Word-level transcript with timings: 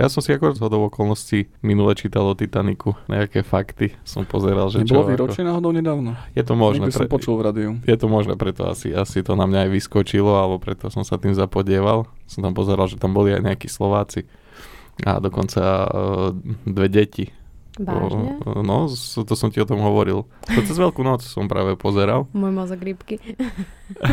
Ja 0.00 0.08
som 0.08 0.24
si 0.24 0.32
ako 0.32 0.56
zhodov 0.56 0.88
okolností 0.88 1.52
minule 1.60 1.92
čítal 1.92 2.24
o 2.24 2.32
Titaniku, 2.32 2.96
nejaké 3.04 3.44
fakty 3.44 3.92
som 4.00 4.24
pozeral, 4.24 4.72
že 4.72 4.80
Nebolo 4.80 5.12
výročie 5.12 5.44
náhodou 5.44 5.76
nedávno? 5.76 6.16
Je 6.32 6.40
to 6.40 6.56
možné. 6.56 6.88
Niekde 6.88 7.04
som 7.04 7.12
počul 7.12 7.36
v 7.36 7.42
rádiu. 7.44 7.70
Je 7.84 7.96
to 8.00 8.08
možné, 8.08 8.32
preto 8.40 8.64
asi, 8.64 8.96
asi 8.96 9.20
to 9.20 9.36
na 9.36 9.44
mňa 9.44 9.68
aj 9.68 9.70
vyskočilo, 9.76 10.40
alebo 10.40 10.56
preto 10.56 10.88
som 10.88 11.04
sa 11.04 11.20
tým 11.20 11.36
zapodieval. 11.36 12.08
Som 12.24 12.40
tam 12.40 12.56
pozeral, 12.56 12.88
že 12.88 12.96
tam 12.96 13.12
boli 13.12 13.36
aj 13.36 13.44
nejakí 13.44 13.68
Slováci 13.68 14.24
a 15.04 15.20
dokonca 15.20 15.60
uh, 15.84 16.32
dve 16.64 16.88
deti 16.88 17.28
Vážne? 17.80 18.36
No, 18.60 18.92
to 19.24 19.34
som 19.34 19.48
ti 19.48 19.56
o 19.56 19.66
tom 19.66 19.80
hovoril. 19.80 20.28
To 20.52 20.60
cez 20.68 20.76
Veľkú 20.76 21.00
noc 21.00 21.24
som 21.24 21.48
práve 21.48 21.80
pozeral. 21.80 22.28
Môj 22.36 22.52
mozog 22.52 22.80
rybky. 22.80 23.16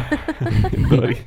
Dory. 0.92 1.20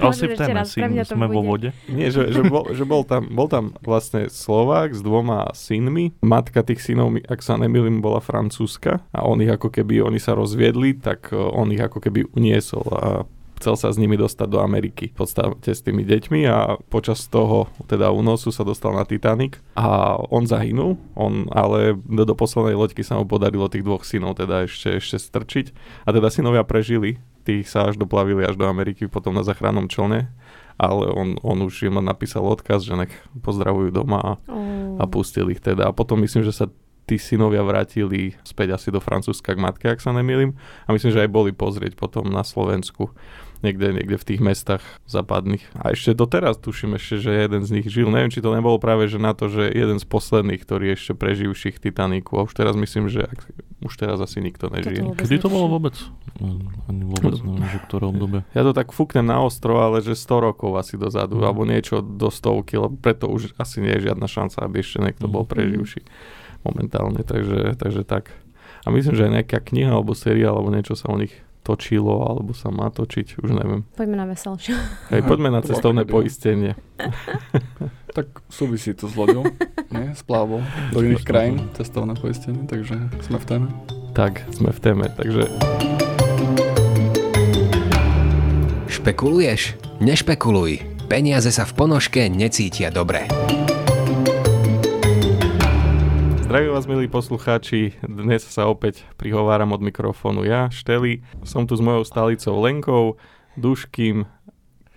Raz, 0.00 0.20
si 0.68 0.80
sme 0.84 1.26
vo 1.32 1.40
vode. 1.40 1.72
Nie, 1.88 2.12
že, 2.12 2.28
že, 2.28 2.44
bol, 2.44 2.68
že 2.76 2.84
bol, 2.84 3.08
tam, 3.08 3.32
bol 3.32 3.48
tam 3.48 3.72
vlastne 3.80 4.28
Slovák 4.28 4.92
s 4.92 5.00
dvoma 5.00 5.48
synmi. 5.56 6.12
Matka 6.20 6.60
tých 6.60 6.84
synov, 6.84 7.16
ak 7.24 7.40
sa 7.40 7.56
nemýlim, 7.56 8.04
bola 8.04 8.20
francúzska 8.20 9.00
a 9.08 9.24
on 9.24 9.40
ich 9.40 9.48
ako 9.48 9.72
keby, 9.72 10.04
oni 10.04 10.20
sa 10.20 10.36
rozviedli, 10.36 11.00
tak 11.00 11.32
on 11.32 11.72
ich 11.72 11.80
ako 11.80 12.04
keby 12.04 12.28
uniesol 12.36 12.84
a 12.92 13.08
chcel 13.64 13.80
sa 13.80 13.88
s 13.88 13.96
nimi 13.96 14.20
dostať 14.20 14.44
do 14.44 14.60
Ameriky 14.60 15.08
v 15.08 15.16
podstate 15.24 15.72
s 15.72 15.80
tými 15.80 16.04
deťmi 16.04 16.44
a 16.44 16.76
počas 16.92 17.24
toho 17.32 17.72
teda 17.88 18.12
únosu 18.12 18.52
sa 18.52 18.60
dostal 18.60 18.92
na 18.92 19.08
Titanic 19.08 19.56
a 19.72 20.20
on 20.28 20.44
zahynul, 20.44 21.00
on 21.16 21.48
ale 21.48 21.96
do, 21.96 22.28
poslednej 22.36 22.76
loďky 22.76 23.00
sa 23.00 23.16
mu 23.16 23.24
podarilo 23.24 23.72
tých 23.72 23.80
dvoch 23.80 24.04
synov 24.04 24.36
teda 24.36 24.68
ešte, 24.68 25.00
ešte 25.00 25.16
strčiť 25.16 25.66
a 26.04 26.12
teda 26.12 26.28
synovia 26.28 26.60
prežili, 26.60 27.16
tí 27.48 27.64
sa 27.64 27.88
až 27.88 27.96
doplavili 27.96 28.44
až 28.44 28.60
do 28.60 28.68
Ameriky 28.68 29.08
potom 29.08 29.32
na 29.32 29.40
záchrannom 29.40 29.88
člne 29.88 30.28
ale 30.74 31.06
on, 31.14 31.38
on 31.46 31.62
už 31.62 31.86
im 31.86 32.02
napísal 32.02 32.42
odkaz, 32.42 32.82
že 32.82 32.98
nech 32.98 33.14
pozdravujú 33.46 33.94
doma 33.94 34.18
a, 34.18 34.32
Oh. 34.50 34.98
a 34.98 35.06
pustil 35.06 35.46
ich 35.54 35.62
teda. 35.62 35.86
A 35.86 35.94
potom 35.94 36.18
myslím, 36.18 36.42
že 36.42 36.50
sa 36.50 36.66
tí 37.04 37.20
synovia 37.20 37.60
vrátili 37.60 38.34
späť 38.42 38.80
asi 38.80 38.88
do 38.88 38.98
Francúzska 38.98 39.52
k 39.52 39.60
matke, 39.60 39.86
ak 39.92 40.00
sa 40.00 40.10
nemýlim. 40.10 40.56
A 40.88 40.92
myslím, 40.96 41.12
že 41.12 41.22
aj 41.24 41.30
boli 41.30 41.52
pozrieť 41.52 41.94
potom 41.94 42.24
na 42.26 42.40
Slovensku 42.42 43.12
niekde, 43.64 43.96
niekde 43.96 44.20
v 44.20 44.26
tých 44.28 44.40
mestách 44.40 44.84
západných. 45.08 45.64
A 45.74 45.90
ešte 45.90 46.12
doteraz 46.12 46.60
tuším 46.60 46.94
ešte, 46.94 47.16
že 47.18 47.32
jeden 47.32 47.64
z 47.64 47.70
nich 47.72 47.88
žil. 47.88 48.12
Neviem, 48.12 48.28
či 48.28 48.38
to 48.38 48.52
nebolo 48.52 48.76
práve 48.76 49.08
že 49.08 49.16
na 49.16 49.32
to, 49.32 49.48
že 49.48 49.66
jeden 49.66 49.96
z 49.96 50.04
posledných, 50.04 50.60
ktorý 50.60 50.92
ešte 50.92 51.16
preživších 51.16 51.80
Titaniku. 51.80 52.36
A 52.36 52.44
už 52.44 52.52
teraz 52.52 52.76
myslím, 52.76 53.08
že 53.08 53.24
ak, 53.24 53.40
už 53.80 53.94
teraz 53.96 54.20
asi 54.20 54.38
nikto 54.38 54.68
nežije. 54.68 55.16
Kedy 55.16 55.40
to 55.40 55.48
bolo 55.48 55.72
vôbec? 55.72 55.96
Mm, 56.36 56.68
Ani 56.86 57.02
vôbec 57.02 57.34
neviem, 57.40 57.64
že 57.66 57.78
v 57.80 57.86
ktorom 57.88 58.14
dobe. 58.14 58.38
Ja 58.52 58.60
to 58.60 58.70
tak 58.70 58.92
fúknem 58.92 59.24
na 59.24 59.40
ostro, 59.40 59.80
ale 59.80 60.04
že 60.04 60.12
100 60.12 60.28
rokov 60.44 60.76
asi 60.76 60.94
dozadu, 60.94 61.40
Mhm. 61.40 61.44
alebo 61.44 61.64
niečo 61.64 61.98
do 61.98 62.28
stovky, 62.28 62.76
lebo 62.76 62.92
preto 62.94 63.26
už 63.26 63.56
asi 63.56 63.80
nie 63.80 63.96
je 63.96 64.12
žiadna 64.12 64.28
šanca, 64.28 64.60
aby 64.60 64.84
ešte 64.84 65.00
niekto 65.00 65.24
bol 65.26 65.42
Mhm. 65.42 65.50
preživší 65.50 66.00
momentálne, 66.62 67.20
takže, 67.22 67.76
takže 67.76 68.02
tak. 68.02 68.32
A 68.84 68.92
myslím, 68.92 69.16
že 69.16 69.24
aj 69.24 69.32
nejaká 69.40 69.58
kniha 69.60 69.92
alebo 69.92 70.12
seriál 70.12 70.56
alebo 70.56 70.68
niečo 70.68 70.92
sa 70.92 71.08
o 71.08 71.16
nich 71.16 71.32
točilo, 71.64 72.28
alebo 72.28 72.52
sa 72.52 72.68
má 72.68 72.92
točiť, 72.92 73.40
už 73.40 73.50
neviem. 73.56 73.88
Poďme 73.96 74.20
na 74.20 74.26
veselšie. 74.28 74.76
Hej, 75.08 75.24
poďme 75.24 75.48
na 75.48 75.64
cestovné 75.64 76.04
poistenie. 76.04 76.76
Tak 78.14 78.46
súvisí 78.46 78.94
to 78.94 79.10
s 79.10 79.18
loďou, 79.18 79.42
nie? 79.90 80.14
S 80.14 80.22
plávou 80.22 80.62
do 80.94 81.02
iných 81.02 81.26
krajín, 81.26 81.66
cestovné 81.74 82.14
poistenie, 82.14 82.62
takže 82.62 83.10
sme 83.26 83.42
v 83.42 83.46
téme. 83.50 83.66
Tak, 84.14 84.46
sme 84.54 84.70
v 84.70 84.78
téme, 84.78 85.10
takže 85.10 85.50
Špekuluješ? 88.86 89.74
Nešpekuluj. 89.98 90.80
Peniaze 91.10 91.50
sa 91.50 91.66
v 91.66 91.74
ponožke 91.74 92.30
necítia 92.30 92.94
dobre. 92.94 93.26
Zdravím 96.54 96.70
vás, 96.70 96.86
milí 96.86 97.10
poslucháči. 97.10 97.98
Dnes 98.06 98.46
sa 98.46 98.70
opäť 98.70 99.02
prihováram 99.18 99.74
od 99.74 99.82
mikrofónu 99.82 100.46
ja, 100.46 100.70
Šteli. 100.70 101.26
Som 101.42 101.66
tu 101.66 101.74
s 101.74 101.82
mojou 101.82 102.06
stalicou 102.06 102.62
Lenkou, 102.62 103.18
Duškým, 103.58 104.22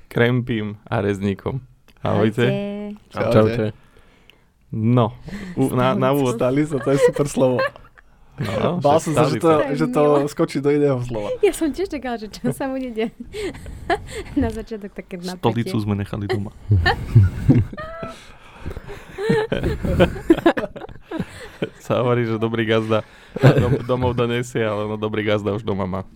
Krempím 0.06 0.78
a 0.85 1.01
Rezníkom. 1.01 1.66
Ahojte. 2.06 2.46
Ahojte. 3.09 3.09
Čaute. 3.09 3.66
No, 4.69 5.17
u, 5.57 5.73
na, 5.73 5.97
na 5.97 6.13
úvod... 6.13 6.38
Stali 6.38 6.62
sa, 6.62 6.78
to 6.78 6.94
je 6.94 7.01
super 7.09 7.25
slovo. 7.25 7.57
No, 8.38 8.78
Bál 8.78 9.01
som 9.01 9.17
sa, 9.17 9.25
že 9.25 9.41
to, 9.41 9.50
stalica. 9.50 9.78
že 9.81 9.85
to 9.90 10.29
skočí 10.29 10.62
do 10.62 10.69
iného 10.69 11.01
slova. 11.09 11.34
Ja 11.41 11.57
som 11.57 11.73
tiež 11.73 11.90
čakala, 11.90 12.22
že 12.22 12.29
čo 12.38 12.53
sa 12.53 12.69
bude 12.69 12.94
deť. 12.94 13.17
na 14.46 14.53
začiatok 14.53 14.94
také 14.94 15.17
napätie. 15.17 15.41
Stolicu 15.41 15.78
sme 15.81 15.97
nechali 15.97 16.29
doma. 16.29 16.53
Sa 21.85 22.03
hovorí, 22.03 22.28
že 22.28 22.41
dobrý 22.41 22.68
gazda 22.68 23.03
dom, 23.38 23.73
domov 23.85 24.12
donesie, 24.18 24.62
ale 24.62 24.85
no 24.85 24.95
dobrý 24.97 25.23
gazda 25.25 25.53
už 25.53 25.63
doma 25.63 25.85
má. 25.85 26.01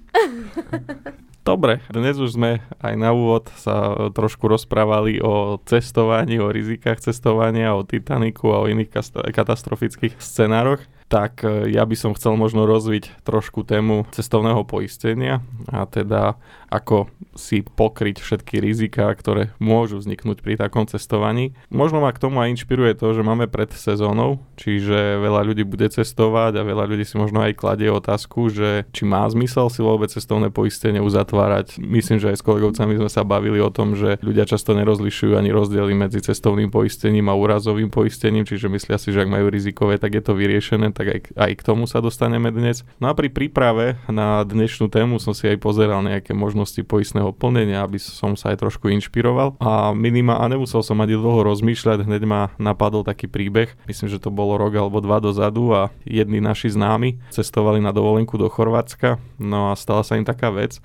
Dobre, 1.42 1.82
dnes 1.90 2.22
už 2.22 2.38
sme 2.38 2.62
aj 2.86 2.94
na 3.02 3.18
úvod 3.18 3.50
sa 3.58 3.98
trošku 4.14 4.46
rozprávali 4.46 5.18
o 5.26 5.58
cestovaní, 5.66 6.38
o 6.38 6.54
rizikách 6.54 7.02
cestovania, 7.02 7.74
o 7.74 7.82
Titaniku 7.82 8.54
a 8.54 8.62
o 8.62 8.70
iných 8.70 8.94
katastrofických 9.34 10.22
scenároch. 10.22 10.86
Tak 11.12 11.44
e, 11.44 11.68
ja 11.76 11.84
by 11.84 11.96
som 12.00 12.16
chcel 12.16 12.40
možno 12.40 12.64
rozviť 12.64 13.28
trošku 13.28 13.68
tému 13.68 14.08
cestovného 14.16 14.64
poistenia 14.64 15.44
a 15.68 15.84
teda 15.84 16.40
ako 16.72 17.12
si 17.36 17.68
pokryť 17.68 18.24
všetky 18.24 18.64
riziká, 18.64 19.12
ktoré 19.12 19.52
môžu 19.60 20.00
vzniknúť 20.00 20.40
pri 20.40 20.56
takom 20.56 20.88
cestovaní. 20.88 21.52
Možno 21.68 22.00
ma 22.00 22.16
k 22.16 22.24
tomu 22.24 22.40
aj 22.40 22.56
inšpiruje 22.56 22.96
to, 22.96 23.12
že 23.12 23.28
máme 23.28 23.52
pred 23.52 23.68
sezónou, 23.76 24.40
čiže 24.56 25.20
veľa 25.20 25.52
ľudí 25.52 25.68
bude 25.68 25.92
cestovať 25.92 26.60
a 26.60 26.64
veľa 26.64 26.88
ľudí 26.88 27.04
si 27.04 27.20
možno 27.20 27.44
aj 27.44 27.60
kladie 27.60 27.92
otázku, 27.92 28.48
že 28.48 28.88
či 28.96 29.04
má 29.04 29.28
zmysel 29.28 29.68
si 29.68 29.84
vôbec 29.84 30.08
cestovné 30.08 30.48
poistenie 30.48 31.04
uzatvárať. 31.04 31.76
Myslím, 31.84 32.24
že 32.24 32.32
aj 32.32 32.40
s 32.40 32.48
kolegovcami 32.48 33.04
sme 33.04 33.12
sa 33.12 33.28
bavili 33.28 33.60
o 33.60 33.68
tom, 33.68 34.00
že 34.00 34.16
ľudia 34.24 34.48
často 34.48 34.72
nerozlišujú 34.72 35.36
ani 35.36 35.52
rozdiely 35.52 35.92
medzi 35.92 36.24
cestovným 36.24 36.72
poistením 36.72 37.28
a 37.28 37.36
úrazovým 37.36 37.92
poistením, 37.92 38.48
čiže 38.48 38.72
myslia 38.72 38.96
si, 38.96 39.12
že 39.12 39.28
ak 39.28 39.32
majú 39.32 39.52
rizikové, 39.52 40.00
tak 40.00 40.16
je 40.16 40.24
to 40.24 40.40
vyriešené, 40.40 40.96
tak 41.02 41.10
aj, 41.10 41.20
aj 41.34 41.52
k 41.58 41.66
tomu 41.66 41.90
sa 41.90 41.98
dostaneme 41.98 42.54
dnes. 42.54 42.86
No 43.02 43.10
a 43.10 43.18
pri 43.18 43.34
príprave 43.34 43.98
na 44.06 44.46
dnešnú 44.46 44.86
tému 44.86 45.18
som 45.18 45.34
si 45.34 45.50
aj 45.50 45.58
pozeral 45.58 46.06
nejaké 46.06 46.38
možnosti 46.38 46.78
poistného 46.86 47.34
plnenia, 47.34 47.82
aby 47.82 47.98
som 47.98 48.38
sa 48.38 48.54
aj 48.54 48.62
trošku 48.62 48.94
inšpiroval. 48.94 49.58
A 49.58 49.98
minima 49.98 50.38
a 50.38 50.46
nemusel 50.46 50.86
som 50.86 51.02
ani 51.02 51.18
dlho 51.18 51.42
rozmýšľať, 51.42 52.06
hneď 52.06 52.22
ma 52.30 52.54
napadol 52.62 53.02
taký 53.02 53.26
príbeh, 53.26 53.74
myslím, 53.90 54.14
že 54.14 54.22
to 54.22 54.30
bolo 54.30 54.62
rok 54.62 54.78
alebo 54.78 55.02
dva 55.02 55.18
dozadu 55.18 55.74
a 55.74 55.90
jedni 56.06 56.38
naši 56.38 56.70
známi 56.70 57.18
cestovali 57.34 57.82
na 57.82 57.90
dovolenku 57.90 58.38
do 58.38 58.46
Chorvátska, 58.46 59.18
no 59.42 59.74
a 59.74 59.80
stala 59.80 60.06
sa 60.06 60.22
im 60.22 60.26
taká 60.28 60.54
vec, 60.54 60.78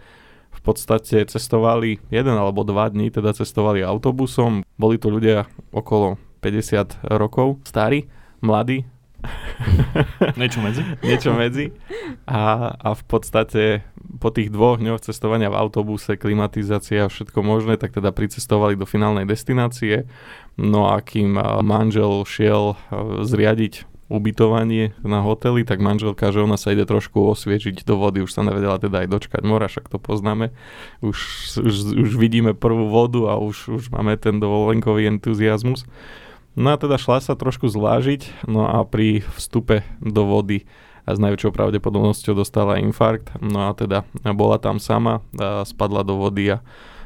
v 0.57 0.61
podstate 0.65 1.29
cestovali 1.29 2.01
jeden 2.09 2.33
alebo 2.33 2.65
dva 2.65 2.89
dní, 2.89 3.13
teda 3.13 3.37
cestovali 3.37 3.85
autobusom. 3.85 4.65
Boli 4.81 4.97
to 4.97 5.13
ľudia 5.13 5.45
okolo 5.69 6.17
50 6.41 7.05
rokov, 7.13 7.61
starí, 7.69 8.09
mladí, 8.41 8.89
Niečo 10.41 10.61
medzi? 10.63 10.83
niečo 11.03 11.31
medzi. 11.35 11.73
A, 12.29 12.73
a 12.77 12.91
v 12.95 13.03
podstate 13.09 13.83
po 14.17 14.31
tých 14.33 14.49
dvoch 14.49 14.79
dňoch 14.79 15.03
cestovania 15.03 15.53
v 15.53 15.59
autobuse, 15.59 16.17
klimatizácia 16.17 17.07
a 17.07 17.13
všetko 17.13 17.39
možné, 17.43 17.77
tak 17.77 17.97
teda 17.97 18.13
pricestovali 18.15 18.79
do 18.79 18.89
finálnej 18.89 19.29
destinácie. 19.29 20.09
No 20.57 20.89
a 20.89 21.03
kým 21.05 21.37
manžel 21.65 22.25
šiel 22.25 22.79
zriadiť 23.27 23.85
ubytovanie 24.07 24.95
na 25.03 25.19
hoteli, 25.19 25.67
tak 25.67 25.83
manželka, 25.83 26.31
že 26.31 26.47
ona 26.47 26.55
sa 26.55 26.71
ide 26.71 26.87
trošku 26.87 27.19
osviežiť 27.27 27.83
do 27.83 27.99
vody, 27.99 28.23
už 28.23 28.31
sa 28.31 28.47
nevedela 28.47 28.79
teda 28.79 29.03
aj 29.03 29.11
dočkať 29.11 29.43
mora, 29.43 29.67
však 29.67 29.91
to 29.91 29.99
poznáme. 29.99 30.55
Už, 31.03 31.19
už, 31.59 31.75
už 32.07 32.11
vidíme 32.15 32.55
prvú 32.55 32.87
vodu 32.87 33.35
a 33.35 33.35
už, 33.35 33.83
už 33.83 33.85
máme 33.91 34.15
ten 34.15 34.39
dovolenkový 34.39 35.11
entuziasmus. 35.11 35.91
No 36.57 36.73
a 36.73 36.81
teda 36.81 36.97
šla 36.97 37.21
sa 37.21 37.37
trošku 37.37 37.69
zvážiť, 37.69 38.49
no 38.49 38.65
a 38.65 38.81
pri 38.89 39.21
vstupe 39.37 39.85
do 40.01 40.25
vody 40.25 40.65
a 41.05 41.13
s 41.13 41.21
najväčšou 41.21 41.53
pravdepodobnosťou 41.53 42.33
dostala 42.33 42.81
infarkt, 42.81 43.37
no 43.39 43.69
a 43.69 43.77
teda 43.77 44.09
bola 44.33 44.57
tam 44.57 44.81
sama, 44.81 45.21
spadla 45.69 46.03
do 46.03 46.17
vody 46.17 46.57
a 46.57 46.65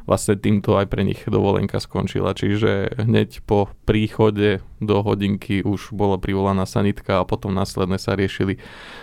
vlastne 0.09 0.35
týmto 0.35 0.75
aj 0.75 0.87
pre 0.91 1.07
nich 1.07 1.23
dovolenka 1.29 1.79
skončila. 1.79 2.35
Čiže 2.35 2.99
hneď 2.99 3.45
po 3.45 3.71
príchode 3.85 4.59
do 4.83 4.97
hodinky 5.05 5.63
už 5.63 5.93
bola 5.93 6.17
privolaná 6.17 6.65
sanitka 6.65 7.21
a 7.21 7.29
potom 7.29 7.53
následne 7.53 8.01
sa 8.01 8.17
riešili, 8.17 8.59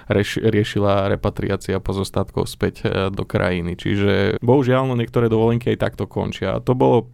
rieš, 0.10 0.42
riešila 0.42 1.08
repatriácia 1.08 1.80
pozostatkov 1.80 2.50
späť 2.50 2.84
e, 2.84 3.14
do 3.14 3.24
krajiny. 3.24 3.78
Čiže 3.78 4.42
bohužiaľ 4.44 4.90
no 4.90 5.00
niektoré 5.00 5.30
dovolenky 5.32 5.72
aj 5.72 5.80
takto 5.80 6.10
končia. 6.10 6.58
A 6.58 6.64
to 6.64 6.74
bolo 6.74 7.08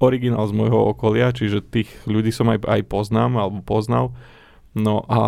originál 0.00 0.48
z 0.48 0.56
môjho 0.56 0.96
okolia, 0.96 1.30
čiže 1.30 1.60
tých 1.60 1.92
ľudí 2.08 2.32
som 2.32 2.48
aj, 2.48 2.64
aj 2.64 2.82
poznám 2.88 3.36
alebo 3.36 3.60
poznal. 3.60 4.16
No 4.72 5.04
a 5.10 5.20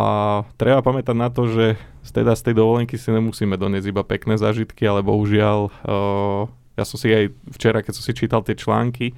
treba 0.56 0.80
pamätať 0.80 1.16
na 1.18 1.28
to, 1.28 1.50
že 1.50 1.76
teda 2.08 2.32
z 2.34 2.50
tej 2.50 2.54
dovolenky 2.58 2.96
si 2.96 3.12
nemusíme 3.12 3.54
doniesť 3.54 3.90
iba 3.92 4.02
pekné 4.02 4.40
zážitky, 4.40 4.86
ale 4.88 5.04
bohužiaľ 5.04 5.58
uh, 5.68 6.42
ja 6.78 6.84
som 6.88 6.96
si 6.96 7.12
aj 7.12 7.30
včera, 7.52 7.84
keď 7.84 7.92
som 8.00 8.04
si 8.04 8.12
čítal 8.16 8.40
tie 8.42 8.56
články 8.56 9.12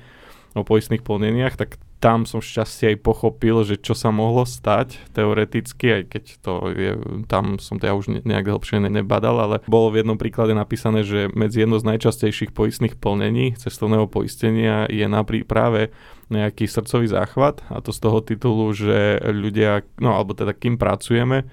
o 0.58 0.66
poistných 0.66 1.06
plneniach, 1.06 1.54
tak 1.54 1.78
tam 2.04 2.28
som 2.28 2.44
šťastie 2.44 2.92
aj 2.92 2.98
pochopil, 3.00 3.64
že 3.64 3.80
čo 3.80 3.96
sa 3.96 4.12
mohlo 4.12 4.44
stať 4.44 5.00
teoreticky, 5.16 5.88
aj 5.88 6.02
keď 6.12 6.24
to 6.44 6.52
je, 6.76 6.92
tam 7.24 7.56
som 7.56 7.80
to 7.80 7.88
ja 7.88 7.96
už 7.96 8.12
ne- 8.12 8.20
nejak 8.20 8.44
hlbšie 8.44 8.76
ne- 8.84 8.92
nebadal, 8.92 9.40
ale 9.40 9.64
bolo 9.64 9.88
v 9.88 10.04
jednom 10.04 10.20
príklade 10.20 10.52
napísané, 10.52 11.00
že 11.00 11.32
medzi 11.32 11.64
jedno 11.64 11.80
z 11.80 11.88
najčastejších 11.96 12.52
poistných 12.52 13.00
plnení 13.00 13.56
cestovného 13.56 14.04
poistenia 14.04 14.84
je 14.92 15.08
napríklad 15.08 15.48
práve 15.48 15.80
nejaký 16.28 16.68
srdcový 16.68 17.08
záchvat 17.08 17.64
a 17.72 17.80
to 17.80 17.88
z 17.88 18.00
toho 18.04 18.20
titulu, 18.20 18.68
že 18.76 19.24
ľudia, 19.24 19.80
no 19.96 20.12
alebo 20.12 20.36
teda 20.36 20.52
kým 20.52 20.76
pracujeme, 20.76 21.48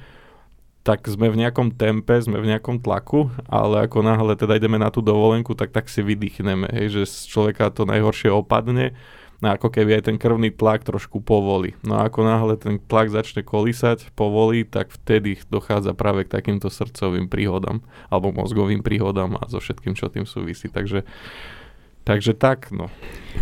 tak 0.83 1.07
sme 1.07 1.31
v 1.31 1.47
nejakom 1.47 1.79
tempe, 1.79 2.19
sme 2.19 2.43
v 2.43 2.51
nejakom 2.51 2.83
tlaku, 2.83 3.31
ale 3.47 3.87
ako 3.87 4.03
náhle 4.03 4.35
teda 4.35 4.59
ideme 4.59 4.75
na 4.75 4.91
tú 4.91 4.99
dovolenku, 4.99 5.55
tak 5.55 5.71
tak 5.71 5.87
si 5.87 6.03
vydýchneme, 6.03 6.67
hej, 6.75 6.91
že 6.91 7.01
z 7.07 7.31
človeka 7.31 7.71
to 7.71 7.87
najhoršie 7.87 8.33
opadne, 8.33 8.91
no 9.41 9.57
ako 9.57 9.73
keby 9.73 9.99
aj 9.99 10.13
ten 10.13 10.17
krvný 10.21 10.53
tlak 10.53 10.85
trošku 10.85 11.19
povolí. 11.19 11.73
No 11.81 11.97
a 11.97 12.07
ako 12.07 12.21
náhle 12.21 12.55
ten 12.61 12.77
tlak 12.77 13.09
začne 13.09 13.41
kolísať, 13.41 14.13
povolí, 14.13 14.63
tak 14.63 14.93
vtedy 14.93 15.41
dochádza 15.49 15.97
práve 15.97 16.29
k 16.29 16.33
takýmto 16.37 16.69
srdcovým 16.69 17.27
príhodám, 17.27 17.81
alebo 18.13 18.29
mozgovým 18.31 18.85
príhodám 18.85 19.35
a 19.41 19.49
so 19.49 19.57
všetkým, 19.57 19.97
čo 19.97 20.13
tým 20.13 20.29
súvisí. 20.29 20.69
Takže 20.69 21.03
Takže 22.03 22.33
tak, 22.33 22.73
no. 22.73 22.89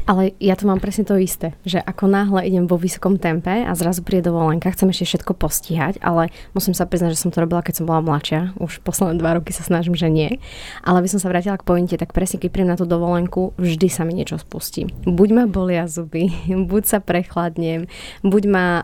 Ale 0.05 0.33
ja 0.41 0.53
to 0.57 0.65
mám 0.65 0.81
presne 0.81 1.05
to 1.05 1.17
isté, 1.17 1.53
že 1.65 1.81
ako 1.81 2.09
náhle 2.09 2.45
idem 2.45 2.65
vo 2.65 2.77
vysokom 2.77 3.17
tempe 3.17 3.65
a 3.65 3.71
zrazu 3.73 4.05
príde 4.05 4.29
dovolenka, 4.29 4.69
chcem 4.73 4.89
ešte 4.89 5.05
všetko 5.15 5.33
postihať, 5.37 6.01
ale 6.01 6.33
musím 6.53 6.73
sa 6.73 6.85
priznať, 6.85 7.17
že 7.17 7.21
som 7.21 7.31
to 7.33 7.41
robila, 7.41 7.61
keď 7.61 7.81
som 7.81 7.85
bola 7.89 8.01
mladšia. 8.01 8.53
Už 8.57 8.81
posledné 8.81 9.21
dva 9.21 9.37
roky 9.37 9.53
sa 9.53 9.65
snažím, 9.65 9.93
že 9.93 10.09
nie. 10.09 10.41
Ale 10.85 11.01
by 11.01 11.09
som 11.09 11.19
sa 11.21 11.29
vrátila 11.29 11.57
k 11.57 11.65
pointe, 11.65 11.95
tak 11.97 12.13
presne 12.13 12.41
keď 12.41 12.49
príjem 12.53 12.69
na 12.73 12.77
tú 12.77 12.85
dovolenku, 12.85 13.53
vždy 13.57 13.87
sa 13.89 14.05
mi 14.05 14.17
niečo 14.17 14.37
spustí. 14.41 14.89
Buď 15.05 15.29
ma 15.33 15.43
bolia 15.45 15.85
zuby, 15.85 16.29
buď 16.71 16.83
sa 16.85 16.97
prechladnem, 17.01 17.89
buď 18.25 18.43
ma 18.49 18.81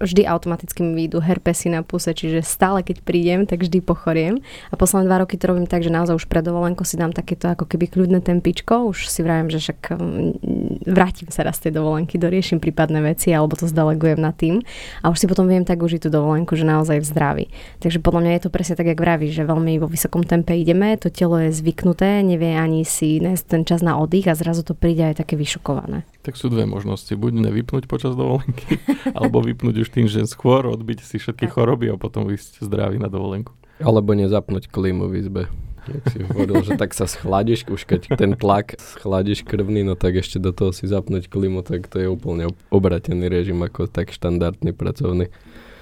vždy 0.00 0.28
automaticky 0.28 0.84
mi 0.84 1.04
výjdu 1.04 1.20
herpesy 1.24 1.72
na 1.72 1.84
puse, 1.84 2.12
čiže 2.12 2.44
stále 2.44 2.84
keď 2.84 3.04
prídem, 3.04 3.40
tak 3.48 3.64
vždy 3.64 3.80
pochoriem. 3.80 4.40
A 4.72 4.74
posledné 4.76 5.08
dva 5.08 5.24
roky 5.24 5.40
to 5.40 5.48
robím 5.52 5.68
tak, 5.68 5.84
že 5.84 5.92
naozaj 5.92 6.16
už 6.16 6.26
pred 6.28 6.44
dovolenkou 6.44 6.84
si 6.84 7.00
dám 7.00 7.12
takéto 7.12 7.48
ako 7.48 7.64
keby 7.68 7.88
kľudné 7.88 8.20
tempičko, 8.20 8.88
už 8.92 9.08
si 9.16 9.24
vravím, 9.24 9.48
že 9.48 9.64
však 9.64 9.96
mm, 9.96 10.84
vrátim 10.84 11.32
sa 11.32 11.48
raz 11.48 11.56
z 11.56 11.68
tej 11.68 11.80
dovolenky, 11.80 12.20
doriešim 12.20 12.60
prípadné 12.60 13.00
veci 13.00 13.32
alebo 13.32 13.56
to 13.56 13.64
zdelegujem 13.64 14.20
na 14.20 14.36
tým 14.36 14.60
a 15.00 15.08
už 15.08 15.24
si 15.24 15.26
potom 15.26 15.48
viem 15.48 15.64
tak 15.64 15.80
užiť 15.80 16.04
tú 16.04 16.10
dovolenku, 16.12 16.52
že 16.52 16.68
naozaj 16.68 17.00
v 17.00 17.06
zdraví. 17.08 17.46
Takže 17.80 18.04
podľa 18.04 18.20
mňa 18.20 18.32
je 18.36 18.42
to 18.44 18.50
presne 18.52 18.76
tak, 18.76 18.92
jak 18.92 19.00
vraví, 19.00 19.32
že 19.32 19.48
veľmi 19.48 19.80
vo 19.80 19.88
vysokom 19.88 20.20
tempe 20.28 20.52
ideme, 20.52 21.00
to 21.00 21.08
telo 21.08 21.40
je 21.40 21.48
zvyknuté, 21.56 22.20
nevie 22.20 22.52
ani 22.52 22.84
si 22.84 23.16
nájsť 23.24 23.44
ten 23.48 23.62
čas 23.64 23.80
na 23.80 23.96
oddych 23.96 24.28
a 24.28 24.36
zrazu 24.36 24.60
to 24.60 24.76
príde 24.76 25.00
aj 25.00 25.24
také 25.24 25.40
vyšokované. 25.40 26.04
Tak 26.20 26.36
sú 26.36 26.52
dve 26.52 26.66
možnosti. 26.66 27.14
Buď 27.14 27.48
nevypnúť 27.48 27.86
počas 27.88 28.18
dovolenky, 28.18 28.82
alebo 29.16 29.40
vypnúť 29.40 29.86
už 29.86 29.88
tým, 29.88 30.06
že 30.10 30.26
skôr 30.28 30.68
odbiť 30.68 31.06
si 31.06 31.16
všetky 31.22 31.48
choroby 31.48 31.88
a 31.88 31.96
potom 31.96 32.28
ísť 32.28 32.66
zdravý 32.66 33.00
na 33.00 33.06
dovolenku. 33.06 33.54
Alebo 33.80 34.16
nezapnúť 34.16 34.68
klímu 34.72 35.06
v 35.06 35.14
izbe. 35.22 35.42
Jak 35.86 36.04
si 36.10 36.18
hovoril, 36.26 36.66
že 36.66 36.74
tak 36.74 36.90
sa 36.94 37.06
schladíš, 37.06 37.70
už 37.70 37.86
keď 37.86 38.18
ten 38.18 38.34
tlak 38.34 38.74
schladíš 38.80 39.46
krvný, 39.46 39.86
no 39.86 39.94
tak 39.94 40.18
ešte 40.18 40.42
do 40.42 40.50
toho 40.50 40.74
si 40.74 40.90
zapnúť 40.90 41.30
klimu, 41.30 41.62
tak 41.62 41.86
to 41.86 42.02
je 42.02 42.08
úplne 42.10 42.50
obratený 42.74 43.30
režim 43.30 43.62
ako 43.62 43.86
tak 43.86 44.10
štandardný 44.10 44.74
pracovný. 44.74 45.30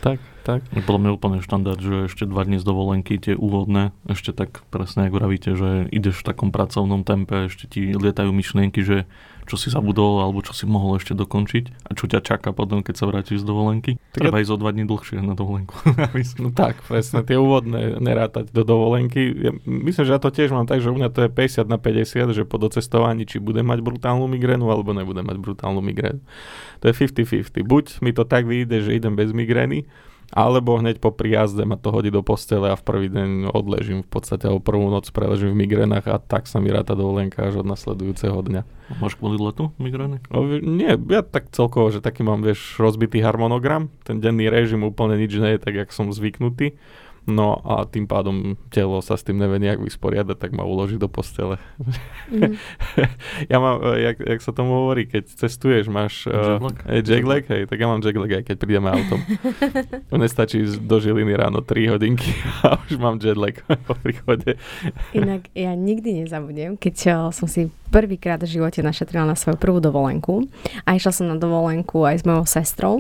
Tak, 0.05 0.21
tak. 0.45 0.61
Podľa 0.71 1.01
mňa 1.01 1.11
úplne 1.17 1.39
štandard, 1.41 1.81
že 1.81 2.13
ešte 2.13 2.29
dva 2.29 2.45
dní 2.45 2.61
z 2.61 2.69
dovolenky 2.69 3.17
tie 3.17 3.33
úvodné, 3.33 3.97
ešte 4.05 4.37
tak 4.37 4.61
presne 4.69 5.09
ako 5.09 5.17
vravíte, 5.17 5.57
že 5.57 5.89
ideš 5.89 6.21
v 6.21 6.27
takom 6.29 6.53
pracovnom 6.53 7.01
tempe, 7.03 7.49
ešte 7.49 7.65
ti 7.65 7.97
lietajú 7.97 8.29
myšlienky, 8.29 8.85
že 8.85 9.09
čo 9.45 9.61
si 9.61 9.69
zabudol 9.69 10.25
alebo 10.25 10.41
čo 10.41 10.57
si 10.57 10.65
mohol 10.65 10.97
ešte 10.97 11.13
dokončiť 11.13 11.89
a 11.89 11.91
čo 11.93 12.09
ťa 12.09 12.21
čaká 12.25 12.57
potom, 12.57 12.81
keď 12.81 12.95
sa 12.97 13.05
vrátiš 13.09 13.45
z 13.45 13.49
dovolenky. 13.49 14.01
Tak 14.17 14.25
Treba 14.25 14.41
ísť 14.41 14.53
o 14.57 14.61
dva 14.61 14.73
dní 14.73 14.89
dlhšie 14.89 15.21
na 15.21 15.37
dovolenku. 15.37 15.77
no 16.45 16.49
tak, 16.53 16.81
presne, 16.89 17.21
tie 17.25 17.37
úvodné 17.37 18.01
nerátať 18.01 18.49
do 18.51 18.65
dovolenky. 18.65 19.21
Ja 19.37 19.53
myslím, 19.65 20.05
že 20.09 20.13
ja 20.17 20.21
to 20.21 20.33
tiež 20.33 20.53
mám 20.53 20.65
tak, 20.65 20.81
že 20.81 20.89
u 20.89 20.97
mňa 20.97 21.13
to 21.13 21.29
je 21.29 21.31
50 21.33 21.69
na 21.69 21.77
50, 21.77 22.33
že 22.33 22.43
po 22.49 22.57
docestovaní, 22.57 23.29
či 23.29 23.37
budem 23.37 23.69
mať 23.69 23.85
brutálnu 23.85 24.25
migrénu 24.29 24.65
alebo 24.69 24.97
nebudem 24.97 25.25
mať 25.25 25.37
brutálnu 25.37 25.85
migrénu. 25.85 26.25
To 26.81 26.85
je 26.89 26.95
50-50. 26.97 27.65
Buď 27.65 27.85
mi 28.01 28.17
to 28.17 28.25
tak 28.25 28.49
vyjde, 28.49 28.81
že 28.81 28.97
idem 28.97 29.13
bez 29.13 29.33
migrény, 29.37 29.85
alebo 30.35 30.83
hneď 30.83 30.99
po 30.99 31.15
príjazde 31.15 31.63
ma 31.63 31.79
to 31.79 31.95
hodí 31.95 32.11
do 32.11 32.27
postele 32.27 32.75
a 32.75 32.77
v 32.77 32.83
prvý 32.83 33.07
deň 33.07 33.55
odležím 33.55 34.03
v 34.03 34.11
podstate, 34.11 34.51
alebo 34.51 34.67
prvú 34.67 34.91
noc 34.91 35.07
preležím 35.15 35.55
v 35.55 35.63
migrénach 35.63 36.11
a 36.11 36.19
tak 36.19 36.51
sa 36.51 36.59
mi 36.59 36.75
ráta 36.75 36.99
dovolenka 36.99 37.47
až 37.47 37.63
od 37.63 37.67
nasledujúceho 37.71 38.35
dňa. 38.35 38.67
Máš 38.99 39.15
kvôli 39.15 39.39
letu 39.39 39.71
migrény? 39.79 40.19
No, 40.35 40.43
nie, 40.59 40.99
ja 40.99 41.23
tak 41.23 41.55
celkovo, 41.55 41.95
že 41.95 42.03
taký 42.03 42.27
mám, 42.27 42.43
vieš, 42.43 42.75
rozbitý 42.83 43.23
harmonogram, 43.23 43.95
ten 44.03 44.19
denný 44.19 44.51
režim 44.51 44.83
úplne 44.83 45.15
nič 45.15 45.39
nie 45.39 45.55
je 45.55 45.63
tak, 45.63 45.79
jak 45.79 45.95
som 45.95 46.11
zvyknutý 46.11 46.75
No 47.25 47.57
a 47.65 47.89
tým 47.89 48.05
pádom 48.05 48.61
telo 48.69 49.01
sa 49.01 49.17
s 49.17 49.25
tým 49.25 49.41
nevie 49.41 49.57
nejak 49.57 49.81
vysporiadať, 49.81 50.37
tak 50.37 50.53
ma 50.53 50.61
uloží 50.61 51.01
do 51.01 51.09
postele. 51.09 51.57
Mm. 52.29 52.61
ja 53.53 53.57
mám, 53.57 53.81
e, 53.81 54.13
jak, 54.13 54.17
jak 54.21 54.41
sa 54.45 54.53
tomu 54.53 54.77
hovorí, 54.85 55.09
keď 55.09 55.33
cestuješ, 55.33 55.89
máš 55.89 56.29
uh, 56.29 56.61
jetlag, 56.93 57.49
hej, 57.49 57.65
tak 57.65 57.81
ja 57.81 57.89
mám 57.89 58.05
jetlag 58.05 58.29
aj 58.29 58.45
keď 58.45 58.57
prídeme 58.61 58.93
autom. 58.93 59.25
Nestačí 60.21 60.69
do 60.85 61.01
Žiliny 61.01 61.33
ráno 61.33 61.65
3 61.65 61.97
hodinky 61.97 62.29
a 62.61 62.77
už 62.85 63.01
mám 63.01 63.17
jetlag 63.17 63.57
po 63.89 63.97
príchode. 63.97 64.61
Inak 65.17 65.49
ja 65.57 65.73
nikdy 65.73 66.25
nezabudnem, 66.25 66.77
keď 66.77 66.95
som 67.33 67.49
si 67.49 67.73
prvýkrát 67.95 68.43
v 68.43 68.59
živote 68.59 68.83
našetrila 68.83 69.23
na 69.23 69.39
svoju 69.39 69.55
prvú 69.55 69.79
dovolenku 69.79 70.51
a 70.83 70.99
išla 70.99 71.15
som 71.15 71.31
na 71.31 71.39
dovolenku 71.39 72.03
aj 72.03 72.21
s 72.21 72.25
mojou 72.27 72.43
sestrou 72.43 72.95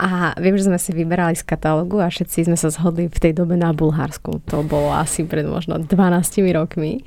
a 0.00 0.32
viem, 0.40 0.56
že 0.56 0.64
sme 0.64 0.80
si 0.80 0.96
vyberali 0.96 1.36
z 1.36 1.44
katalógu 1.44 2.00
a 2.00 2.08
všetci 2.08 2.48
sme 2.48 2.56
sa 2.56 2.72
zhodli 2.72 3.12
v 3.12 3.20
tej 3.20 3.36
dobe 3.36 3.60
na 3.60 3.76
Bulharsku. 3.76 4.40
To 4.48 4.64
bolo 4.64 4.96
asi 4.96 5.28
pred 5.28 5.44
možno 5.44 5.76
12 5.76 5.92
rokmi. 6.56 7.04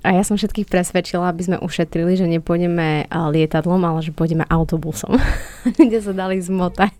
A 0.00 0.16
ja 0.16 0.24
som 0.24 0.40
všetkých 0.40 0.64
presvedčila, 0.64 1.28
aby 1.28 1.44
sme 1.44 1.56
ušetrili, 1.60 2.16
že 2.16 2.24
nepôjdeme 2.24 3.12
lietadlom, 3.12 3.84
ale 3.84 4.00
že 4.00 4.16
pôjdeme 4.16 4.48
autobusom. 4.48 5.20
Kde 5.76 6.00
sa 6.00 6.16
dali 6.16 6.40
zmotať 6.40 6.96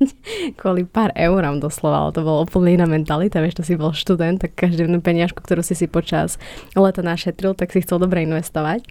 kvôli 0.61 0.84
pár 0.84 1.08
eurám 1.16 1.64
doslova, 1.64 2.05
ale 2.05 2.12
to 2.12 2.20
bolo 2.20 2.44
úplne 2.44 2.76
iná 2.76 2.84
mentalita, 2.84 3.40
vieš, 3.40 3.56
to 3.56 3.64
si 3.64 3.81
bol 3.81 3.96
študent, 3.96 4.44
tak 4.44 4.52
každú 4.52 4.84
peniažku, 5.00 5.40
ktorú 5.40 5.64
si 5.64 5.73
si 5.73 5.88
počas 5.88 6.37
leta 6.76 7.00
našetril, 7.00 7.56
tak 7.56 7.73
si 7.73 7.81
chcel 7.81 8.05
dobre 8.05 8.20
investovať. 8.28 8.84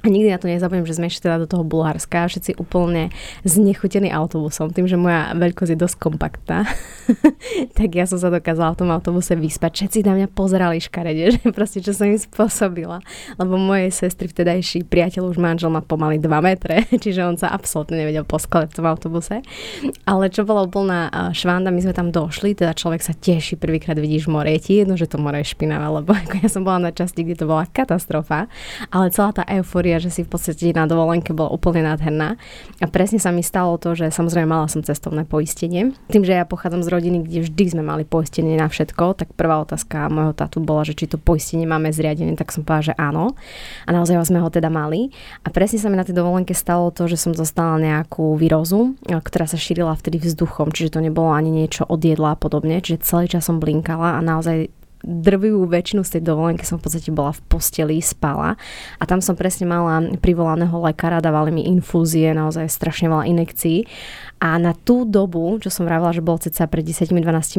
A 0.00 0.06
nikdy 0.08 0.32
na 0.32 0.40
to 0.40 0.48
nezabudnem, 0.48 0.88
že 0.88 0.96
sme 0.96 1.12
išli 1.12 1.28
teda 1.28 1.44
do 1.44 1.48
toho 1.50 1.60
Bulharska 1.60 2.24
a 2.24 2.30
všetci 2.30 2.56
úplne 2.56 3.12
znechutení 3.44 4.08
autobusom. 4.08 4.72
Tým, 4.72 4.88
že 4.88 4.96
moja 4.96 5.36
veľkosť 5.36 5.76
je 5.76 5.78
dosť 5.78 5.96
kompaktná, 6.00 6.64
tak 7.78 7.88
ja 7.92 8.08
som 8.08 8.16
sa 8.16 8.32
dokázala 8.32 8.72
v 8.72 8.80
tom 8.86 8.90
autobuse 8.94 9.36
vyspať. 9.36 9.84
Všetci 9.84 9.98
na 10.08 10.16
mňa 10.16 10.28
pozerali 10.32 10.80
škarede, 10.80 11.24
že 11.36 11.40
proste 11.52 11.84
čo 11.84 11.92
som 11.92 12.08
im 12.08 12.16
spôsobila. 12.16 13.04
Lebo 13.36 13.60
mojej 13.60 13.92
sestry 13.92 14.30
vtedajší 14.30 14.88
priateľ 14.88 15.28
už 15.28 15.36
manžel 15.36 15.68
má 15.68 15.84
pomaly 15.84 16.16
2 16.16 16.28
metre, 16.40 16.88
čiže 17.02 17.20
on 17.26 17.36
sa 17.36 17.52
absolútne 17.52 18.00
nevedel 18.00 18.24
poskladať 18.24 18.72
v 18.72 18.76
tom 18.80 18.86
autobuse. 18.88 19.36
Ale 20.08 20.32
čo 20.32 20.48
bola 20.48 20.64
úplná 20.64 21.10
švanda, 21.36 21.68
my 21.68 21.80
sme 21.82 21.92
tam 21.92 22.08
došli, 22.08 22.54
teda 22.54 22.72
človek 22.72 23.02
sa 23.02 23.12
teší, 23.12 23.58
prvýkrát 23.58 23.98
vidíš 23.98 24.30
more, 24.30 24.48
je 24.56 24.60
ti 24.60 24.72
jedno, 24.80 24.94
že 24.94 25.10
to 25.10 25.18
more 25.18 25.36
je 25.42 25.52
špinavé, 25.52 25.86
lebo 26.00 26.14
ako 26.14 26.34
ja 26.40 26.48
som 26.48 26.62
bola 26.62 26.88
na 26.88 26.92
časti, 26.94 27.26
kde 27.26 27.42
to 27.42 27.50
bola 27.50 27.66
katastrofa, 27.66 28.46
ale 28.94 29.10
celá 29.10 29.34
tá 29.34 29.42
eufória 29.50 29.89
história, 29.90 29.98
že 29.98 30.14
si 30.14 30.22
v 30.22 30.30
podstate 30.30 30.70
na 30.70 30.86
dovolenke 30.86 31.34
bola 31.34 31.50
úplne 31.50 31.82
nádherná. 31.82 32.38
A 32.78 32.86
presne 32.86 33.18
sa 33.18 33.34
mi 33.34 33.42
stalo 33.42 33.74
to, 33.74 33.98
že 33.98 34.14
samozrejme 34.14 34.46
mala 34.46 34.70
som 34.70 34.86
cestovné 34.86 35.26
poistenie. 35.26 35.90
Tým, 36.06 36.22
že 36.22 36.38
ja 36.38 36.46
pochádzam 36.46 36.86
z 36.86 36.88
rodiny, 36.94 37.18
kde 37.26 37.38
vždy 37.50 37.64
sme 37.74 37.82
mali 37.82 38.06
poistenie 38.06 38.54
na 38.54 38.70
všetko, 38.70 39.18
tak 39.18 39.34
prvá 39.34 39.58
otázka 39.66 40.06
môjho 40.06 40.34
tatu 40.36 40.62
bola, 40.62 40.86
že 40.86 40.94
či 40.94 41.10
to 41.10 41.18
poistenie 41.18 41.66
máme 41.66 41.90
zriadené, 41.90 42.38
tak 42.38 42.54
som 42.54 42.62
povedala, 42.62 42.86
že 42.86 42.94
áno. 42.94 43.34
A 43.86 43.90
naozaj 43.90 44.22
sme 44.22 44.38
ho 44.38 44.48
teda 44.52 44.70
mali. 44.70 45.10
A 45.42 45.50
presne 45.50 45.82
sa 45.82 45.90
mi 45.90 45.98
na 45.98 46.06
tej 46.06 46.14
dovolenke 46.14 46.54
stalo 46.54 46.94
to, 46.94 47.10
že 47.10 47.18
som 47.18 47.34
dostala 47.34 47.80
nejakú 47.82 48.38
výrozu, 48.38 48.94
ktorá 49.10 49.50
sa 49.50 49.58
šírila 49.58 49.96
vtedy 49.98 50.22
vzduchom, 50.22 50.70
čiže 50.70 50.94
to 50.94 51.00
nebolo 51.02 51.34
ani 51.34 51.50
niečo 51.50 51.82
od 51.88 51.98
jedla 51.98 52.36
a 52.36 52.38
podobne, 52.38 52.78
čiže 52.78 53.02
celý 53.02 53.26
čas 53.26 53.48
som 53.48 53.58
blinkala 53.58 54.14
a 54.14 54.20
naozaj 54.22 54.70
drvivú 55.04 55.64
väčšinu 55.64 56.04
z 56.04 56.18
tej 56.18 56.22
dovolenky 56.28 56.64
som 56.64 56.76
v 56.76 56.84
podstate 56.88 57.10
bola 57.12 57.32
v 57.32 57.40
posteli, 57.48 57.98
spala 58.00 58.56
a 59.00 59.02
tam 59.08 59.24
som 59.24 59.36
presne 59.36 59.64
mala 59.64 60.12
privolaného 60.20 60.76
lekára, 60.80 61.24
dávali 61.24 61.50
mi 61.50 61.62
infúzie, 61.68 62.32
naozaj 62.36 62.68
strašne 62.68 63.08
veľa 63.08 63.24
inekcií 63.28 63.88
a 64.40 64.56
na 64.56 64.72
tú 64.72 65.04
dobu, 65.04 65.60
čo 65.60 65.68
som 65.68 65.84
vravila, 65.84 66.16
že 66.16 66.24
bolo 66.24 66.40
ceca 66.40 66.64
pred 66.64 66.80
10-12 66.80 67.12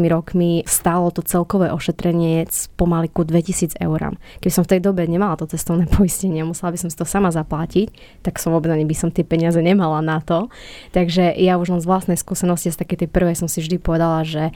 rokmi, 0.10 0.66
stálo 0.66 1.14
to 1.14 1.22
celkové 1.22 1.70
ošetrenie 1.70 2.50
pomaly 2.74 3.06
ku 3.06 3.22
2000 3.22 3.78
eur. 3.78 4.18
Keby 4.42 4.50
som 4.54 4.66
v 4.66 4.78
tej 4.78 4.82
dobe 4.82 5.06
nemala 5.06 5.38
to 5.38 5.46
cestovné 5.46 5.86
poistenie, 5.94 6.42
musela 6.42 6.74
by 6.74 6.82
som 6.82 6.90
si 6.90 6.98
to 6.98 7.06
sama 7.06 7.30
zaplatiť, 7.30 7.94
tak 8.26 8.42
som 8.42 8.50
vôbec 8.50 8.74
ani 8.74 8.90
by 8.90 8.98
som 8.98 9.14
tie 9.14 9.22
peniaze 9.22 9.62
nemala 9.62 10.02
na 10.02 10.26
to. 10.26 10.50
Takže 10.90 11.38
ja 11.38 11.62
už 11.62 11.78
len 11.78 11.82
z 11.86 11.90
vlastnej 11.90 12.18
skúsenosti 12.18 12.74
z 12.74 12.82
takej 12.82 13.06
tej 13.06 13.10
prvej 13.14 13.38
som 13.38 13.46
si 13.46 13.62
vždy 13.62 13.78
povedala, 13.78 14.26
že 14.26 14.50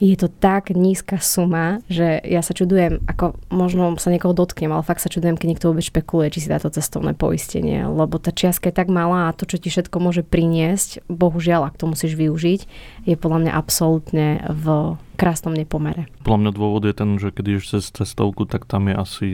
je 0.00 0.16
to 0.16 0.32
tak 0.32 0.72
nízka 0.72 1.20
suma, 1.20 1.84
že 1.92 2.24
ja 2.24 2.40
sa 2.40 2.56
čudujem, 2.56 3.04
ako 3.04 3.36
možno 3.52 3.92
sa 4.00 4.08
niekoho 4.08 4.32
dotknem, 4.32 4.72
ale 4.72 4.80
fakt 4.80 5.04
sa 5.04 5.12
čudujem, 5.12 5.36
keď 5.36 5.46
niekto 5.52 5.68
vôbec 5.68 5.84
špekuluje, 5.84 6.32
či 6.32 6.48
si 6.48 6.48
dá 6.48 6.56
to 6.56 6.72
cestovné 6.72 7.12
poistenie, 7.12 7.84
lebo 7.84 8.16
tá 8.16 8.32
čiastka 8.32 8.72
je 8.72 8.78
tak 8.80 8.88
malá 8.88 9.28
a 9.28 9.36
to, 9.36 9.44
čo 9.44 9.60
ti 9.60 9.68
všetko 9.68 10.00
môže 10.00 10.24
priniesť, 10.24 11.04
bohužiaľ, 11.12 11.68
ak 11.68 11.76
to 11.76 11.84
musíš 11.84 12.16
využiť, 12.16 12.60
je 13.04 13.14
podľa 13.20 13.38
mňa 13.44 13.52
absolútne 13.52 14.40
v 14.48 14.96
krásnom 15.20 15.52
nepomere. 15.52 16.08
Podľa 16.24 16.48
mňa 16.48 16.52
dôvod 16.56 16.82
je 16.88 16.94
ten, 16.96 17.10
že 17.20 17.28
keď 17.28 17.44
ideš 17.52 17.76
cez 17.76 17.84
cestovku, 17.92 18.48
tak 18.48 18.64
tam 18.64 18.88
je 18.88 18.96
asi 18.96 19.26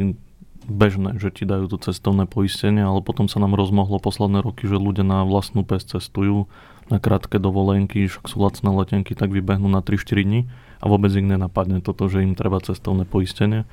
bežné, 0.67 1.23
že 1.23 1.31
ti 1.31 1.47
dajú 1.47 1.71
to 1.71 1.79
cestovné 1.79 2.27
poistenie, 2.27 2.83
ale 2.83 2.99
potom 3.07 3.31
sa 3.31 3.39
nám 3.39 3.55
rozmohlo 3.55 4.03
posledné 4.03 4.43
roky, 4.43 4.67
že 4.67 4.83
ľudia 4.83 5.07
na 5.07 5.23
vlastnú 5.23 5.63
pes 5.63 5.87
cestujú 5.87 6.51
na 6.87 7.03
krátke 7.03 7.43
dovolenky, 7.43 8.07
však 8.07 8.31
sú 8.31 8.37
lacné 8.39 8.71
letenky, 8.71 9.19
tak 9.19 9.35
vybehnú 9.35 9.67
na 9.67 9.83
3-4 9.83 10.23
dní 10.23 10.41
a 10.79 10.85
vôbec 10.87 11.11
ich 11.11 11.25
nenapadne 11.25 11.83
toto, 11.83 12.07
že 12.07 12.23
im 12.23 12.39
treba 12.39 12.63
cestovné 12.63 13.03
poistenie 13.03 13.67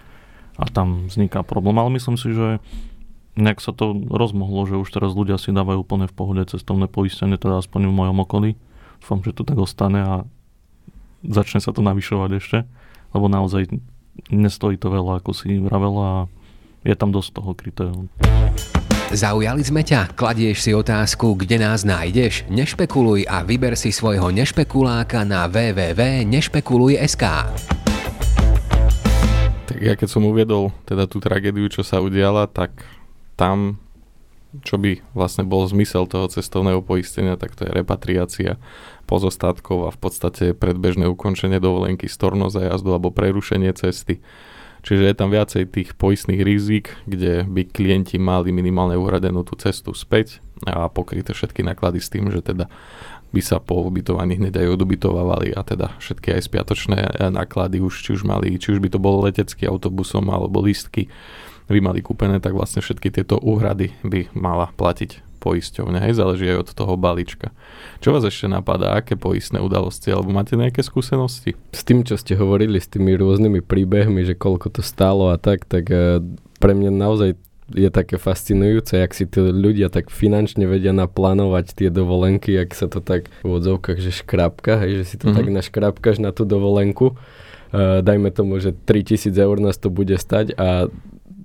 a 0.58 0.66
tam 0.66 1.10
vzniká 1.10 1.46
problém. 1.46 1.78
Ale 1.78 1.94
myslím 1.94 2.18
si, 2.18 2.34
že 2.34 2.58
nejak 3.38 3.62
sa 3.62 3.74
to 3.74 3.94
rozmohlo, 3.94 4.66
že 4.70 4.78
už 4.78 4.90
teraz 4.90 5.14
ľudia 5.14 5.38
si 5.42 5.54
dávajú 5.54 5.86
úplne 5.86 6.06
v 6.10 6.14
pohode 6.14 6.42
cestovné 6.46 6.86
poistenie, 6.90 7.38
teda 7.38 7.62
aspoň 7.62 7.90
v 7.90 7.98
mojom 7.98 8.18
okolí. 8.22 8.50
Dúfam, 9.02 9.20
že 9.26 9.34
to 9.34 9.46
tak 9.46 9.58
ostane 9.58 10.02
a 10.02 10.16
začne 11.26 11.60
sa 11.62 11.74
to 11.74 11.82
navyšovať 11.82 12.32
ešte, 12.38 12.58
lebo 13.14 13.26
naozaj 13.30 13.68
nestojí 14.30 14.78
to 14.78 14.94
veľa, 14.94 15.22
ako 15.22 15.32
si 15.34 15.58
vravela 15.58 16.06
a 16.06 16.20
je 16.86 16.96
tam 16.96 17.10
dosť 17.10 17.30
toho 17.42 17.52
krytého. 17.58 17.98
Zaujali 19.12 19.60
sme 19.60 19.84
ťa? 19.84 20.16
Kladieš 20.16 20.64
si 20.64 20.72
otázku, 20.72 21.36
kde 21.36 21.60
nás 21.60 21.84
nájdeš? 21.84 22.48
Nešpekuluj 22.48 23.28
a 23.28 23.44
vyber 23.44 23.76
si 23.76 23.92
svojho 23.92 24.32
nešpekuláka 24.32 25.28
na 25.28 25.44
www.nešpekuluj.sk 25.52 27.24
Tak 29.68 29.80
ja 29.84 30.00
keď 30.00 30.08
som 30.08 30.24
uviedol 30.24 30.72
teda 30.88 31.12
tú 31.12 31.20
tragédiu, 31.20 31.68
čo 31.68 31.84
sa 31.84 32.00
udiala, 32.00 32.48
tak 32.48 32.88
tam, 33.36 33.84
čo 34.64 34.80
by 34.80 35.04
vlastne 35.12 35.44
bol 35.44 35.68
zmysel 35.68 36.08
toho 36.08 36.32
cestovného 36.32 36.80
poistenia, 36.80 37.36
tak 37.36 37.60
to 37.60 37.68
je 37.68 37.76
repatriácia 37.76 38.56
pozostatkov 39.04 39.84
a 39.84 39.92
v 39.92 40.00
podstate 40.00 40.46
predbežné 40.56 41.12
ukončenie 41.12 41.60
dovolenky, 41.60 42.08
storno 42.08 42.48
za 42.48 42.72
jazdu 42.72 42.96
alebo 42.96 43.12
prerušenie 43.12 43.76
cesty 43.76 44.24
Čiže 44.84 45.04
je 45.08 45.16
tam 45.16 45.32
viacej 45.32 45.64
tých 45.72 45.90
poistných 45.96 46.44
rizik, 46.44 46.92
kde 47.08 47.48
by 47.48 47.72
klienti 47.72 48.20
mali 48.20 48.52
minimálne 48.52 49.00
uhradenú 49.00 49.48
tú 49.48 49.56
cestu 49.56 49.96
späť 49.96 50.44
a 50.68 50.92
pokryté 50.92 51.32
všetky 51.32 51.64
náklady 51.64 52.04
s 52.04 52.12
tým, 52.12 52.28
že 52.28 52.44
teda 52.44 52.68
by 53.34 53.42
sa 53.42 53.58
po 53.58 53.82
ubytovaní 53.82 54.38
hneď 54.38 54.62
aj 54.62 54.78
odubytovávali 54.78 55.58
a 55.58 55.66
teda 55.66 55.98
všetky 55.98 56.38
aj 56.38 56.42
spiatočné 56.46 56.98
náklady 57.34 57.82
už, 57.82 58.06
či 58.06 58.14
už 58.14 58.28
mali, 58.28 58.60
či 58.62 58.76
už 58.76 58.80
by 58.84 58.94
to 58.94 59.02
bolo 59.02 59.26
letecký 59.26 59.66
autobusom 59.66 60.30
alebo 60.30 60.62
lístky 60.62 61.10
by 61.66 61.80
mali 61.80 62.04
kúpené, 62.04 62.38
tak 62.44 62.54
vlastne 62.54 62.84
všetky 62.84 63.10
tieto 63.10 63.40
úhrady 63.40 63.96
by 64.06 64.30
mala 64.36 64.70
platiť 64.76 65.33
poisťovne, 65.44 66.00
hej, 66.00 66.16
záleží 66.16 66.48
aj 66.48 66.64
od 66.64 66.70
toho 66.72 66.96
balíčka. 66.96 67.52
Čo 68.00 68.16
vás 68.16 68.24
ešte 68.24 68.48
napadá, 68.48 68.96
aké 68.96 69.20
poistné 69.20 69.60
udalosti, 69.60 70.08
alebo 70.08 70.32
máte 70.32 70.56
nejaké 70.56 70.80
skúsenosti? 70.80 71.60
S 71.76 71.84
tým, 71.84 72.08
čo 72.08 72.16
ste 72.16 72.40
hovorili, 72.40 72.80
s 72.80 72.88
tými 72.88 73.12
rôznymi 73.20 73.60
príbehmi, 73.60 74.24
že 74.24 74.40
koľko 74.40 74.80
to 74.80 74.82
stálo 74.82 75.36
a 75.36 75.38
tak, 75.38 75.68
tak 75.68 75.92
uh, 75.92 76.24
pre 76.64 76.72
mňa 76.72 76.92
naozaj 76.96 77.36
je 77.74 77.90
také 77.92 78.16
fascinujúce, 78.16 78.96
jak 78.96 79.12
si 79.12 79.28
tí 79.28 79.40
ľudia 79.40 79.92
tak 79.92 80.08
finančne 80.12 80.64
vedia 80.68 80.96
naplánovať 80.96 81.76
tie 81.76 81.90
dovolenky, 81.92 82.56
jak 82.56 82.72
sa 82.72 82.88
to 82.88 83.04
tak 83.04 83.28
v 83.44 83.52
odzovkách, 83.60 84.00
že 84.00 84.16
škrapka, 84.16 84.80
hej, 84.88 85.04
že 85.04 85.06
si 85.12 85.16
to 85.20 85.32
mm-hmm. 85.32 85.38
tak 85.44 85.48
naškrapkaš 85.52 86.24
na 86.24 86.32
tú 86.32 86.48
dovolenku. 86.48 87.20
Uh, 87.74 88.00
dajme 88.00 88.32
tomu, 88.32 88.64
že 88.64 88.72
3000 88.72 89.34
eur 89.36 89.58
nás 89.60 89.76
to 89.76 89.92
bude 89.92 90.16
stať 90.16 90.56
a 90.56 90.88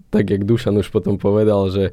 tak, 0.09 0.33
jak 0.33 0.45
Dušan 0.45 0.77
už 0.81 0.89
potom 0.89 1.21
povedal, 1.21 1.69
že 1.69 1.85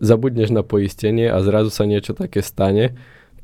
zabudneš 0.00 0.52
na 0.52 0.64
poistenie 0.64 1.28
a 1.28 1.40
zrazu 1.44 1.68
sa 1.68 1.84
niečo 1.84 2.16
také 2.16 2.40
stane, 2.40 2.96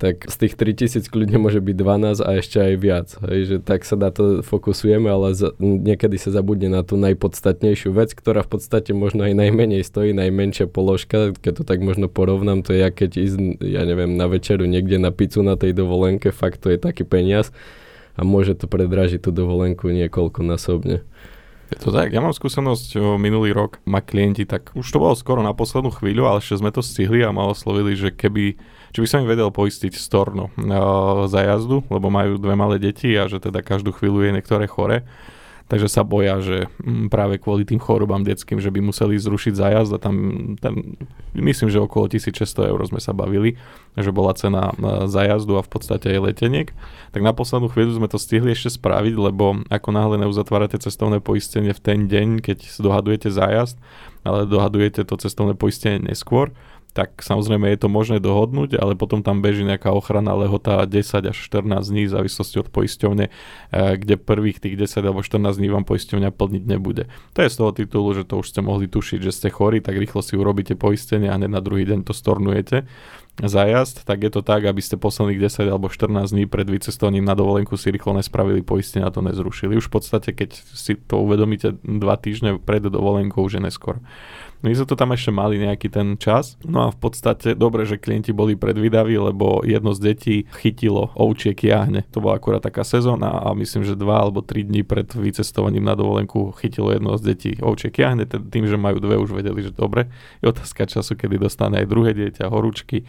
tak 0.03 0.27
z 0.27 0.35
tých 0.35 0.59
3000 0.59 1.07
kľudne 1.07 1.39
môže 1.39 1.63
byť 1.63 1.77
12 1.79 2.27
a 2.27 2.31
ešte 2.35 2.59
aj 2.59 2.75
viac. 2.75 3.09
Hej, 3.23 3.41
že 3.47 3.57
tak 3.63 3.87
sa 3.87 3.95
na 3.95 4.11
to 4.11 4.43
fokusujeme, 4.43 5.07
ale 5.07 5.31
za, 5.31 5.55
niekedy 5.63 6.19
sa 6.19 6.35
zabudne 6.35 6.75
na 6.75 6.83
tú 6.83 6.99
najpodstatnejšiu 6.99 7.95
vec, 7.95 8.11
ktorá 8.11 8.43
v 8.43 8.51
podstate 8.59 8.91
možno 8.91 9.23
aj 9.23 9.39
najmenej 9.39 9.87
stojí, 9.87 10.11
najmenšia 10.11 10.67
položka, 10.67 11.31
keď 11.39 11.63
to 11.63 11.65
tak 11.69 11.79
možno 11.87 12.11
porovnám, 12.11 12.67
to 12.67 12.75
je 12.75 12.83
ja 12.83 12.91
keď 12.91 13.11
ísť, 13.15 13.39
ja 13.63 13.87
neviem, 13.87 14.19
na 14.19 14.27
večeru 14.27 14.67
niekde 14.67 14.99
na 14.99 15.15
pizzu 15.15 15.47
na 15.47 15.55
tej 15.55 15.71
dovolenke, 15.71 16.35
fakt 16.35 16.67
to 16.67 16.75
je 16.75 16.83
taký 16.83 17.07
peniaz 17.07 17.55
a 18.19 18.27
môže 18.27 18.59
to 18.59 18.67
predražiť 18.67 19.23
tú 19.23 19.31
dovolenku 19.31 19.87
niekoľko 19.87 20.43
násobne. 20.43 21.07
Je 21.73 21.81
to 21.81 21.89
tak, 21.89 22.13
ja 22.13 22.21
mám 22.21 22.37
skúsenosť 22.37 23.17
minulý 23.17 23.57
rok, 23.57 23.81
ma 23.89 24.05
klienti, 24.05 24.45
tak 24.45 24.77
už 24.77 24.85
to 24.85 25.01
bolo 25.01 25.17
skoro 25.17 25.41
na 25.41 25.57
poslednú 25.57 25.89
chvíľu, 25.89 26.29
ale 26.29 26.45
ešte 26.45 26.61
sme 26.61 26.69
to 26.69 26.85
stihli 26.85 27.25
a 27.25 27.33
ma 27.33 27.49
oslovili, 27.49 27.97
že 27.97 28.13
keby, 28.13 28.61
či 28.93 28.99
by 29.01 29.09
som 29.09 29.25
im 29.25 29.33
vedel 29.33 29.49
poistiť 29.49 29.97
storno 29.97 30.53
uh, 30.53 31.25
za 31.33 31.41
jazdu, 31.49 31.81
lebo 31.89 32.13
majú 32.13 32.37
dve 32.37 32.53
malé 32.53 32.77
deti 32.77 33.17
a 33.17 33.25
že 33.25 33.41
teda 33.41 33.65
každú 33.65 33.97
chvíľu 33.97 34.21
je 34.21 34.37
niektoré 34.37 34.69
chore 34.69 35.09
takže 35.69 35.89
sa 35.91 36.03
boja, 36.03 36.39
že 36.43 36.71
mm, 36.83 37.11
práve 37.13 37.39
kvôli 37.39 37.67
tým 37.67 37.79
chorobám 37.79 38.23
detským, 38.23 38.59
že 38.59 38.71
by 38.71 38.81
museli 38.81 39.19
zrušiť 39.19 39.55
zájazd 39.55 39.91
a 39.95 39.99
tam, 39.99 40.15
tam 40.59 40.99
myslím, 41.37 41.69
že 41.69 41.83
okolo 41.83 42.09
1600 42.11 42.71
eur 42.73 42.81
sme 42.89 43.01
sa 43.03 43.13
bavili, 43.15 43.61
že 43.99 44.15
bola 44.15 44.33
cena 44.33 44.73
e, 44.73 45.07
zájazdu 45.09 45.59
a 45.59 45.67
v 45.67 45.71
podstate 45.71 46.13
aj 46.13 46.21
leteniek. 46.33 46.69
Tak 47.13 47.21
na 47.21 47.37
poslednú 47.37 47.69
chvíľu 47.71 47.99
sme 48.01 48.09
to 48.09 48.17
stihli 48.17 48.57
ešte 48.57 48.75
spraviť, 48.79 49.15
lebo 49.17 49.63
ako 49.69 49.89
náhle 49.93 50.17
neuzatvárate 50.23 50.81
cestovné 50.81 51.21
poistenie 51.21 51.77
v 51.77 51.81
ten 51.83 51.99
deň, 52.09 52.41
keď 52.41 52.59
dohadujete 52.81 53.29
zájazd, 53.29 53.77
ale 54.23 54.47
dohadujete 54.47 55.03
to 55.03 55.15
cestovné 55.19 55.59
poistenie 55.59 55.99
neskôr, 55.99 56.55
tak 56.93 57.25
samozrejme 57.25 57.73
je 57.73 57.81
to 57.81 57.89
možné 57.89 58.21
dohodnúť, 58.21 58.77
ale 58.77 58.93
potom 58.93 59.25
tam 59.25 59.41
beží 59.41 59.65
nejaká 59.65 59.89
ochrana 59.93 60.37
lehota 60.37 60.85
10 60.85 61.33
až 61.33 61.37
14 61.37 61.89
dní 61.89 62.05
v 62.05 62.15
závislosti 62.15 62.57
od 62.61 62.69
poisťovne, 62.69 63.27
eh, 63.27 63.97
kde 63.97 64.21
prvých 64.21 64.61
tých 64.61 64.77
10 64.77 65.09
alebo 65.09 65.25
14 65.25 65.57
dní 65.57 65.73
vám 65.73 65.89
poisťovňa 65.89 66.31
plniť 66.31 66.63
nebude. 66.69 67.09
To 67.33 67.41
je 67.41 67.49
z 67.49 67.57
toho 67.57 67.73
titulu, 67.73 68.09
že 68.13 68.29
to 68.29 68.45
už 68.45 68.53
ste 68.53 68.61
mohli 68.61 68.87
tušiť, 68.87 69.21
že 69.25 69.33
ste 69.33 69.49
chorí, 69.49 69.81
tak 69.81 69.97
rýchlo 69.97 70.21
si 70.21 70.37
urobíte 70.37 70.77
poistenie 70.77 71.33
a 71.33 71.37
hneď 71.41 71.51
na 71.51 71.65
druhý 71.65 71.89
deň 71.89 72.05
to 72.05 72.13
stornujete 72.13 72.85
zajazd, 73.41 74.05
tak 74.05 74.29
je 74.29 74.31
to 74.31 74.45
tak, 74.45 74.69
aby 74.69 74.85
ste 74.85 75.01
posledných 75.01 75.41
10 75.41 75.73
alebo 75.73 75.89
14 75.89 76.37
dní 76.37 76.45
pred 76.45 76.69
vycestovaním 76.69 77.25
na 77.25 77.33
dovolenku 77.33 77.81
si 77.81 77.89
rýchlo 77.89 78.13
nespravili 78.13 78.61
poistenie 78.61 79.09
a 79.09 79.15
to 79.15 79.25
nezrušili. 79.25 79.81
Už 79.81 79.89
v 79.89 79.95
podstate, 79.97 80.37
keď 80.37 80.53
si 80.53 81.01
to 81.01 81.25
uvedomíte 81.25 81.81
dva 81.81 82.21
týždne 82.21 82.61
pred 82.61 82.85
dovolenkou, 82.85 83.41
už 83.41 83.65
neskôr. 83.65 84.05
My 84.63 84.71
sme 84.79 84.87
to 84.87 84.95
tam 84.95 85.11
ešte 85.11 85.35
mali 85.35 85.59
nejaký 85.59 85.91
ten 85.91 86.15
čas. 86.15 86.55
No 86.63 86.87
a 86.87 86.89
v 86.95 86.99
podstate 87.03 87.59
dobre, 87.59 87.83
že 87.83 87.99
klienti 87.99 88.31
boli 88.31 88.55
predvydaví, 88.55 89.19
lebo 89.19 89.67
jedno 89.67 89.91
z 89.91 90.15
detí 90.15 90.37
chytilo 90.63 91.11
ovčie 91.19 91.51
kiahne. 91.51 92.07
To 92.15 92.23
bola 92.23 92.39
akurát 92.39 92.63
taká 92.63 92.87
sezóna 92.87 93.43
a 93.43 93.51
myslím, 93.59 93.83
že 93.83 93.99
dva 93.99 94.23
alebo 94.23 94.39
tri 94.39 94.63
dní 94.63 94.87
pred 94.87 95.11
vycestovaním 95.11 95.83
na 95.83 95.99
dovolenku 95.99 96.55
chytilo 96.63 96.95
jedno 96.95 97.19
z 97.19 97.35
detí 97.35 97.53
ovčie 97.59 97.91
kiahne. 97.91 98.23
Tým, 98.31 98.71
že 98.71 98.79
majú 98.79 99.03
dve, 99.03 99.19
už 99.19 99.35
vedeli, 99.35 99.67
že 99.67 99.75
dobre. 99.75 100.07
Je 100.39 100.47
otázka 100.47 100.87
času, 100.87 101.19
kedy 101.19 101.43
dostane 101.43 101.83
aj 101.83 101.91
druhé 101.91 102.15
dieťa, 102.15 102.47
horúčky 102.47 103.03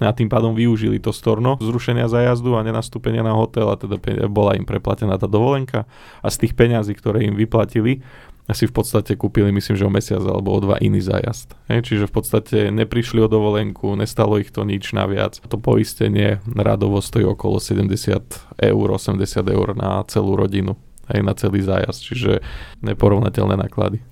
a 0.00 0.16
tým 0.16 0.32
pádom 0.32 0.56
využili 0.56 0.96
to 0.96 1.12
storno 1.12 1.60
zrušenia 1.60 2.08
zájazdu 2.08 2.56
a 2.56 2.64
nenastúpenia 2.64 3.20
na 3.20 3.36
hotel 3.36 3.68
a 3.68 3.76
teda 3.76 4.00
bola 4.32 4.56
im 4.56 4.64
preplatená 4.64 5.20
tá 5.20 5.28
dovolenka 5.28 5.84
a 6.24 6.28
z 6.32 6.46
tých 6.48 6.56
peňazí, 6.56 6.96
ktoré 6.96 7.28
im 7.28 7.36
vyplatili, 7.36 8.00
si 8.50 8.66
v 8.66 8.74
podstate 8.74 9.14
kúpili, 9.14 9.54
myslím, 9.54 9.76
že 9.78 9.86
o 9.86 9.92
mesiac 9.92 10.22
alebo 10.22 10.50
o 10.50 10.58
dva 10.58 10.76
iný 10.82 10.98
zájazd. 10.98 11.54
Hej, 11.70 11.86
čiže 11.86 12.04
v 12.10 12.14
podstate 12.18 12.58
neprišli 12.74 13.22
o 13.22 13.30
dovolenku, 13.30 13.94
nestalo 13.94 14.42
ich 14.42 14.50
to 14.50 14.66
nič 14.66 14.90
naviac. 14.90 15.38
To 15.46 15.56
poistenie 15.58 16.42
radovo 16.50 16.98
stojí 16.98 17.26
okolo 17.26 17.62
70 17.62 18.58
eur, 18.58 18.86
80 18.90 19.22
eur 19.46 19.68
na 19.78 20.02
celú 20.10 20.34
rodinu, 20.34 20.74
aj 21.06 21.20
na 21.22 21.34
celý 21.38 21.62
zájazd, 21.62 22.00
čiže 22.02 22.32
neporovnateľné 22.82 23.54
náklady. 23.54 24.02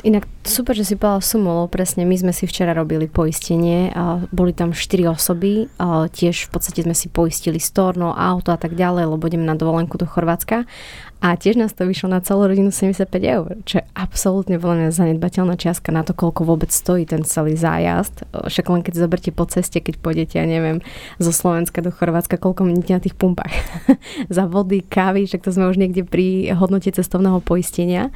Inak 0.00 0.24
super, 0.48 0.72
že 0.72 0.88
si 0.88 0.94
povedal 0.96 1.20
sumu, 1.20 1.52
lebo 1.52 1.68
presne 1.68 2.08
my 2.08 2.16
sme 2.16 2.32
si 2.32 2.48
včera 2.48 2.72
robili 2.72 3.04
poistenie, 3.04 3.92
a 3.92 4.24
boli 4.32 4.56
tam 4.56 4.72
4 4.72 5.04
osoby, 5.12 5.68
a 5.76 6.08
tiež 6.08 6.48
v 6.48 6.50
podstate 6.56 6.80
sme 6.88 6.96
si 6.96 7.12
poistili 7.12 7.60
storno, 7.60 8.16
auto 8.16 8.48
a 8.48 8.56
tak 8.56 8.72
ďalej, 8.72 9.12
lebo 9.12 9.28
ideme 9.28 9.44
na 9.44 9.52
dovolenku 9.52 10.00
do 10.00 10.08
Chorvátska 10.08 10.64
a 11.20 11.36
tiež 11.36 11.60
nás 11.60 11.76
to 11.76 11.84
vyšlo 11.84 12.08
na 12.08 12.24
celú 12.24 12.48
rodinu 12.48 12.72
75 12.72 13.12
eur, 13.20 13.60
čo 13.68 13.80
je 13.80 13.84
absolútne 13.92 14.56
veľmi 14.56 14.88
zanedbateľná 14.88 15.52
čiastka 15.60 15.92
na 15.92 16.00
to, 16.00 16.16
koľko 16.16 16.48
vôbec 16.48 16.72
stojí 16.72 17.04
ten 17.04 17.28
celý 17.28 17.60
zájazd. 17.60 18.24
Však 18.48 18.66
len 18.72 18.80
keď 18.80 19.04
zoberte 19.04 19.28
po 19.28 19.44
ceste, 19.44 19.84
keď 19.84 20.00
pôjdete, 20.00 20.40
ja 20.40 20.48
neviem, 20.48 20.80
zo 21.20 21.28
Slovenska 21.28 21.84
do 21.84 21.92
Chorvátska, 21.92 22.40
koľko 22.40 22.64
minúte 22.64 22.96
na 22.96 23.04
tých 23.04 23.12
pumpách. 23.12 23.52
Za 24.32 24.48
vody, 24.48 24.80
kávy, 24.80 25.28
však 25.28 25.44
to 25.44 25.52
sme 25.52 25.68
už 25.68 25.76
niekde 25.76 26.08
pri 26.08 26.56
hodnote 26.56 26.88
cestovného 26.88 27.44
poistenia. 27.44 28.08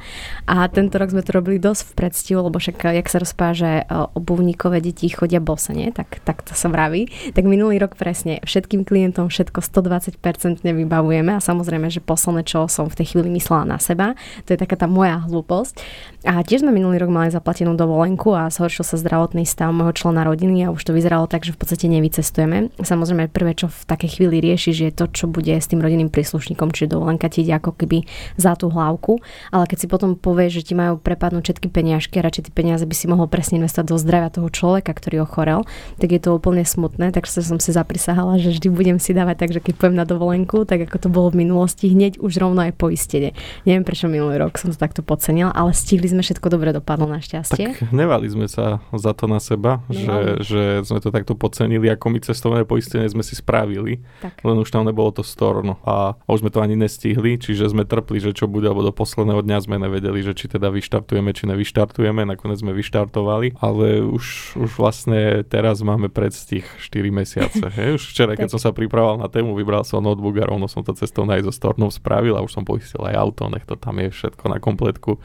A 0.49 0.65
tento 0.65 0.97
rok 0.97 1.13
sme 1.13 1.21
to 1.21 1.29
robili 1.37 1.61
dosť 1.61 1.85
v 1.85 2.09
ctiu, 2.09 2.41
lebo 2.41 2.57
však, 2.57 2.89
eh, 2.89 3.05
jak 3.05 3.07
sa 3.13 3.21
rozpráva, 3.21 3.53
že 3.53 3.71
eh, 3.85 4.17
obuvníkové 4.17 4.81
deti 4.81 5.13
chodia 5.13 5.37
bose, 5.37 5.77
nie? 5.77 5.93
Tak, 5.93 6.25
tak 6.25 6.41
to 6.41 6.57
sa 6.57 6.73
vraví. 6.73 7.05
Tak 7.37 7.45
minulý 7.45 7.77
rok 7.77 7.93
presne 7.93 8.41
všetkým 8.41 8.81
klientom 8.81 9.29
všetko 9.29 9.61
120% 9.61 10.65
vybavujeme 10.65 11.37
a 11.37 11.39
samozrejme, 11.43 11.93
že 11.93 12.01
posledné, 12.01 12.41
čo 12.41 12.65
som 12.65 12.89
tej 12.97 13.15
chvíli 13.15 13.29
myslela 13.35 13.67
na 13.67 13.77
seba, 13.77 14.15
to 14.47 14.55
je 14.55 14.59
taká 14.59 14.79
tá 14.79 14.87
moja 14.87 15.19
hlúposť. 15.27 15.79
A 16.25 16.41
tiež 16.41 16.65
sme 16.65 16.73
minulý 16.73 16.97
rok 16.97 17.13
mali 17.13 17.29
zaplatenú 17.29 17.77
dovolenku 17.77 18.33
a 18.33 18.49
zhoršil 18.49 18.81
sa 18.81 18.97
zdravotný 18.97 19.45
stav 19.45 19.69
môjho 19.69 19.93
člena 19.93 20.25
rodiny 20.25 20.65
a 20.65 20.73
už 20.73 20.81
to 20.81 20.91
vyzeralo 20.97 21.29
tak, 21.29 21.45
že 21.45 21.53
v 21.53 21.61
podstate 21.61 21.85
nevycestujeme. 21.85 22.73
Samozrejme, 22.81 23.29
prvé, 23.29 23.53
čo 23.53 23.69
v 23.69 23.85
takej 23.85 24.17
chvíli 24.17 24.41
riešiš, 24.41 24.75
je 24.89 24.91
to, 24.91 25.05
čo 25.13 25.29
bude 25.29 25.53
s 25.53 25.69
tým 25.69 25.85
rodinným 25.85 26.09
príslušníkom, 26.09 26.73
čiže 26.73 26.97
dovolenka 26.97 27.29
ti 27.29 27.45
ide 27.45 27.61
ako 27.61 27.77
keby 27.77 28.09
za 28.41 28.57
tú 28.57 28.73
hlavku. 28.73 29.21
Ale 29.53 29.69
keď 29.69 29.77
si 29.85 29.87
potom 29.91 30.17
povieš, 30.17 30.65
že 30.65 30.65
ti 30.71 30.73
majú 30.73 30.97
prepadnúť 30.97 31.45
všetky 31.45 31.67
peniažky 31.69 32.17
a 32.17 32.25
radšej 32.25 32.49
tie 32.49 32.53
peniaze 32.57 32.81
by 32.89 32.95
si 32.97 33.05
mohol 33.05 33.29
presne 33.29 33.61
investovať 33.61 33.85
do 33.85 34.01
zdravia 34.01 34.33
toho 34.33 34.49
človeka, 34.49 34.97
ktorý 34.97 35.29
ochorel, 35.29 35.61
tak 36.01 36.09
je 36.09 36.17
to 36.17 36.33
úplne 36.33 36.65
smutné. 36.65 37.13
Takže 37.13 37.45
som 37.45 37.61
si 37.61 37.69
zaprisahala, 37.69 38.41
že 38.41 38.49
vždy 38.49 38.67
budem 38.73 38.97
si 38.97 39.13
dávať 39.13 39.45
tak, 39.45 39.49
že 39.53 39.61
keď 39.61 39.73
poviem 39.77 39.97
na 40.01 40.09
dovolenku, 40.09 40.65
tak 40.65 40.89
ako 40.89 40.97
to 41.05 41.09
bolo 41.13 41.29
v 41.29 41.45
minulosti, 41.45 41.93
hneď 41.93 42.17
už 42.17 42.41
rovno 42.41 42.65
aj 42.65 42.73
poistenie. 42.85 43.33
Neviem 43.65 43.81
prečo 43.81 44.05
minulý 44.05 44.37
rok 44.37 44.61
som 44.61 44.69
to 44.69 44.77
takto 44.77 45.01
podcenila, 45.01 45.49
ale 45.49 45.73
stihli 45.73 46.05
sme 46.05 46.21
všetko 46.21 46.53
dobre 46.53 46.69
dopadlo 46.69 47.09
našťastie. 47.09 47.81
Tak 47.81 47.89
nevali 47.89 48.29
sme 48.29 48.45
sa 48.45 48.77
za 48.93 49.17
to 49.17 49.25
na 49.25 49.41
seba, 49.41 49.81
že, 49.89 50.45
že 50.45 50.61
sme 50.85 51.01
to 51.01 51.09
takto 51.09 51.33
podcenili, 51.33 51.89
ako 51.89 52.13
my 52.13 52.19
cestovné 52.21 52.61
poistenie 52.61 53.09
sme 53.09 53.25
si 53.25 53.33
spravili, 53.33 54.05
Tak. 54.21 54.45
len 54.45 54.57
už 54.61 54.69
tam 54.69 54.85
nebolo 54.85 55.09
to 55.09 55.25
storno 55.25 55.81
a 55.81 56.13
už 56.29 56.45
sme 56.45 56.53
to 56.53 56.61
ani 56.61 56.77
nestihli, 56.77 57.41
čiže 57.41 57.73
sme 57.73 57.89
trpli, 57.89 58.21
že 58.21 58.37
čo 58.37 58.45
bude, 58.45 58.69
alebo 58.69 58.85
do 58.85 58.93
posledného 58.93 59.41
dňa 59.41 59.57
sme 59.65 59.81
nevedeli, 59.81 60.21
že 60.21 60.37
či 60.37 60.45
teda 60.45 60.69
vyštartujeme, 60.69 61.33
či 61.33 61.49
nevyštartujeme, 61.49 62.21
nakoniec 62.21 62.61
sme 62.61 62.75
vyštartovali, 62.77 63.57
ale 63.57 64.05
už, 64.05 64.57
už 64.61 64.69
vlastne 64.77 65.41
teraz 65.47 65.81
máme 65.81 66.13
predstih 66.13 66.67
4 66.77 67.09
mesiace. 67.09 67.65
Hej? 67.81 67.97
Už 67.97 68.03
včera, 68.13 68.37
keď 68.37 68.51
som 68.53 68.61
sa 68.61 68.71
pripravoval 68.75 69.17
na 69.17 69.31
tému, 69.31 69.57
vybral 69.57 69.81
som 69.81 70.03
notebook 70.03 70.37
a 70.37 70.45
rovno 70.45 70.69
som 70.69 70.85
to 70.85 70.93
cestovné 70.93 71.39
aj 71.41 71.49
so 71.49 71.53
stornom 71.55 71.89
spravil 71.89 72.35
a 72.35 72.43
už 72.43 72.51
som 72.51 72.67
poistil 72.75 73.07
aj 73.07 73.15
auto, 73.15 73.47
nech 73.47 73.63
to 73.63 73.79
tam 73.79 74.03
je 74.03 74.11
všetko 74.11 74.51
na 74.51 74.59
kompletku 74.59 75.15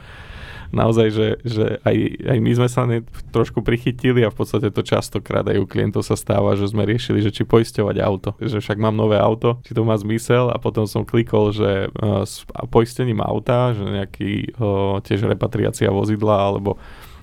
naozaj, 0.71 1.07
že, 1.11 1.27
že 1.43 1.65
aj, 1.83 1.95
aj 2.31 2.37
my 2.39 2.51
sme 2.55 2.67
sa 2.71 2.87
trošku 3.35 3.61
prichytili 3.61 4.23
a 4.23 4.31
v 4.31 4.37
podstate 4.39 4.71
to 4.71 4.81
častokrát 4.81 5.43
aj 5.45 5.59
u 5.59 5.67
klientov 5.67 6.07
sa 6.07 6.15
stáva, 6.15 6.55
že 6.55 6.71
sme 6.71 6.87
riešili, 6.87 7.19
že 7.19 7.29
či 7.29 7.43
poisťovať 7.43 7.95
auto. 8.01 8.29
Že 8.39 8.63
však 8.63 8.77
mám 8.79 8.95
nové 8.95 9.19
auto, 9.19 9.59
či 9.67 9.75
to 9.75 9.83
má 9.83 9.93
zmysel 9.99 10.49
a 10.49 10.57
potom 10.57 10.87
som 10.87 11.03
klikol, 11.03 11.51
že 11.51 11.91
uh, 11.91 12.23
s 12.23 12.47
poistením 12.71 13.19
auta, 13.21 13.75
že 13.75 13.83
nejaký 13.83 14.55
uh, 14.57 15.03
tiež 15.03 15.27
repatriácia 15.27 15.91
vozidla 15.91 16.55
alebo 16.55 16.79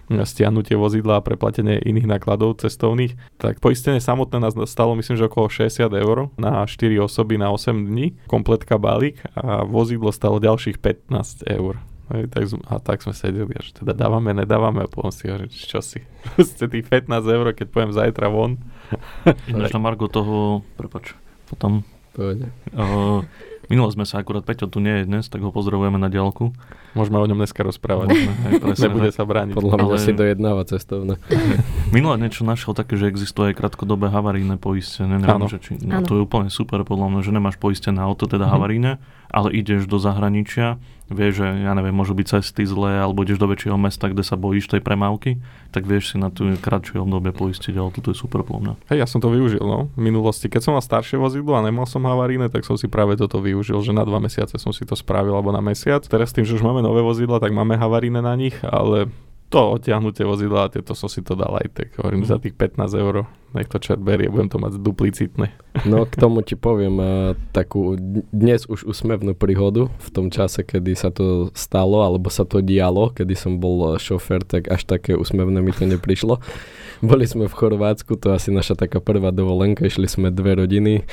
stiahnutie 0.09 0.75
vozidla 0.75 1.21
a 1.21 1.25
preplatenie 1.25 1.81
iných 1.85 2.09
nákladov 2.09 2.65
cestovných, 2.65 3.15
tak 3.37 3.61
poistenie 3.61 4.01
samotné 4.01 4.41
nás 4.41 4.57
stalo 4.69 4.97
myslím, 4.97 5.21
že 5.21 5.29
okolo 5.29 5.53
60 5.53 5.93
eur 5.93 6.33
na 6.41 6.65
4 6.65 6.97
osoby 7.05 7.37
na 7.37 7.53
8 7.53 7.89
dní, 7.89 8.17
kompletka 8.25 8.81
balík 8.81 9.21
a 9.37 9.69
vozidlo 9.69 10.09
stalo 10.11 10.41
ďalších 10.41 10.81
15 10.81 11.45
eur. 11.49 11.77
Hej, 12.09 12.33
tak, 12.33 12.49
a 12.73 12.75
tak 12.81 13.05
sme 13.05 13.13
sedeli, 13.13 13.53
že 13.61 13.85
teda 13.85 13.93
dávame, 13.93 14.33
nedávame 14.33 14.81
a 14.81 14.89
potom 14.89 15.13
si 15.13 15.29
hovorím, 15.29 15.53
čo 15.53 15.85
si, 15.85 16.01
proste 16.33 16.65
tých 16.65 16.89
15 16.89 17.21
eur, 17.21 17.47
keď 17.53 17.67
poviem 17.69 17.93
zajtra 17.93 18.33
von. 18.33 18.57
Ináč 19.45 19.77
na 19.77 19.81
Margo 19.85 20.09
toho, 20.09 20.65
prepač, 20.81 21.13
potom 21.53 21.85
Pohode. 22.19 22.51
Uh, 22.75 23.23
minulo 23.69 23.89
sme 23.89 24.03
sa 24.03 24.19
akurát, 24.19 24.41
Peťo 24.41 24.67
tu 24.67 24.79
nie 24.79 24.93
je 24.93 25.05
dnes, 25.05 25.25
tak 25.25 25.39
ho 25.39 25.49
pozdravujeme 25.49 25.95
na 25.95 26.07
diálku. 26.07 26.53
Môžeme 26.93 27.17
o 27.17 27.25
ňom 27.25 27.37
dneska 27.37 27.61
rozprávať. 27.61 28.09
Môžeme, 28.09 28.33
hej, 28.43 28.53
presne, 28.59 28.83
Nebude 28.85 29.11
sa 29.11 29.23
brániť. 29.23 29.55
Podľa 29.55 29.75
mňa 29.75 29.87
Ale- 29.87 30.01
si 30.01 30.13
dojednáva 30.13 30.63
cestovné. 30.65 31.15
Minule 31.95 32.17
niečo 32.19 32.43
našiel 32.43 32.73
také, 32.73 32.95
že 32.95 33.07
existuje 33.07 33.53
aj 33.53 33.59
krátkodobé 33.59 34.09
havarijné 34.09 34.57
poistenie. 34.57 35.17
Neviem, 35.17 35.47
že 35.47 35.59
či, 35.59 35.77
no, 35.79 36.01
to 36.01 36.15
je 36.15 36.23
úplne 36.23 36.49
super 36.49 36.81
podľa 36.83 37.09
mňa, 37.09 37.21
že 37.21 37.31
nemáš 37.31 37.57
poistené 37.57 37.99
auto, 37.99 38.25
teda 38.25 38.45
Mhm. 38.45 38.53
havarijné, 38.53 38.93
ale 39.29 39.53
ideš 39.53 39.87
do 39.89 40.01
zahraničia, 40.01 40.81
vieš, 41.09 41.41
že 41.41 41.47
ja 41.65 41.73
neviem, 41.73 41.97
môžu 41.97 42.13
byť 42.13 42.27
cesty 42.39 42.69
zlé, 42.69 43.01
alebo 43.01 43.25
ideš 43.25 43.41
do 43.41 43.49
väčšieho 43.49 43.81
mesta, 43.81 44.13
kde 44.13 44.21
sa 44.21 44.37
bojíš 44.37 44.69
tej 44.69 44.85
premávky, 44.85 45.41
tak 45.73 45.89
vieš 45.89 46.13
si 46.13 46.17
na 46.21 46.29
tú 46.29 46.53
kratšie 46.53 47.01
obdobie 47.01 47.33
poistiť, 47.33 47.75
ale 47.77 47.93
toto 47.93 48.13
je 48.13 48.17
super 48.17 48.45
mňa. 48.45 48.77
Hej, 48.93 48.99
ja 49.05 49.07
som 49.09 49.21
to 49.21 49.33
využil, 49.33 49.65
no, 49.65 49.89
v 49.97 50.01
minulosti. 50.01 50.53
Keď 50.53 50.61
som 50.61 50.73
mal 50.77 50.85
staršie 50.85 51.17
vozidlo 51.17 51.57
a 51.57 51.65
nemal 51.65 51.89
som 51.89 52.05
havaríne, 52.05 52.53
tak 52.53 52.65
som 52.69 52.77
si 52.77 52.89
práve 52.89 53.17
toto 53.17 53.41
využil, 53.41 53.81
že 53.81 53.97
na 53.97 54.05
dva 54.05 54.21
mesiace 54.21 54.61
som 54.61 54.73
si 54.73 54.85
to 54.85 54.93
spravil, 54.97 55.33
alebo 55.37 55.53
na 55.53 55.65
mesiac. 55.65 56.05
Teraz 56.05 56.33
tým, 56.33 56.45
že 56.45 56.57
už 56.57 56.65
máme 56.65 56.85
nové 56.85 57.01
vozidla, 57.01 57.41
tak 57.41 57.57
máme 57.57 57.81
havaríne 57.81 58.21
na 58.21 58.37
nich, 58.37 58.57
ale 58.65 59.09
to 59.49 59.81
odtiahnutie 59.81 60.29
vozidla, 60.29 60.69
tieto 60.69 60.93
som 60.93 61.09
si 61.09 61.25
to 61.25 61.33
dal 61.33 61.57
aj 61.57 61.69
tak, 61.73 61.89
hovorím, 61.97 62.25
Mhm. 62.25 62.29
za 62.29 62.37
tých 62.37 62.53
15 62.53 62.93
eur, 62.93 63.25
nech 63.57 63.65
to 63.65 63.81
čert 63.81 63.97
berie, 63.99 64.29
budem 64.29 64.53
to 64.53 64.61
mať 64.61 64.77
duplicitné. 64.77 65.49
No 65.89 66.05
k 66.05 66.21
tomu 66.21 66.45
ti 66.45 66.53
poviem 66.53 67.01
uh, 67.01 67.09
takú 67.57 67.97
dnes 68.29 68.69
už 68.69 68.85
úsmevnú 68.85 69.33
príhodu 69.33 69.89
v 69.89 70.09
tom 70.13 70.29
čase, 70.29 70.61
kedy 70.61 70.93
sa 70.93 71.09
to 71.09 71.49
stalo, 71.57 72.05
alebo 72.05 72.29
sa 72.29 72.45
to 72.45 72.61
dialo, 72.61 73.09
kedy 73.09 73.33
som 73.33 73.57
bol 73.57 73.95
eh, 73.95 73.99
šofér, 73.99 74.45
tak 74.45 74.69
až 74.69 74.85
také 74.85 75.17
úsmevné 75.17 75.65
mi 75.65 75.73
to 75.73 75.89
neprišlo. 75.89 76.45
Boli 77.01 77.25
sme 77.25 77.49
v 77.49 77.55
Chorvátsku, 77.57 78.21
to 78.21 78.35
asi 78.35 78.51
naša 78.51 78.77
taká 78.77 79.01
prvá 79.01 79.33
dovolenka, 79.33 79.87
išli 79.87 80.11
sme 80.11 80.29
dve 80.29 80.59
rodiny. 80.59 81.07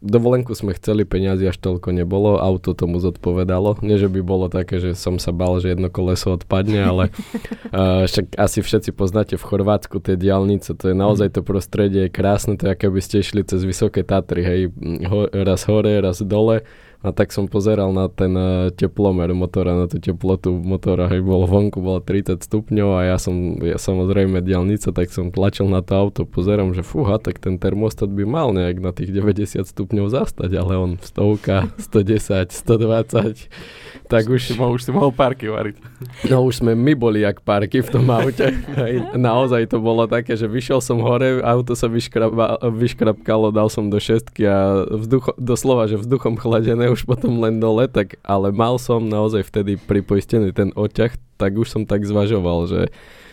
Dovolenku 0.00 0.56
sme 0.56 0.72
chceli, 0.72 1.04
peniazy 1.04 1.44
až 1.44 1.60
toľko 1.60 1.92
nebolo, 1.92 2.40
auto 2.40 2.72
tomu 2.72 2.96
zodpovedalo. 3.04 3.76
Nie, 3.84 4.00
že 4.00 4.08
by 4.08 4.20
bolo 4.24 4.48
také, 4.48 4.80
že 4.80 4.96
som 4.96 5.20
sa 5.20 5.28
bal, 5.28 5.60
že 5.60 5.76
jedno 5.76 5.92
koleso 5.92 6.32
odpadne, 6.32 6.80
ale 6.80 7.04
uh, 7.76 8.08
však 8.08 8.32
asi 8.40 8.64
všetci 8.64 8.96
poznáte 8.96 9.36
v 9.36 9.44
Chorvátsku 9.44 10.00
tie 10.00 10.16
diálnice, 10.16 10.72
to 10.72 10.88
je 10.88 10.96
naozaj 10.96 11.36
to 11.36 11.44
prostredie 11.44 12.08
je 12.08 12.14
krásne, 12.14 12.56
to 12.56 12.64
je 12.64 12.80
ako 12.80 12.96
by 12.96 13.00
ste 13.04 13.20
išli 13.20 13.44
cez 13.44 13.60
vysoké 13.60 14.00
Tatry, 14.00 14.40
hej, 14.40 14.60
ho, 15.04 15.28
raz 15.28 15.68
hore, 15.68 16.00
raz 16.00 16.24
dole. 16.24 16.64
A 16.98 17.14
tak 17.14 17.30
som 17.30 17.46
pozeral 17.46 17.94
na 17.94 18.10
ten 18.10 18.34
uh, 18.34 18.74
teplomer 18.74 19.30
motora, 19.30 19.70
na 19.78 19.86
tú 19.86 20.02
teplotu 20.02 20.50
motora, 20.50 21.06
hej, 21.06 21.22
bolo 21.22 21.46
vonku, 21.46 21.78
bolo 21.78 22.02
30 22.02 22.42
stupňov 22.42 22.88
a 22.98 23.00
ja 23.14 23.16
som, 23.22 23.54
ja 23.62 23.78
samozrejme 23.78 24.42
diálnica, 24.42 24.90
tak 24.90 25.14
som 25.14 25.30
tlačil 25.30 25.70
na 25.70 25.78
to 25.78 25.94
auto, 25.94 26.26
pozerám, 26.26 26.74
že 26.74 26.82
fúha, 26.82 27.22
tak 27.22 27.38
ten 27.38 27.54
termostat 27.54 28.10
by 28.10 28.26
mal 28.26 28.50
nejak 28.50 28.82
na 28.82 28.90
tých 28.90 29.14
90 29.14 29.62
stupňov 29.62 30.10
zastať, 30.10 30.50
ale 30.58 30.74
on 30.74 30.90
stovka, 30.98 31.70
110, 31.78 32.50
120, 32.50 33.46
tak 34.10 34.26
už 34.26 34.50
si 34.50 34.52
už, 34.58 34.82
si 34.82 34.90
mohol 34.90 35.14
párky 35.14 35.46
variť. 35.46 35.78
no 36.26 36.42
už 36.50 36.66
sme 36.66 36.74
my 36.74 36.98
boli 36.98 37.22
jak 37.22 37.46
párky 37.46 37.78
v 37.78 37.94
tom 37.94 38.10
aute, 38.10 38.50
hej, 38.74 39.14
naozaj 39.14 39.70
to 39.70 39.78
bolo 39.78 40.10
také, 40.10 40.34
že 40.34 40.50
vyšiel 40.50 40.82
som 40.82 40.98
hore, 40.98 41.38
auto 41.46 41.78
sa 41.78 41.86
vyškraba, 41.86 42.58
vyškrapkalo, 42.74 43.54
dal 43.54 43.70
som 43.70 43.86
do 43.86 44.02
šestky 44.02 44.50
a 44.50 44.82
vzducho, 44.98 45.30
doslova, 45.38 45.86
že 45.86 45.94
vzduchom 45.94 46.34
chladené 46.34 46.87
už 46.92 47.04
potom 47.04 47.38
len 47.40 47.60
dole, 47.60 47.86
tak 47.88 48.16
ale 48.24 48.52
mal 48.52 48.76
som 48.80 49.04
naozaj 49.04 49.46
vtedy 49.46 49.76
pripoistený 49.78 50.52
ten 50.52 50.72
oťah, 50.74 51.14
tak 51.38 51.54
už 51.54 51.68
som 51.70 51.82
tak 51.86 52.02
zvažoval, 52.04 52.66
že 52.66 52.80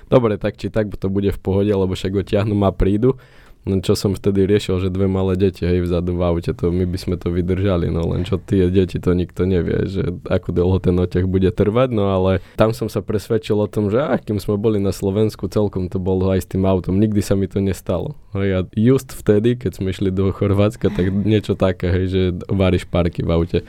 dobre, 0.07 0.37
tak 0.37 0.55
či 0.59 0.69
tak 0.69 0.93
to 0.95 1.09
bude 1.09 1.29
v 1.33 1.39
pohode, 1.41 1.71
lebo 1.71 1.93
však 1.93 2.25
oťahnu 2.25 2.55
a 2.61 2.71
prídu. 2.71 3.17
Len 3.65 3.81
čo 3.81 3.97
som 3.97 4.13
vtedy 4.13 4.45
riešil, 4.45 4.77
že 4.77 4.93
dve 4.93 5.09
malé 5.09 5.33
deti, 5.33 5.65
hej, 5.65 5.81
vzadu 5.81 6.13
v 6.13 6.21
aute, 6.21 6.53
to 6.53 6.69
my 6.69 6.85
by 6.85 6.97
sme 7.01 7.15
to 7.17 7.33
vydržali, 7.33 7.89
no 7.89 8.05
len 8.13 8.21
čo 8.21 8.37
tie 8.37 8.69
deti, 8.69 9.01
to 9.01 9.17
nikto 9.17 9.49
nevie, 9.49 9.89
že 9.89 10.13
ako 10.29 10.53
dlho 10.53 10.77
ten 10.77 10.93
oťah 10.93 11.25
bude 11.25 11.49
trvať, 11.49 11.89
no 11.89 12.13
ale 12.13 12.45
tam 12.61 12.77
som 12.77 12.93
sa 12.93 13.01
presvedčil 13.01 13.57
o 13.57 13.65
tom, 13.65 13.89
že 13.89 14.05
ah, 14.05 14.21
kým 14.21 14.37
sme 14.37 14.61
boli 14.61 14.77
na 14.77 14.93
Slovensku, 14.93 15.49
celkom 15.49 15.89
to 15.89 15.97
bolo 15.97 16.29
aj 16.29 16.45
s 16.45 16.47
tým 16.53 16.61
autom, 16.69 17.01
nikdy 17.01 17.25
sa 17.25 17.33
mi 17.33 17.49
to 17.49 17.57
nestalo. 17.57 18.13
Hej, 18.37 18.49
a 18.53 18.59
just 18.77 19.09
vtedy, 19.17 19.57
keď 19.57 19.81
sme 19.81 19.89
išli 19.89 20.13
do 20.13 20.29
Chorvátska, 20.29 20.93
tak 20.93 21.09
niečo 21.09 21.57
také, 21.57 21.89
hej, 21.89 22.05
že 22.05 22.21
varíš 22.45 22.85
parky 22.85 23.25
v 23.25 23.33
aute. 23.33 23.59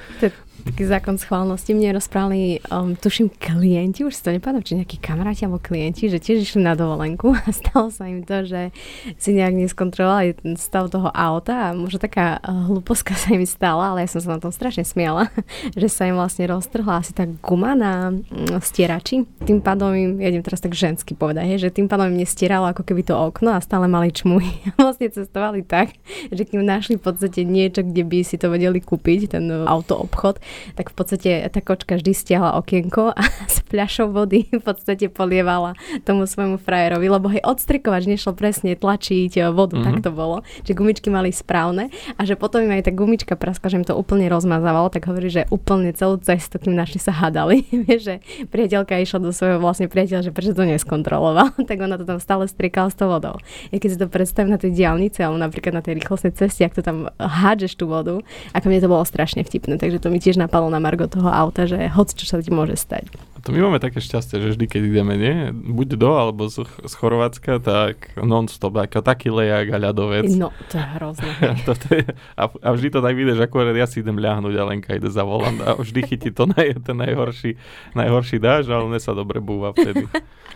Taký 0.64 0.88
zákon 0.88 1.20
schválnosti. 1.20 1.76
Mne 1.76 2.00
rozprávali, 2.00 2.64
um, 2.72 2.96
tuším, 2.96 3.28
klienti, 3.28 4.08
už 4.08 4.16
si 4.16 4.22
to 4.24 4.32
nepamätám, 4.32 4.64
či 4.64 4.78
nejakí 4.80 4.96
kamaráti 4.96 5.44
alebo 5.44 5.60
klienti, 5.60 6.08
že 6.08 6.16
tiež 6.16 6.48
išli 6.48 6.64
na 6.64 6.72
dovolenku 6.72 7.36
a 7.46 7.48
stalo 7.52 7.92
sa 7.92 8.08
im 8.08 8.24
to, 8.24 8.48
že 8.48 8.72
si 9.20 9.36
nejak 9.36 9.52
neskontrolovali 9.52 10.38
stav 10.56 10.88
toho 10.88 11.12
auta 11.12 11.70
a 11.70 11.76
možno 11.76 12.00
taká 12.00 12.40
uh, 12.40 12.72
hlúposka 12.72 13.12
sa 13.12 13.36
im 13.36 13.44
stala, 13.44 13.92
ale 13.92 14.08
ja 14.08 14.16
som 14.16 14.24
sa 14.24 14.36
na 14.36 14.40
tom 14.40 14.54
strašne 14.54 14.86
smiala, 14.86 15.28
že 15.80 15.92
sa 15.92 16.08
im 16.08 16.16
vlastne 16.16 16.48
roztrhla 16.48 17.04
asi 17.04 17.12
tá 17.12 17.28
guma 17.28 17.76
na 17.76 18.16
mm, 18.16 18.62
stierači. 18.64 19.28
Tým 19.44 19.60
pádom 19.60 19.92
im, 19.92 20.22
ja 20.24 20.32
idem 20.32 20.40
teraz 20.40 20.64
tak 20.64 20.72
žensky 20.72 21.12
povedať, 21.12 21.60
že 21.60 21.68
tým 21.68 21.90
pádom 21.90 22.08
im 22.08 22.24
nestieralo 22.24 22.72
ako 22.72 22.86
keby 22.86 23.04
to 23.04 23.12
okno 23.12 23.52
a 23.52 23.60
stále 23.60 23.90
mali 23.90 24.08
čmuj. 24.08 24.46
vlastne 24.80 25.12
cestovali 25.12 25.66
tak, 25.66 25.98
že 26.30 26.46
kým 26.46 26.62
našli 26.64 26.96
v 26.96 27.04
podstate 27.04 27.42
niečo, 27.44 27.82
kde 27.82 28.02
by 28.06 28.18
si 28.22 28.38
to 28.38 28.48
vedeli 28.48 28.78
kúpiť, 28.78 29.36
ten 29.36 29.44
uh, 29.50 29.66
autoobchod, 29.66 30.38
tak 30.74 30.92
v 30.92 30.94
podstate 30.94 31.30
tá 31.50 31.60
kočka 31.60 31.98
vždy 31.98 32.12
stiahla 32.12 32.58
okienko 32.60 33.12
a 33.14 33.22
s 33.52 33.62
fľašou 33.66 34.12
vody 34.12 34.46
v 34.50 34.62
podstate 34.62 35.10
polievala 35.10 35.74
tomu 36.06 36.24
svojmu 36.28 36.60
frajerovi, 36.60 37.06
lebo 37.08 37.30
hej, 37.32 37.42
odstrikovač 37.42 38.06
nešlo 38.06 38.36
presne 38.36 38.78
tlačiť 38.78 39.32
e, 39.36 39.40
vodu, 39.50 39.78
mm-hmm. 39.78 39.86
tak 39.86 39.94
to 40.04 40.10
bolo. 40.14 40.42
Že 40.62 40.72
gumičky 40.78 41.08
mali 41.10 41.30
správne 41.34 41.90
a 42.16 42.20
že 42.22 42.38
potom 42.38 42.62
im 42.62 42.72
aj 42.74 42.88
tá 42.88 42.92
gumička 42.92 43.34
praskla, 43.34 43.72
že 43.72 43.76
im 43.82 43.86
to 43.86 43.94
úplne 43.96 44.26
rozmazávalo, 44.30 44.92
tak 44.92 45.08
hovorí, 45.10 45.28
že 45.32 45.48
úplne 45.50 45.90
celú 45.96 46.18
cestu, 46.20 46.58
kým 46.60 46.74
našli 46.74 46.98
sa 47.02 47.12
hádali. 47.14 47.64
Že 48.06 48.20
priateľka 48.52 49.00
išla 49.02 49.18
do 49.24 49.32
svojho 49.32 49.58
vlastne 49.58 49.88
priateľa, 49.88 50.28
že 50.28 50.30
prečo 50.30 50.52
to 50.52 50.68
neskontroloval, 50.68 51.56
tak 51.70 51.80
ona 51.80 51.96
to 51.96 52.04
tam 52.04 52.20
stále 52.20 52.44
strikala 52.44 52.92
s 52.92 52.96
tou 52.98 53.08
vodou. 53.08 53.40
Ja 53.72 53.80
keď 53.80 53.88
si 53.88 53.98
to 53.98 54.06
predstavím 54.06 54.52
na 54.52 54.60
tej 54.60 54.76
diálnici, 54.76 55.24
alebo 55.24 55.40
napríklad 55.40 55.80
na 55.80 55.82
tej 55.82 55.98
rýchlostnej 55.98 56.36
ceste, 56.36 56.62
ak 56.62 56.76
to 56.76 56.84
tam 56.84 57.08
hádžeš 57.16 57.80
tú 57.80 57.88
vodu, 57.88 58.20
ako 58.52 58.66
mne 58.68 58.80
to 58.84 58.92
bolo 58.92 59.04
strašne 59.08 59.42
vtipné, 59.42 59.80
takže 59.80 59.98
to 59.98 60.12
mi 60.12 60.20
tiež 60.20 60.35
napadlo 60.36 60.68
na 60.68 60.80
margo 60.80 61.08
toho 61.08 61.28
auta, 61.28 61.64
že 61.64 61.88
hoď 61.88 62.08
čo 62.16 62.24
sa 62.28 62.38
ti 62.44 62.52
môže 62.52 62.76
stať. 62.76 63.08
To 63.46 63.54
my 63.54 63.62
máme 63.62 63.78
také 63.78 64.02
šťastie, 64.02 64.42
že 64.42 64.58
vždy, 64.58 64.66
keď 64.66 64.82
ideme, 64.90 65.14
nie? 65.14 65.54
Buď 65.54 65.94
do, 65.94 66.18
alebo 66.18 66.50
z, 66.50 66.66
z 66.66 66.92
Chorvátska, 66.98 67.62
tak 67.62 68.18
non-stop, 68.18 68.74
ako 68.74 69.06
taký 69.06 69.30
lejak 69.30 69.70
a 69.70 69.78
ľadovec. 69.78 70.26
No, 70.34 70.50
to 70.66 70.82
je 70.82 70.86
hrozné. 70.98 71.30
to 71.66 71.72
je, 71.94 72.10
a, 72.34 72.44
a 72.50 72.68
vždy 72.74 72.88
to 72.90 72.98
tak 72.98 73.14
vidieš, 73.14 73.38
akurát 73.38 73.70
ja 73.70 73.86
si 73.86 74.02
idem 74.02 74.18
ľahnuť 74.18 74.50
a 74.58 74.62
Lenka 74.66 74.98
ide 74.98 75.06
za 75.06 75.22
volant 75.22 75.62
a 75.62 75.78
vždy 75.78 76.00
chytí 76.10 76.34
to 76.34 76.50
naj, 76.50 76.82
ten 76.82 76.98
najhorší, 76.98 77.54
najhorší 77.94 78.42
dáž, 78.42 78.66
ale 78.66 78.90
mne 78.90 78.98
sa 78.98 79.14
dobre 79.14 79.38
búva 79.38 79.70
vtedy. 79.70 80.10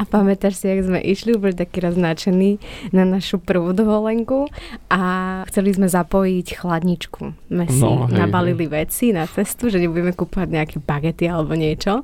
A 0.00 0.02
pamätáš 0.08 0.58
si, 0.60 0.66
jak 0.66 0.82
sme 0.82 0.98
išli, 0.98 1.36
boli 1.38 1.54
takí 1.54 1.78
raznačení 1.78 2.58
na 2.90 3.06
našu 3.06 3.38
prvú 3.38 3.70
dovolenku 3.70 4.50
a 4.90 5.00
chceli 5.48 5.76
sme 5.76 5.86
zapojiť 5.86 6.60
chladničku. 6.60 7.22
My 7.52 7.66
si 7.70 7.84
no, 7.84 8.08
hej, 8.08 8.16
nabalili 8.16 8.66
hej. 8.66 8.72
veci 8.72 9.04
na 9.14 9.28
cestu, 9.28 9.70
že 9.70 9.78
nebudeme 9.78 10.16
kúpať 10.16 10.48
nejaké 10.50 10.76
bagety 10.82 11.28
alebo 11.30 11.54
niečo. 11.54 12.02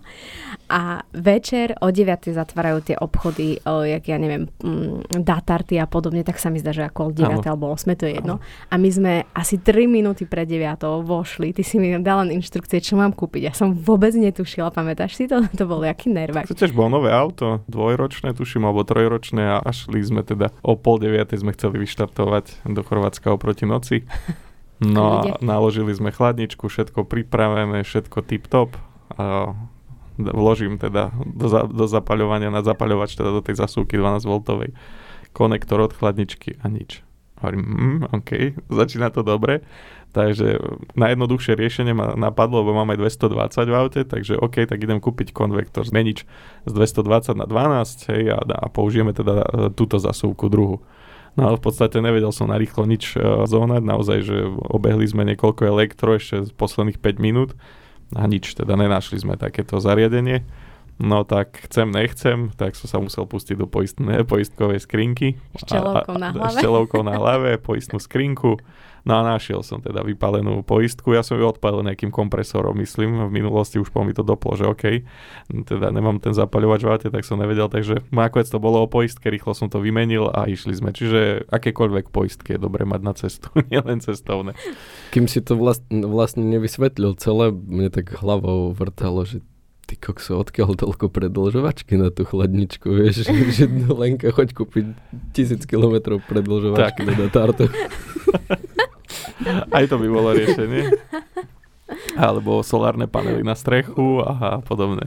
A 0.66 1.06
večer 1.14 1.78
o 1.78 1.94
9. 1.94 2.34
zatvárajú 2.34 2.78
tie 2.82 2.96
obchody, 2.98 3.62
o, 3.62 3.86
jak 3.86 4.02
ja 4.10 4.18
neviem, 4.18 4.50
mm, 4.58 5.22
datarty 5.22 5.78
a 5.78 5.86
podobne, 5.86 6.26
tak 6.26 6.42
sa 6.42 6.50
mi 6.50 6.58
zdá, 6.58 6.74
že 6.74 6.82
ako 6.82 7.00
o 7.00 7.10
9. 7.14 7.22
Ano. 7.22 7.46
alebo 7.46 7.64
8. 7.70 7.94
to 7.94 8.10
je 8.10 8.18
jedno. 8.18 8.42
Ano. 8.42 8.70
A 8.70 8.74
my 8.74 8.88
sme 8.90 9.12
asi 9.30 9.62
3 9.62 9.86
minúty 9.86 10.26
pred 10.26 10.50
9. 10.50 11.06
vošli. 11.06 11.54
Ty 11.54 11.62
si 11.62 11.78
mi 11.78 11.94
dal 12.02 12.26
len 12.26 12.34
inštrukcie, 12.42 12.82
čo 12.82 12.98
mám 12.98 13.14
kúpiť. 13.14 13.46
Ja 13.46 13.54
som 13.54 13.78
vôbec 13.78 14.10
netušila, 14.18 14.74
pamätáš 14.74 15.14
si 15.14 15.30
to? 15.30 15.38
To 15.56 15.64
bol 15.64 15.80
jaký 15.80 16.12
nervák. 16.12 16.44
To 16.44 16.58
tiež 16.58 16.76
bolo 16.76 17.00
nové 17.00 17.08
auto, 17.08 17.64
dvojročné, 17.64 18.36
tuším, 18.36 18.68
alebo 18.68 18.84
trojročné 18.84 19.56
a 19.56 19.64
šli 19.72 20.04
sme 20.04 20.20
teda 20.20 20.52
o 20.60 20.76
pol 20.76 21.00
9. 21.00 21.32
sme 21.32 21.56
chceli 21.56 21.80
vyštartovať 21.80 22.68
do 22.68 22.80
Chorvátska 22.84 23.32
oproti 23.32 23.64
noci. 23.64 24.04
No 24.76 25.24
a 25.24 25.40
naložili 25.40 25.96
sme 25.96 26.12
chladničku, 26.12 26.68
všetko 26.68 27.08
pripravené, 27.08 27.80
všetko 27.80 28.20
tip-top. 28.20 28.76
A 29.16 29.56
vložím 30.18 30.80
teda 30.80 31.12
do, 31.24 31.46
za, 31.48 31.68
do 31.68 31.84
zapaľovania 31.84 32.48
na 32.48 32.64
zapaľovač, 32.64 33.16
teda 33.16 33.30
do 33.30 33.42
tej 33.44 33.60
zasúky 33.60 34.00
12V 34.00 34.72
konektor 35.36 35.84
od 35.84 35.92
chladničky 35.92 36.56
a 36.64 36.72
nič. 36.72 37.04
Hovorím, 37.44 37.62
mm, 37.62 37.98
OK, 38.16 38.30
začína 38.72 39.12
to 39.12 39.20
dobre. 39.20 39.60
Takže 40.16 40.56
najjednoduchšie 40.96 41.52
riešenie 41.52 41.92
ma 41.92 42.16
napadlo, 42.16 42.64
lebo 42.64 42.72
máme 42.72 42.96
220 42.96 43.68
v 43.68 43.74
aute, 43.76 44.00
takže 44.08 44.40
OK, 44.40 44.64
tak 44.64 44.80
idem 44.80 44.96
kúpiť 44.96 45.36
konvektor, 45.36 45.84
zmenič 45.84 46.24
z 46.64 46.72
220 46.72 47.36
na 47.36 47.44
12 47.44 48.16
hej, 48.16 48.32
a, 48.32 48.40
a 48.40 48.66
použijeme 48.72 49.12
teda 49.12 49.44
e, 49.44 49.48
túto 49.76 50.00
zasúvku 50.00 50.48
druhu. 50.48 50.80
No 51.36 51.52
ale 51.52 51.60
v 51.60 51.68
podstate 51.68 52.00
nevedel 52.00 52.32
som 52.32 52.48
narýchlo 52.48 52.88
nič 52.88 53.12
uh, 53.12 53.44
zónať, 53.44 53.84
naozaj, 53.84 54.18
že 54.24 54.40
obehli 54.72 55.04
sme 55.04 55.28
niekoľko 55.28 55.68
elektro 55.68 56.16
ešte 56.16 56.48
z 56.48 56.50
posledných 56.56 56.96
5 56.96 57.20
minút 57.20 57.52
a 58.14 58.22
nič, 58.30 58.54
teda 58.54 58.78
nenašli 58.78 59.18
sme 59.18 59.34
takéto 59.34 59.82
zariadenie. 59.82 60.46
No 60.96 61.28
tak 61.28 61.60
chcem, 61.68 61.92
nechcem, 61.92 62.54
tak 62.56 62.72
som 62.72 62.88
sa 62.88 62.98
musel 63.02 63.28
pustiť 63.28 63.60
do 63.60 63.68
poistné, 63.68 64.24
poistkovej 64.24 64.80
skrinky. 64.80 65.36
Štelovkou 65.60 66.16
na 66.16 66.32
hlave. 66.32 66.56
Štelovkou 66.56 67.02
na 67.04 67.14
hlave, 67.20 67.50
poistnú 67.60 68.00
skrinku. 68.00 68.56
No 69.06 69.22
a 69.22 69.38
našiel 69.38 69.62
som 69.62 69.78
teda 69.78 70.02
vypalenú 70.02 70.66
poistku. 70.66 71.14
Ja 71.14 71.22
som 71.22 71.38
ju 71.38 71.46
odpalil 71.46 71.86
nejakým 71.86 72.10
kompresorom, 72.10 72.74
myslím. 72.82 73.30
V 73.30 73.32
minulosti 73.32 73.78
už 73.78 73.94
po 73.94 74.02
mi 74.02 74.10
to 74.10 74.26
doplo, 74.26 74.58
že 74.58 74.66
OK. 74.66 75.06
Teda 75.62 75.94
nemám 75.94 76.18
ten 76.18 76.34
zapaľovač 76.34 76.82
v 76.82 76.90
aute, 76.90 77.08
tak 77.14 77.22
som 77.22 77.38
nevedel. 77.38 77.70
Takže 77.70 78.02
nakoniec 78.10 78.50
to 78.50 78.58
bolo 78.58 78.82
o 78.82 78.90
poistke, 78.90 79.30
rýchlo 79.30 79.54
som 79.54 79.70
to 79.70 79.78
vymenil 79.78 80.26
a 80.34 80.50
išli 80.50 80.74
sme. 80.74 80.90
Čiže 80.90 81.46
akékoľvek 81.46 82.10
poistky 82.10 82.58
je 82.58 82.60
dobre 82.60 82.82
mať 82.82 83.00
na 83.06 83.14
cestu, 83.14 83.46
nielen 83.70 84.02
cestovné. 84.02 84.58
Kým 85.14 85.30
si 85.30 85.38
to 85.38 85.54
vlastne, 85.54 86.02
vlastne 86.02 86.42
nevysvetlil 86.42 87.14
celé, 87.14 87.54
mne 87.54 87.94
tak 87.94 88.10
hlavou 88.18 88.74
vrtalo, 88.74 89.22
že 89.22 89.38
ty 89.86 89.94
kokso, 89.94 90.42
odkiaľ 90.42 90.74
toľko 90.74 91.14
predlžovačky 91.14 91.94
na 91.94 92.10
tú 92.10 92.26
chladničku, 92.26 92.90
vieš, 92.90 93.30
že 93.54 93.70
Lenka, 93.86 94.34
choď 94.34 94.50
kúpiť 94.50 94.86
tisíc 95.30 95.62
kilometrov 95.62 96.26
predlžovačky 96.26 97.06
na 97.06 97.30
tartu. 97.30 97.70
Aj 99.72 99.84
to 99.84 100.00
by 100.00 100.08
bolo 100.08 100.32
riešenie. 100.32 100.92
Alebo 102.16 102.64
solárne 102.64 103.06
panely 103.06 103.44
na 103.44 103.54
strechu 103.54 104.24
a 104.24 104.64
podobne. 104.64 105.04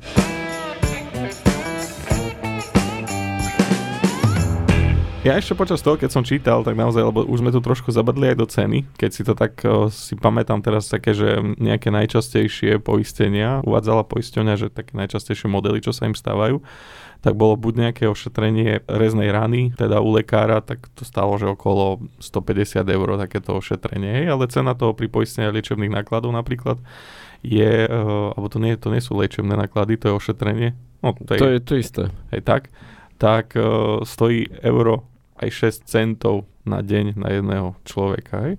Ja 5.19 5.35
ešte 5.35 5.51
počas 5.51 5.83
toho, 5.83 5.99
keď 5.99 6.15
som 6.15 6.23
čítal, 6.23 6.63
tak 6.63 6.79
naozaj, 6.79 7.03
lebo 7.03 7.27
už 7.27 7.43
sme 7.43 7.51
tu 7.51 7.59
trošku 7.59 7.91
zabadli 7.91 8.31
aj 8.31 8.37
do 8.39 8.47
ceny, 8.47 8.87
keď 8.95 9.09
si 9.11 9.21
to 9.27 9.35
tak 9.35 9.59
si 9.91 10.15
pamätám 10.15 10.63
teraz 10.63 10.87
také, 10.87 11.11
že 11.11 11.43
nejaké 11.59 11.91
najčastejšie 11.91 12.79
poistenia, 12.79 13.59
uvádzala 13.67 14.07
poisťovňa, 14.07 14.53
že 14.55 14.71
také 14.71 14.95
najčastejšie 14.95 15.51
modely, 15.51 15.83
čo 15.83 15.91
sa 15.91 16.07
im 16.07 16.15
stávajú, 16.15 16.63
tak 17.19 17.35
bolo 17.35 17.59
buď 17.59 17.73
nejaké 17.89 18.03
ošetrenie 18.07 18.87
reznej 18.87 19.35
rany, 19.35 19.75
teda 19.75 19.99
u 19.99 20.15
lekára, 20.15 20.63
tak 20.63 20.87
to 20.95 21.03
stalo, 21.03 21.35
že 21.35 21.51
okolo 21.51 21.99
150 22.23 22.87
eur 22.87 23.07
takéto 23.19 23.59
ošetrenie, 23.59 24.23
ale 24.23 24.47
cena 24.47 24.71
toho 24.71 24.95
pri 24.95 25.11
poistení 25.11 25.51
liečebných 25.51 25.91
nákladov 25.99 26.31
napríklad 26.31 26.79
je, 27.43 27.87
uh, 27.87 28.35
alebo 28.35 28.47
to 28.47 28.59
nie, 28.63 28.75
to 28.79 28.87
nie 28.91 29.03
sú 29.03 29.19
liečebné 29.19 29.55
náklady, 29.55 29.99
to 29.99 30.11
je 30.11 30.13
ošetrenie. 30.15 30.69
No, 31.03 31.15
to, 31.15 31.35
je, 31.35 31.39
to 31.39 31.47
je 31.47 31.59
to 31.59 31.73
isté. 31.79 32.03
Hej, 32.31 32.43
tak 32.47 32.71
tak 33.19 33.53
uh, 33.59 34.01
stojí 34.07 34.47
euro 34.63 35.03
aj 35.43 35.75
6 35.83 35.91
centov 35.91 36.47
na 36.63 36.79
deň 36.79 37.19
na 37.19 37.35
jedného 37.35 37.75
človeka. 37.83 38.47
Hej? 38.47 38.53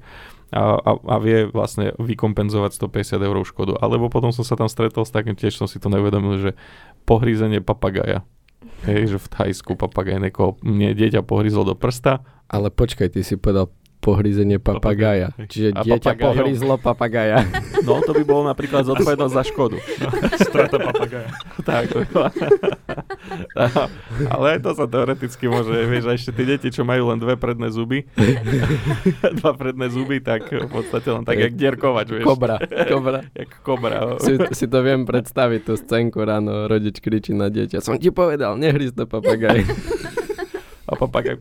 A, 0.53 0.77
a, 0.77 0.91
a 1.01 1.17
vie 1.17 1.49
vlastne 1.49 1.97
vykompenzovať 1.97 2.77
150 2.77 3.25
eur 3.25 3.37
škodu. 3.49 3.81
Alebo 3.81 4.13
potom 4.13 4.31
som 4.37 4.45
sa 4.45 4.61
tam 4.61 4.69
stretol 4.69 5.09
s 5.09 5.13
takým, 5.13 5.33
tiež 5.33 5.57
som 5.57 5.65
si 5.65 5.81
to 5.81 5.89
neuvedomil, 5.89 6.37
že 6.37 6.51
pohrízenie 7.09 7.65
papagaja. 7.65 8.21
Hej, 8.85 9.17
že 9.17 9.19
v 9.21 9.29
Thajsku 9.29 9.77
papagaj 9.77 10.21
niekoho, 10.21 10.61
mne 10.61 10.93
dieťa 10.97 11.25
pohryzlo 11.25 11.65
do 11.65 11.77
prsta. 11.77 12.25
Ale 12.51 12.69
počkaj, 12.69 13.15
ty 13.15 13.23
si 13.23 13.39
povedal 13.39 13.71
pohrízenie 14.01 14.57
papagája. 14.57 15.37
Čiže 15.37 15.77
a 15.77 15.85
dieťa 15.85 16.17
papagajom. 16.17 16.25
pohrízlo 16.25 16.75
papagája. 16.81 17.45
No, 17.81 17.97
to 18.05 18.13
by 18.13 18.29
bolo 18.29 18.45
napríklad 18.45 18.85
zodpovednosť 18.85 19.35
za 19.41 19.41
škodu. 19.41 19.81
No, 19.81 20.09
strata 20.53 20.77
papagája. 20.77 21.33
tak. 21.65 21.89
Ale 24.37 24.47
aj 24.53 24.61
to 24.61 24.77
sa 24.77 24.85
teoreticky 24.85 25.49
môže, 25.49 25.73
vieš, 25.89 26.05
a 26.05 26.13
ešte 26.13 26.37
tie 26.37 26.45
deti, 26.45 26.69
čo 26.69 26.85
majú 26.85 27.09
len 27.09 27.17
dve 27.17 27.41
predné 27.41 27.73
zuby, 27.73 28.05
dva 29.41 29.57
predné 29.57 29.89
zuby, 29.89 30.21
tak 30.21 30.53
v 30.53 30.69
podstate 30.69 31.09
len 31.09 31.25
tak, 31.25 31.41
jak 31.41 31.57
dierkovať, 31.57 32.21
vieš. 32.21 32.27
Kobra, 32.29 32.61
kobra. 32.85 33.25
jak 33.33 33.49
kobra. 33.65 34.21
Si, 34.21 34.37
si 34.53 34.69
to 34.69 34.85
viem 34.85 35.09
predstaviť, 35.09 35.61
tú 35.65 35.73
scénku 35.81 36.21
ráno, 36.21 36.69
rodič 36.69 37.01
kričí 37.01 37.33
na 37.33 37.49
dieťa. 37.49 37.81
Som 37.81 37.97
ti 37.97 38.13
povedal, 38.13 38.61
nehryz 38.61 38.93
to 38.93 39.09
papagaj. 39.09 39.65
a 40.85 40.93
papagaj 41.01 41.41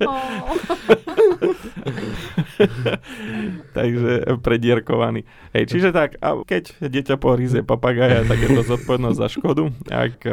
Takže 3.76 4.40
predierkovaný. 4.40 5.24
Hej, 5.52 5.66
čiže 5.70 5.92
tak, 5.92 6.16
a 6.20 6.34
keď 6.44 6.72
dieťa 6.80 7.16
pohríze 7.20 7.62
papagaja, 7.64 8.24
tak 8.24 8.40
je 8.40 8.48
to 8.56 8.62
zodpovednosť 8.64 9.18
za 9.18 9.28
škodu. 9.28 9.70
Ak 9.90 10.24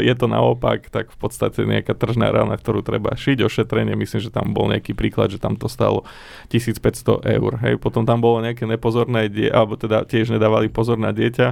je 0.00 0.14
to 0.16 0.26
naopak, 0.28 0.88
tak 0.88 1.10
v 1.12 1.18
podstate 1.18 1.64
nejaká 1.64 1.94
tržná 1.96 2.32
rána, 2.32 2.56
ktorú 2.56 2.82
treba 2.84 3.16
šiť, 3.16 3.42
ošetrenie, 3.44 3.96
myslím, 3.96 4.20
že 4.20 4.30
tam 4.32 4.54
bol 4.56 4.68
nejaký 4.72 4.94
príklad, 4.96 5.30
že 5.32 5.38
tam 5.40 5.56
to 5.56 5.68
stalo 5.68 6.04
1500 6.52 7.24
eur. 7.24 7.58
Hej, 7.60 7.76
potom 7.80 8.06
tam 8.08 8.20
bolo 8.20 8.40
nejaké 8.44 8.66
nepozorné, 8.68 9.28
die- 9.28 9.52
alebo 9.52 9.76
teda 9.76 10.04
tiež 10.06 10.30
nedávali 10.32 10.68
pozor 10.72 10.96
na 10.96 11.12
dieťa 11.12 11.48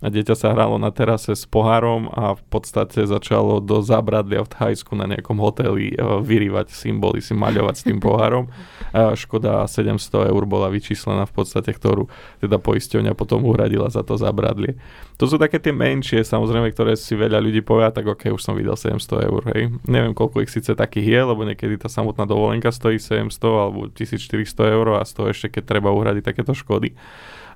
a 0.00 0.08
dieťa 0.08 0.32
sa 0.32 0.56
hralo 0.56 0.80
na 0.80 0.88
terase 0.88 1.36
s 1.36 1.44
pohárom 1.44 2.08
a 2.08 2.32
v 2.32 2.42
podstate 2.48 3.04
začalo 3.04 3.60
do 3.60 3.84
zábradlia 3.84 4.40
v 4.40 4.48
Thajsku 4.48 4.96
na 4.96 5.04
nejakom 5.04 5.36
hoteli 5.36 5.92
vyrývať 6.00 6.72
symboly, 7.10 7.18
si 7.22 7.34
maľovať 7.34 7.74
s 7.74 7.82
tým 7.86 7.98
pohárom. 7.98 8.46
A 8.90 9.14
škoda 9.14 9.66
700 9.66 10.30
eur 10.30 10.42
bola 10.46 10.70
vyčíslená 10.70 11.26
v 11.26 11.34
podstate, 11.34 11.70
ktorú 11.74 12.06
teda 12.38 12.58
poisťovňa 12.58 13.12
potom 13.14 13.42
uhradila 13.46 13.90
za 13.90 14.02
to 14.06 14.14
zabradlie. 14.14 14.78
To 15.18 15.28
sú 15.28 15.36
také 15.36 15.60
tie 15.60 15.74
menšie, 15.74 16.24
samozrejme, 16.24 16.72
ktoré 16.72 16.96
si 16.96 17.14
veľa 17.14 17.38
ľudí 17.38 17.60
povia, 17.60 17.92
tak 17.92 18.08
ok, 18.08 18.34
už 18.34 18.42
som 18.42 18.56
videl 18.56 18.74
700 18.74 19.28
eur, 19.28 19.42
hej. 19.52 19.68
Neviem, 19.84 20.16
koľko 20.16 20.42
ich 20.42 20.50
síce 20.50 20.72
takých 20.72 21.06
je, 21.06 21.20
lebo 21.20 21.44
niekedy 21.44 21.76
tá 21.76 21.92
samotná 21.92 22.24
dovolenka 22.24 22.72
stojí 22.72 22.96
700 22.96 23.30
alebo 23.46 23.90
1400 23.92 24.74
eur 24.74 24.86
a 24.96 25.04
z 25.04 25.12
toho 25.12 25.26
ešte, 25.28 25.46
keď 25.60 25.76
treba 25.76 25.92
uhradiť 25.92 26.24
takéto 26.24 26.56
škody. 26.56 26.96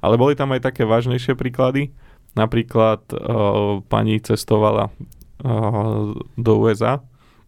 Ale 0.05 0.21
boli 0.21 0.37
tam 0.37 0.53
aj 0.53 0.69
také 0.69 0.85
vážnejšie 0.85 1.33
príklady. 1.35 1.97
Napríklad 2.37 3.09
uh, 3.15 3.81
pani 3.89 4.21
cestovala 4.21 4.93
uh, 5.41 6.13
do 6.37 6.53
USA 6.61 7.01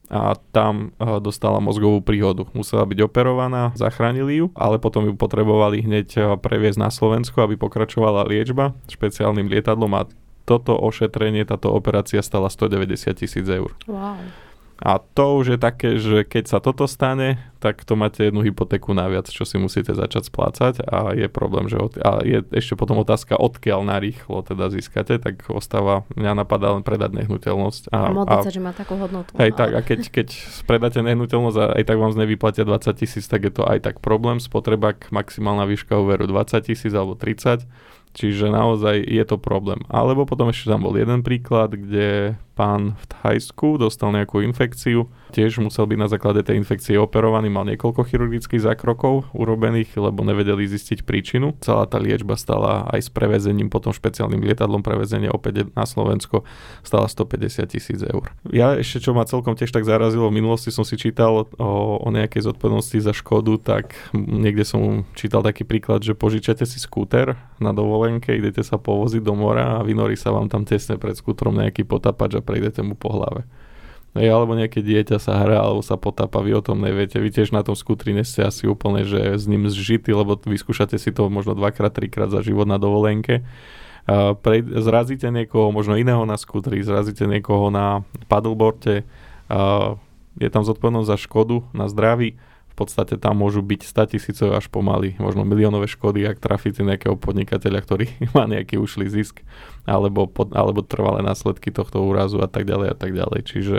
a 0.06 0.38
tam 0.54 0.94
uh, 0.96 1.18
dostala 1.18 1.58
mozgovú 1.58 1.98
príhodu. 2.02 2.46
Musela 2.54 2.86
byť 2.86 2.98
operovaná, 3.06 3.74
zachránili 3.74 4.38
ju, 4.38 4.46
ale 4.54 4.78
potom 4.78 5.06
ju 5.06 5.14
potrebovali 5.18 5.82
hneď 5.82 6.08
uh, 6.16 6.22
previesť 6.38 6.78
na 6.78 6.88
Slovensko, 6.94 7.42
aby 7.42 7.58
pokračovala 7.58 8.26
liečba 8.30 8.74
špeciálnym 8.86 9.50
lietadlom 9.50 9.92
a 9.98 10.06
toto 10.46 10.78
ošetrenie, 10.78 11.42
táto 11.42 11.74
operácia 11.74 12.22
stala 12.22 12.46
190 12.46 13.18
tisíc 13.18 13.46
eur. 13.50 13.74
Wow. 13.90 14.45
A 14.76 15.00
to 15.00 15.40
už 15.40 15.56
je 15.56 15.58
také, 15.58 15.96
že 15.96 16.28
keď 16.28 16.44
sa 16.52 16.58
toto 16.60 16.84
stane, 16.84 17.40
tak 17.64 17.80
to 17.88 17.96
máte 17.96 18.20
jednu 18.20 18.44
hypotéku 18.44 18.92
naviac, 18.92 19.24
čo 19.24 19.48
si 19.48 19.56
musíte 19.56 19.96
začať 19.96 20.28
splácať 20.28 20.84
a 20.84 21.16
je 21.16 21.26
problém, 21.32 21.66
že 21.72 21.80
od, 21.80 21.96
a 21.96 22.20
je 22.20 22.44
ešte 22.52 22.76
potom 22.76 23.00
otázka, 23.00 23.40
odkiaľ 23.40 23.88
narýchlo 23.88 24.44
teda 24.44 24.68
získate, 24.68 25.16
tak 25.16 25.48
ostáva, 25.48 26.04
mňa 26.12 26.44
napadá 26.44 26.76
len 26.76 26.84
predať 26.84 27.16
nehnuteľnosť. 27.16 27.88
A, 27.88 28.12
a 28.12 28.12
modliť 28.12 28.44
sa, 28.44 28.52
že 28.52 28.60
má 28.60 28.76
takú 28.76 29.00
hodnotu. 29.00 29.32
Hej, 29.40 29.56
tak 29.56 29.72
a 29.72 29.80
keď, 29.80 30.12
keď 30.12 30.28
predáte 30.68 31.00
nehnuteľnosť 31.00 31.56
a 31.56 31.66
aj 31.80 31.84
tak 31.88 31.96
vám 31.96 32.12
z 32.12 32.18
nej 32.20 32.28
vyplatia 32.28 32.68
20 32.68 33.00
tisíc, 33.00 33.24
tak 33.24 33.48
je 33.48 33.52
to 33.56 33.64
aj 33.64 33.80
tak 33.80 34.04
problém. 34.04 34.36
Spotreba 34.38 34.92
maximálna 35.08 35.64
výška 35.64 35.96
úveru 35.96 36.28
20 36.28 36.68
tisíc 36.68 36.92
alebo 36.92 37.16
30 37.16 37.64
Čiže 38.16 38.48
naozaj 38.48 39.04
je 39.04 39.24
to 39.28 39.36
problém. 39.36 39.84
Alebo 39.92 40.24
potom 40.24 40.48
ešte 40.48 40.72
tam 40.72 40.88
bol 40.88 40.96
jeden 40.96 41.20
príklad, 41.20 41.76
kde 41.76 42.40
pán 42.56 42.96
v 42.96 43.04
Thajsku 43.12 43.76
dostal 43.76 44.16
nejakú 44.16 44.40
infekciu, 44.40 45.12
tiež 45.34 45.58
musel 45.62 45.86
byť 45.88 45.98
na 45.98 46.08
základe 46.10 46.42
tej 46.46 46.60
infekcie 46.60 46.94
operovaný, 46.98 47.50
mal 47.50 47.66
niekoľko 47.66 48.06
chirurgických 48.06 48.62
zákrokov 48.62 49.30
urobených, 49.32 49.94
lebo 49.98 50.22
nevedeli 50.22 50.66
zistiť 50.66 51.02
príčinu. 51.02 51.56
Celá 51.62 51.86
tá 51.88 51.98
liečba 51.98 52.38
stala 52.38 52.86
aj 52.90 53.06
s 53.06 53.10
prevezením, 53.10 53.72
potom 53.72 53.90
špeciálnym 53.90 54.42
lietadlom 54.42 54.82
prevezenie 54.84 55.30
opäť 55.30 55.70
na 55.74 55.84
Slovensko 55.88 56.46
stala 56.86 57.10
150 57.10 57.72
tisíc 57.72 58.00
eur. 58.02 58.30
Ja 58.50 58.76
ešte, 58.76 59.02
čo 59.02 59.16
ma 59.16 59.26
celkom 59.26 59.58
tiež 59.58 59.72
tak 59.72 59.88
zarazilo, 59.88 60.28
v 60.30 60.38
minulosti 60.42 60.70
som 60.70 60.86
si 60.86 60.98
čítal 61.00 61.46
o, 61.46 61.46
o 61.98 62.08
nejakej 62.10 62.46
zodpovednosti 62.46 62.98
za 63.02 63.12
škodu, 63.16 63.58
tak 63.62 63.96
niekde 64.14 64.66
som 64.66 65.08
čítal 65.18 65.42
taký 65.42 65.66
príklad, 65.66 66.02
že 66.02 66.14
požičate 66.14 66.66
si 66.66 66.78
skúter 66.78 67.38
na 67.58 67.72
dovolenke, 67.72 68.34
idete 68.34 68.60
sa 68.62 68.76
povoziť 68.76 69.22
do 69.22 69.34
mora 69.34 69.80
a 69.80 69.84
vynorí 69.86 70.14
sa 70.14 70.30
vám 70.30 70.46
tam 70.52 70.62
tesne 70.66 71.00
pred 71.00 71.16
skútrom 71.16 71.56
nejaký 71.56 71.84
potapač 71.88 72.36
a 72.36 72.44
prejdete 72.44 72.84
mu 72.84 72.94
po 72.94 73.12
hlave. 73.14 73.48
Hej, 74.16 74.32
alebo 74.32 74.56
nejaké 74.56 74.80
dieťa 74.80 75.20
sa 75.20 75.44
hrá, 75.44 75.60
alebo 75.60 75.84
sa 75.84 76.00
potápa, 76.00 76.40
vy 76.40 76.56
o 76.56 76.64
tom 76.64 76.80
neviete. 76.80 77.20
Vy 77.20 77.28
tiež 77.36 77.52
na 77.52 77.60
tom 77.60 77.76
skútri 77.76 78.16
ste 78.24 78.48
asi 78.48 78.64
úplne, 78.64 79.04
že 79.04 79.36
s 79.36 79.44
ním 79.44 79.68
zžitý, 79.68 80.16
lebo 80.16 80.40
vyskúšate 80.40 80.96
si 80.96 81.12
to 81.12 81.28
možno 81.28 81.52
dvakrát, 81.52 81.92
trikrát 81.92 82.32
za 82.32 82.40
život 82.40 82.64
na 82.64 82.80
dovolenke. 82.80 83.44
Zrazíte 84.80 85.28
niekoho, 85.34 85.74
možno 85.74 85.98
iného 85.98 86.22
na 86.24 86.38
skútri, 86.38 86.78
zrazíte 86.80 87.26
niekoho 87.26 87.74
na 87.74 88.06
paddleboarde, 88.30 89.02
je 90.36 90.48
tam 90.48 90.62
zodpovednosť 90.62 91.08
za 91.10 91.18
škodu 91.18 91.66
na 91.74 91.90
zdraví, 91.90 92.38
podstate 92.76 93.16
tam 93.16 93.40
môžu 93.40 93.64
byť 93.64 93.80
100 93.88 94.12
tisícové 94.12 94.52
až 94.60 94.68
pomaly, 94.68 95.16
možno 95.16 95.48
miliónové 95.48 95.88
škody, 95.88 96.28
ak 96.28 96.44
trafíte 96.44 96.84
nejakého 96.84 97.16
podnikateľa, 97.16 97.80
ktorý 97.80 98.06
má 98.36 98.44
nejaký 98.44 98.76
ušlý 98.76 99.08
zisk, 99.08 99.40
alebo, 99.88 100.28
pod, 100.28 100.52
alebo 100.52 100.84
trvalé 100.84 101.24
následky 101.24 101.72
tohto 101.72 102.04
úrazu 102.04 102.44
a 102.44 102.48
tak 102.50 102.68
ďalej 102.68 102.88
a 102.92 102.96
tak 102.96 103.16
ďalej. 103.16 103.40
Čiže 103.48 103.78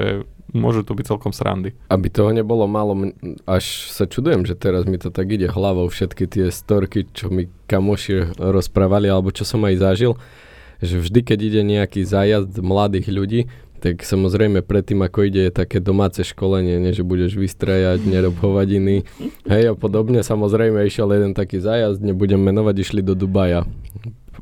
môže 0.55 0.81
to 0.87 0.95
byť 0.95 1.05
celkom 1.05 1.35
srandy. 1.35 1.75
Aby 1.91 2.07
toho 2.09 2.31
nebolo 2.31 2.65
málo, 2.65 3.13
až 3.43 3.91
sa 3.91 4.07
čudujem, 4.07 4.47
že 4.47 4.55
teraz 4.55 4.87
mi 4.87 4.97
to 4.97 5.11
tak 5.11 5.27
ide 5.27 5.51
hlavou 5.51 5.91
všetky 5.91 6.25
tie 6.25 6.47
storky, 6.49 7.05
čo 7.11 7.27
mi 7.27 7.51
kamoši 7.67 8.39
rozprávali, 8.39 9.11
alebo 9.11 9.29
čo 9.29 9.43
som 9.43 9.61
aj 9.67 9.75
zažil, 9.77 10.15
že 10.77 11.01
vždy, 11.01 11.19
keď 11.25 11.39
ide 11.41 11.61
nejaký 11.65 12.05
zájazd 12.05 12.53
mladých 12.61 13.07
ľudí, 13.09 13.41
tak 13.77 14.01
samozrejme 14.01 14.65
predtým, 14.65 15.05
ako 15.05 15.29
ide, 15.29 15.53
také 15.53 15.77
domáce 15.77 16.25
školenie, 16.25 16.81
nie, 16.81 16.97
že 16.97 17.05
budeš 17.05 17.37
vystrajať, 17.37 18.01
nerob 18.09 18.33
hovadiny. 18.41 19.05
Hej 19.45 19.63
a 19.71 19.73
podobne. 19.77 20.25
Samozrejme 20.25 20.81
išiel 20.81 21.13
jeden 21.13 21.37
taký 21.37 21.61
zájazd, 21.61 22.01
nebudem 22.01 22.41
menovať, 22.41 22.75
išli 22.81 23.01
do 23.05 23.13
Dubaja. 23.13 23.69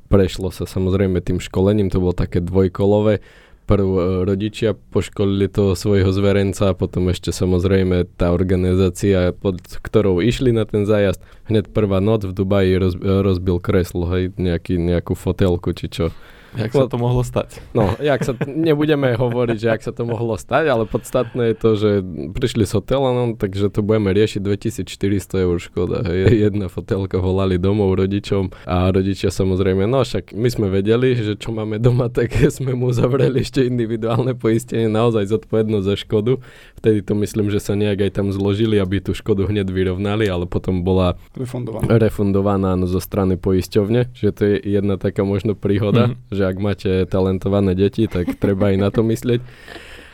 Prešlo 0.08 0.56
sa 0.56 0.63
samozrejme 0.63 1.19
tým 1.19 1.43
školením, 1.43 1.91
to 1.91 2.00
bolo 2.00 2.15
také 2.15 2.39
dvojkolové. 2.39 3.19
Prv 3.65 3.88
e, 3.98 4.02
rodičia 4.30 4.78
poškolili 4.78 5.50
toho 5.50 5.74
svojho 5.74 6.13
zverenca, 6.13 6.78
potom 6.78 7.10
ešte 7.10 7.34
samozrejme 7.34 8.06
tá 8.13 8.30
organizácia, 8.30 9.34
pod 9.34 9.58
ktorou 9.60 10.21
išli 10.21 10.54
na 10.54 10.69
ten 10.69 10.86
zájazd. 10.86 11.19
Hneď 11.50 11.74
prvá 11.74 11.98
noc 11.98 12.30
v 12.30 12.34
Dubaji 12.38 12.78
roz, 12.78 12.93
rozbil 13.02 13.58
kreslo, 13.58 14.06
hej, 14.13 14.38
nejaký, 14.38 14.78
nejakú 14.78 15.17
fotelku 15.17 15.74
či 15.74 15.89
čo. 15.89 16.13
Jak 16.56 16.72
sa 16.72 16.88
to 16.88 16.98
mohlo 16.98 17.22
stať? 17.22 17.60
No, 17.76 17.96
jak 18.00 18.24
sa, 18.24 18.34
nebudeme 18.48 19.13
hovoriť, 19.15 19.58
že 19.60 19.68
jak 19.68 19.82
sa 19.84 19.91
to 19.91 20.08
mohlo 20.08 20.39
stať, 20.39 20.72
ale 20.72 20.84
podstatné 20.88 21.52
je 21.52 21.56
to, 21.56 21.70
že 21.76 21.91
prišli 22.32 22.63
s 22.63 22.74
hotelom, 22.74 23.36
takže 23.36 23.70
to 23.70 23.84
budeme 23.84 24.12
riešiť 24.15 24.41
2400 24.41 25.46
eur 25.46 25.58
škoda. 25.60 26.08
Hej. 26.08 26.32
Jedna 26.50 26.72
fotelka 26.72 27.20
volali 27.20 27.60
domov 27.60 28.00
rodičom 28.00 28.56
a 28.65 28.89
rodičia 28.89 29.30
samozrejme, 29.30 29.84
no 29.86 30.02
však 30.06 30.32
my 30.32 30.50
sme 30.52 30.68
vedeli, 30.72 31.15
že 31.18 31.36
čo 31.36 31.52
máme 31.52 31.78
doma, 31.78 32.08
tak 32.08 32.32
sme 32.56 32.74
mu 32.74 32.91
zavreli 32.96 33.44
ešte 33.44 33.65
individuálne 33.65 34.34
poistenie, 34.38 34.88
naozaj 34.88 35.28
zodpovednosť 35.30 35.86
za 35.86 35.96
škodu. 36.00 36.39
Vtedy 36.80 37.04
to 37.04 37.13
myslím, 37.20 37.52
že 37.52 37.60
sa 37.60 37.74
nejak 37.76 38.08
aj 38.08 38.12
tam 38.22 38.32
zložili, 38.32 38.80
aby 38.80 39.04
tú 39.04 39.12
škodu 39.12 39.50
hneď 39.50 39.68
vyrovnali, 39.70 40.30
ale 40.30 40.48
potom 40.48 40.86
bola 40.86 41.18
refundovaná, 41.36 41.88
refundovaná 41.98 42.72
no, 42.78 42.86
zo 42.86 43.02
strany 43.02 43.36
poisťovne, 43.36 44.15
že 44.15 44.30
to 44.32 44.41
je 44.46 44.56
jedna 44.63 44.96
taká 44.96 45.26
možno 45.26 45.58
príhoda, 45.58 46.13
mm-hmm. 46.13 46.32
že 46.32 46.44
ak 46.45 46.58
máte 46.62 46.91
talentované 47.10 47.73
deti, 47.73 48.05
tak 48.05 48.38
treba 48.38 48.69
aj 48.71 48.77
na 48.77 48.89
to 48.93 49.01
myslieť. 49.01 49.41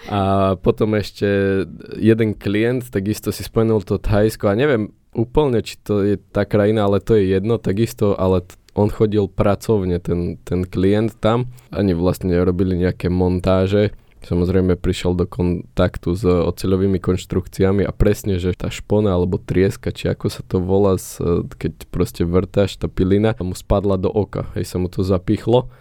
A 0.10 0.54
potom 0.58 0.98
ešte 0.98 1.28
jeden 2.02 2.34
klient, 2.34 2.90
takisto 2.90 3.30
si 3.30 3.46
spomenul 3.46 3.86
to 3.86 4.02
Thajsko 4.02 4.50
a 4.50 4.58
neviem 4.58 4.90
úplne, 5.14 5.62
či 5.62 5.78
to 5.78 6.02
je 6.02 6.16
tá 6.18 6.48
krajina, 6.48 6.88
ale 6.90 7.04
to 7.04 7.14
je 7.14 7.30
jedno, 7.30 7.62
takisto, 7.62 8.18
ale 8.18 8.42
on 8.74 8.88
chodil 8.88 9.28
pracovne, 9.28 10.00
ten, 10.00 10.40
ten 10.48 10.64
klient 10.64 11.20
tam. 11.20 11.52
Ani 11.70 11.92
vlastne 11.92 12.34
robili 12.42 12.80
nejaké 12.80 13.12
montáže. 13.12 13.92
Samozrejme 14.22 14.78
prišiel 14.78 15.18
do 15.18 15.26
kontaktu 15.26 16.14
s 16.14 16.24
oceľovými 16.24 17.02
konštrukciami 17.02 17.82
a 17.84 17.92
presne, 17.92 18.38
že 18.38 18.54
tá 18.54 18.70
špona 18.70 19.18
alebo 19.18 19.42
trieska, 19.42 19.90
či 19.90 20.14
ako 20.14 20.30
sa 20.30 20.46
to 20.46 20.62
volá, 20.62 20.94
keď 21.58 21.90
proste 21.90 22.22
vrtáš, 22.22 22.78
tá 22.78 22.86
pilina, 22.86 23.34
mu 23.42 23.58
spadla 23.58 23.98
do 23.98 24.14
oka, 24.14 24.46
hej, 24.54 24.70
sa 24.70 24.78
mu 24.78 24.94
to 24.94 25.02
zapichlo 25.02 25.74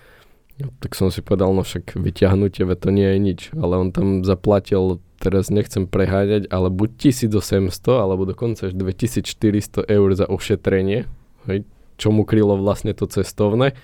tak 0.81 0.93
som 0.99 1.09
si 1.09 1.25
povedal, 1.25 1.53
no 1.55 1.63
však 1.65 1.97
vyťahnutie, 1.97 2.67
to 2.77 2.89
nie 2.93 3.09
je 3.17 3.19
nič. 3.19 3.41
Ale 3.57 3.81
on 3.81 3.89
tam 3.91 4.27
zaplatil, 4.27 5.01
teraz 5.21 5.53
nechcem 5.53 5.85
preháňať, 5.85 6.49
ale 6.49 6.73
buď 6.73 7.13
1800, 7.13 8.01
alebo 8.01 8.25
dokonca 8.25 8.69
až 8.69 8.75
2400 8.75 9.85
eur 9.85 10.09
za 10.17 10.27
ošetrenie, 10.27 11.09
hej, 11.47 11.59
čo 12.01 12.09
mu 12.09 12.25
krylo 12.25 12.57
vlastne 12.57 12.97
to 12.97 13.05
cestovné. 13.05 13.77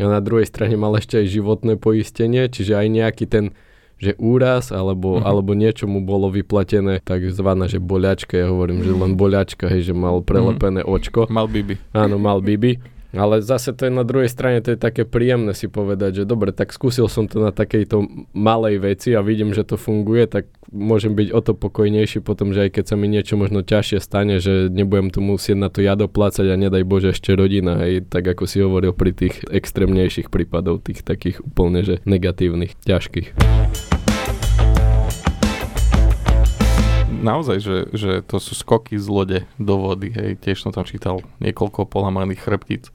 A 0.00 0.08
na 0.08 0.20
druhej 0.24 0.48
strane 0.48 0.74
mal 0.74 0.96
ešte 0.96 1.20
aj 1.20 1.26
životné 1.30 1.76
poistenie, 1.76 2.48
čiže 2.50 2.74
aj 2.74 2.86
nejaký 2.88 3.26
ten 3.28 3.52
že 4.00 4.16
úraz 4.16 4.72
alebo, 4.72 5.20
mm-hmm. 5.20 5.28
alebo 5.28 5.52
niečo 5.52 5.84
mu 5.84 6.00
bolo 6.00 6.32
vyplatené, 6.32 7.04
takzvaná, 7.04 7.68
že 7.68 7.76
boľačka, 7.76 8.32
ja 8.32 8.48
hovorím, 8.48 8.80
že 8.80 8.96
len 8.96 9.12
boľačka, 9.12 9.68
hej, 9.68 9.92
že 9.92 9.94
mal 9.94 10.24
prelepené 10.24 10.80
mm-hmm. 10.80 10.96
očko. 10.96 11.20
Mal 11.28 11.44
bibi. 11.52 11.76
Áno, 11.92 12.16
mal 12.16 12.40
bibi. 12.40 12.80
Ale 13.10 13.42
zase 13.42 13.74
to 13.74 13.90
je 13.90 13.92
na 13.92 14.06
druhej 14.06 14.30
strane, 14.30 14.62
to 14.62 14.74
je 14.74 14.78
také 14.78 15.02
príjemné 15.02 15.50
si 15.50 15.66
povedať, 15.66 16.22
že 16.22 16.24
dobre, 16.28 16.54
tak 16.54 16.70
skúsil 16.70 17.10
som 17.10 17.26
to 17.26 17.42
na 17.42 17.50
takejto 17.50 18.06
malej 18.30 18.78
veci 18.78 19.10
a 19.18 19.24
vidím, 19.24 19.50
že 19.50 19.66
to 19.66 19.74
funguje, 19.74 20.30
tak 20.30 20.46
môžem 20.70 21.18
byť 21.18 21.28
o 21.34 21.40
to 21.42 21.52
pokojnejší 21.58 22.22
potom, 22.22 22.54
že 22.54 22.70
aj 22.70 22.70
keď 22.78 22.84
sa 22.86 22.94
mi 22.94 23.10
niečo 23.10 23.34
možno 23.34 23.66
ťažšie 23.66 23.98
stane, 23.98 24.38
že 24.38 24.70
nebudem 24.70 25.10
tu 25.10 25.18
musieť 25.18 25.58
na 25.58 25.68
to 25.68 25.82
ja 25.82 25.98
doplácať 25.98 26.46
a 26.46 26.54
nedaj 26.54 26.86
Bože 26.86 27.10
ešte 27.10 27.34
rodina, 27.34 27.82
aj 27.82 28.06
tak 28.14 28.30
ako 28.30 28.46
si 28.46 28.62
hovoril 28.62 28.94
pri 28.94 29.10
tých 29.10 29.42
extrémnejších 29.50 30.30
prípadov, 30.30 30.86
tých 30.86 31.02
takých 31.02 31.42
úplne, 31.42 31.82
že 31.82 31.98
negatívnych, 32.06 32.78
ťažkých. 32.86 33.99
Naozaj, 37.20 37.56
že, 37.60 37.76
že 37.92 38.10
to 38.24 38.40
sú 38.40 38.56
skoky 38.56 38.96
z 38.96 39.06
lode 39.06 39.38
do 39.60 39.74
vody, 39.76 40.10
hej, 40.10 40.40
tiež 40.40 40.64
som 40.64 40.72
tam 40.72 40.88
čítal 40.88 41.20
niekoľko 41.38 41.86
polamaných 41.86 42.40
chrbtíc. 42.40 42.88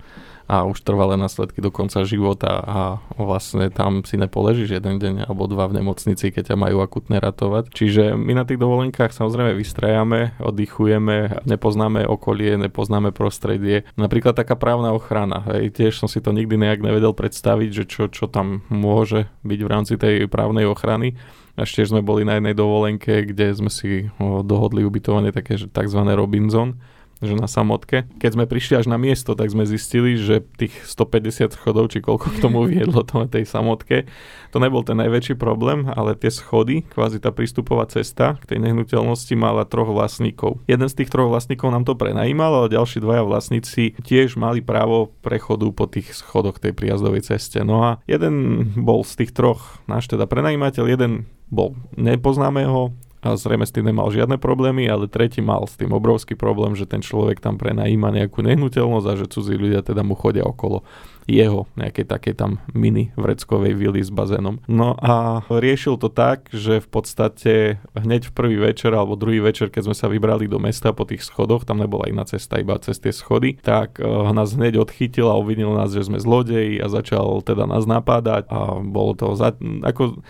a 0.46 0.62
už 0.66 0.86
trvalé 0.86 1.18
následky 1.18 1.58
do 1.58 1.74
konca 1.74 2.06
života 2.06 2.62
a 2.62 2.80
vlastne 3.18 3.74
tam 3.74 4.06
si 4.06 4.14
nepoležíš 4.14 4.78
jeden 4.78 5.02
deň 5.02 5.14
alebo 5.26 5.50
dva 5.50 5.66
v 5.66 5.82
nemocnici, 5.82 6.30
keď 6.30 6.54
ťa 6.54 6.58
majú 6.58 6.86
akutne 6.86 7.18
ratovať. 7.18 7.74
Čiže 7.74 8.14
my 8.14 8.38
na 8.38 8.46
tých 8.46 8.62
dovolenkách 8.62 9.10
samozrejme 9.10 9.58
vystrajame, 9.58 10.38
oddychujeme, 10.38 11.42
nepoznáme 11.50 12.06
okolie, 12.06 12.62
nepoznáme 12.62 13.10
prostredie. 13.10 13.90
Napríklad 13.98 14.38
taká 14.38 14.54
právna 14.54 14.94
ochrana. 14.94 15.42
Hej, 15.50 15.74
tiež 15.74 15.98
som 15.98 16.06
si 16.06 16.22
to 16.22 16.30
nikdy 16.30 16.62
nejak 16.62 16.86
nevedel 16.86 17.18
predstaviť, 17.18 17.70
že 17.74 17.84
čo, 17.90 18.04
čo 18.14 18.30
tam 18.30 18.62
môže 18.70 19.26
byť 19.42 19.60
v 19.66 19.72
rámci 19.72 19.94
tej 19.98 20.30
právnej 20.30 20.70
ochrany. 20.70 21.18
Až 21.56 21.70
tiež 21.72 21.96
sme 21.96 22.04
boli 22.04 22.28
na 22.28 22.36
jednej 22.36 22.52
dovolenke, 22.52 23.32
kde 23.32 23.56
sme 23.56 23.72
si 23.72 24.12
dohodli 24.44 24.84
ubytovanie 24.84 25.32
také, 25.32 25.56
že 25.56 25.72
tzv. 25.72 26.04
Robinson, 26.04 26.76
že 27.24 27.34
na 27.36 27.48
samotke. 27.48 28.08
Keď 28.20 28.32
sme 28.36 28.46
prišli 28.50 28.84
až 28.84 28.92
na 28.92 29.00
miesto, 29.00 29.36
tak 29.38 29.48
sme 29.52 29.64
zistili, 29.64 30.20
že 30.20 30.44
tých 30.60 30.76
150 30.84 31.56
schodov, 31.56 31.88
či 31.92 32.04
koľko 32.04 32.28
k 32.36 32.42
tomu 32.44 32.68
viedlo 32.68 33.08
to 33.08 33.24
na 33.24 33.28
tej 33.32 33.48
samotke, 33.48 34.08
to 34.52 34.58
nebol 34.60 34.84
ten 34.84 35.00
najväčší 35.00 35.40
problém, 35.40 35.88
ale 35.88 36.16
tie 36.16 36.32
schody, 36.32 36.84
kvázi 36.84 37.24
tá 37.24 37.32
prístupová 37.32 37.88
cesta 37.88 38.36
k 38.44 38.56
tej 38.56 38.60
nehnuteľnosti 38.64 39.32
mala 39.36 39.64
troch 39.64 39.92
vlastníkov. 39.92 40.60
Jeden 40.68 40.88
z 40.92 41.04
tých 41.04 41.12
troch 41.12 41.32
vlastníkov 41.32 41.72
nám 41.72 41.88
to 41.88 41.96
prenajímal, 41.96 42.64
ale 42.64 42.74
ďalší 42.76 43.00
dvaja 43.00 43.24
vlastníci 43.24 43.96
tiež 44.04 44.36
mali 44.36 44.60
právo 44.60 45.12
prechodu 45.24 45.68
po 45.72 45.88
tých 45.88 46.16
schodoch 46.16 46.60
tej 46.60 46.76
prijazdovej 46.76 47.28
ceste. 47.28 47.64
No 47.64 47.84
a 47.84 47.92
jeden 48.08 48.68
bol 48.76 49.04
z 49.08 49.24
tých 49.24 49.32
troch 49.32 49.80
náš 49.88 50.12
teda 50.12 50.28
prenajímateľ, 50.28 50.86
jeden 50.88 51.28
bol 51.48 51.78
nepoznámeho 51.96 52.92
a 53.26 53.34
zrejme 53.34 53.66
s 53.66 53.74
tým 53.74 53.90
nemal 53.90 54.14
žiadne 54.14 54.38
problémy, 54.38 54.86
ale 54.86 55.10
tretí 55.10 55.42
mal 55.42 55.66
s 55.66 55.74
tým 55.74 55.90
obrovský 55.90 56.38
problém, 56.38 56.78
že 56.78 56.86
ten 56.86 57.02
človek 57.02 57.42
tam 57.42 57.58
prenajíma 57.58 58.14
nejakú 58.14 58.46
nehnuteľnosť 58.46 59.08
a 59.10 59.18
že 59.18 59.26
cudzí 59.34 59.58
ľudia 59.58 59.82
teda 59.82 60.06
mu 60.06 60.14
chodia 60.14 60.46
okolo 60.46 60.86
jeho 61.26 61.66
nejakej 61.74 62.06
takej 62.06 62.34
tam 62.38 62.62
mini 62.78 63.10
vreckovej 63.18 63.74
vily 63.74 64.06
s 64.06 64.14
bazénom. 64.14 64.62
No 64.70 64.94
a 65.02 65.42
riešil 65.50 65.98
to 65.98 66.14
tak, 66.14 66.54
že 66.54 66.78
v 66.78 66.88
podstate 66.88 67.54
hneď 67.98 68.30
v 68.30 68.36
prvý 68.38 68.58
večer 68.62 68.94
alebo 68.94 69.18
druhý 69.18 69.42
večer, 69.42 69.74
keď 69.74 69.90
sme 69.90 69.96
sa 69.98 70.06
vybrali 70.06 70.46
do 70.46 70.62
mesta 70.62 70.94
po 70.94 71.04
tých 71.04 71.26
schodoch, 71.26 71.66
tam 71.66 71.82
nebola 71.82 72.06
iná 72.06 72.30
cesta, 72.30 72.62
iba 72.62 72.78
cez 72.78 73.02
tie 73.02 73.10
schody, 73.10 73.58
tak 73.58 73.98
uh, 73.98 74.30
nás 74.38 74.54
hneď 74.54 74.78
odchytil 74.78 75.26
a 75.34 75.42
uvidil 75.42 75.74
nás, 75.74 75.98
že 75.98 76.06
sme 76.06 76.22
zlodeji 76.22 76.78
a 76.78 76.88
začal 76.94 77.42
teda 77.42 77.66
nás 77.66 77.90
napádať 77.90 78.46
a 78.54 78.78
bolo 78.86 79.18
to 79.18 79.34
za, 79.34 79.58
ako 79.82 80.22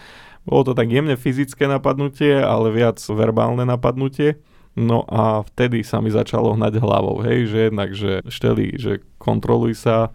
bolo 0.46 0.62
to 0.62 0.74
tak 0.78 0.88
jemne 0.94 1.18
fyzické 1.18 1.66
napadnutie, 1.66 2.38
ale 2.38 2.70
viac 2.70 3.02
verbálne 3.12 3.66
napadnutie. 3.66 4.38
No 4.76 5.08
a 5.08 5.40
vtedy 5.48 5.88
sa 5.88 6.04
mi 6.04 6.12
začalo 6.12 6.52
hnať 6.52 6.84
hlavou, 6.84 7.24
hej, 7.24 7.48
že 7.48 7.60
jednak, 7.72 7.96
že 7.96 8.20
šteli, 8.28 8.76
že 8.76 9.00
kontroluj 9.16 9.80
sa, 9.80 10.12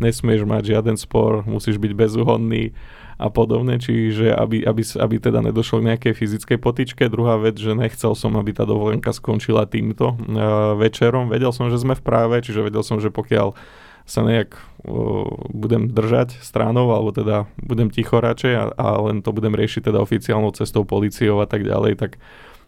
nesmieš 0.00 0.48
mať 0.48 0.72
žiaden 0.72 0.96
spor, 0.96 1.44
musíš 1.44 1.76
byť 1.76 1.92
bezúhodný 1.92 2.72
a 3.20 3.28
podobne, 3.28 3.76
čiže 3.76 4.32
aby, 4.32 4.64
aby, 4.64 4.80
aby 4.80 5.14
teda 5.20 5.44
nedošlo 5.44 5.82
k 5.82 5.88
nejakej 5.92 6.14
fyzickej 6.14 6.58
potičke. 6.62 7.04
Druhá 7.10 7.36
vec, 7.36 7.60
že 7.60 7.76
nechcel 7.76 8.16
som, 8.16 8.32
aby 8.38 8.54
tá 8.56 8.64
dovolenka 8.64 9.10
skončila 9.10 9.68
týmto 9.68 10.14
uh, 10.14 10.78
večerom. 10.78 11.28
Vedel 11.28 11.50
som, 11.52 11.68
že 11.68 11.82
sme 11.82 11.98
v 11.98 12.02
práve, 12.06 12.40
čiže 12.40 12.64
vedel 12.64 12.86
som, 12.86 13.02
že 13.02 13.10
pokiaľ 13.10 13.58
sa 14.08 14.24
nejak 14.24 14.56
uh, 14.56 15.28
budem 15.52 15.92
držať 15.92 16.40
stranou, 16.40 16.88
alebo 16.96 17.12
teda 17.12 17.44
budem 17.60 17.92
ticho 17.92 18.18
radšej 18.18 18.52
a, 18.56 18.64
a 18.72 18.86
len 19.04 19.20
to 19.20 19.36
budem 19.36 19.52
riešiť 19.52 19.92
teda 19.92 20.00
oficiálnou 20.00 20.56
cestou 20.56 20.88
policiou 20.88 21.44
a 21.44 21.46
tak 21.46 21.68
ďalej, 21.68 22.00
tak 22.00 22.16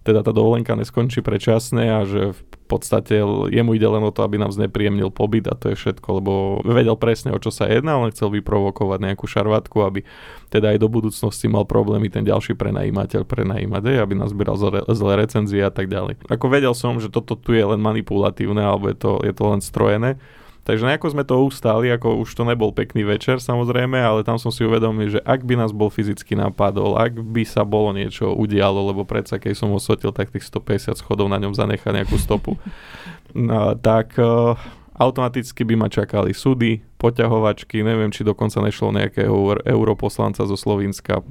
teda 0.00 0.24
tá 0.24 0.32
dovolenka 0.32 0.72
neskončí 0.72 1.20
predčasne 1.20 1.84
a 1.84 2.00
že 2.08 2.32
v 2.32 2.42
podstate 2.64 3.20
jemu 3.52 3.70
ide 3.76 3.84
len 3.84 4.00
o 4.00 4.14
to, 4.14 4.24
aby 4.24 4.40
nám 4.40 4.48
znepríjemnil 4.48 5.12
pobyt 5.12 5.44
a 5.44 5.58
to 5.58 5.72
je 5.72 5.76
všetko, 5.76 6.08
lebo 6.22 6.32
vedel 6.64 6.96
presne, 6.96 7.36
o 7.36 7.42
čo 7.42 7.52
sa 7.52 7.68
jedná, 7.68 8.00
len 8.00 8.08
chcel 8.14 8.32
vyprovokovať 8.32 8.96
nejakú 8.96 9.28
šarvátku, 9.28 9.76
aby 9.84 10.00
teda 10.48 10.72
aj 10.72 10.78
do 10.80 10.88
budúcnosti 10.88 11.52
mal 11.52 11.68
problémy 11.68 12.08
ten 12.08 12.24
ďalší 12.24 12.56
prenajímateľ 12.56 13.28
prenajímať, 13.28 14.00
aby 14.00 14.14
nás 14.16 14.32
zbieral 14.32 14.56
zlé, 14.56 14.80
zlé 14.88 15.12
recenzie 15.20 15.60
a 15.60 15.72
tak 15.72 15.92
ďalej. 15.92 16.24
Ako 16.32 16.48
vedel 16.48 16.72
som, 16.72 16.96
že 16.96 17.12
toto 17.12 17.36
tu 17.36 17.52
je 17.52 17.60
len 17.60 17.82
manipulatívne, 17.82 18.64
alebo 18.64 18.88
je 18.88 18.96
to, 18.96 19.20
je 19.20 19.34
to 19.36 19.44
len 19.52 19.60
strojené, 19.60 20.16
Takže 20.60 20.84
nejako 20.84 21.08
sme 21.08 21.24
to 21.24 21.40
ustáli, 21.40 21.88
ako 21.88 22.20
už 22.20 22.36
to 22.36 22.44
nebol 22.44 22.68
pekný 22.70 23.02
večer 23.02 23.40
samozrejme, 23.40 23.96
ale 23.96 24.20
tam 24.22 24.36
som 24.36 24.52
si 24.52 24.60
uvedomil, 24.60 25.08
že 25.08 25.20
ak 25.24 25.42
by 25.48 25.56
nás 25.56 25.72
bol 25.72 25.88
fyzicky 25.88 26.36
napadol, 26.36 27.00
ak 27.00 27.16
by 27.16 27.48
sa 27.48 27.64
bolo 27.64 27.96
niečo 27.96 28.36
udialo, 28.36 28.92
lebo 28.92 29.08
predsa 29.08 29.40
keď 29.40 29.56
som 29.56 29.72
osotil, 29.72 30.12
tak 30.12 30.28
tých 30.28 30.44
150 30.44 31.00
schodov 31.00 31.32
na 31.32 31.40
ňom 31.40 31.56
zanechá 31.56 31.90
nejakú 31.90 32.20
stopu, 32.20 32.60
no, 33.32 33.72
tak 33.80 34.20
uh, 34.20 34.54
automaticky 35.00 35.64
by 35.64 35.74
ma 35.80 35.88
čakali 35.88 36.36
súdy, 36.36 36.84
poťahovačky, 37.00 37.80
neviem, 37.80 38.12
či 38.12 38.20
dokonca 38.20 38.60
nešlo 38.60 38.92
nejakého 38.92 39.64
europoslanca 39.64 40.44
zo 40.44 40.60
Slovenska, 40.60 41.24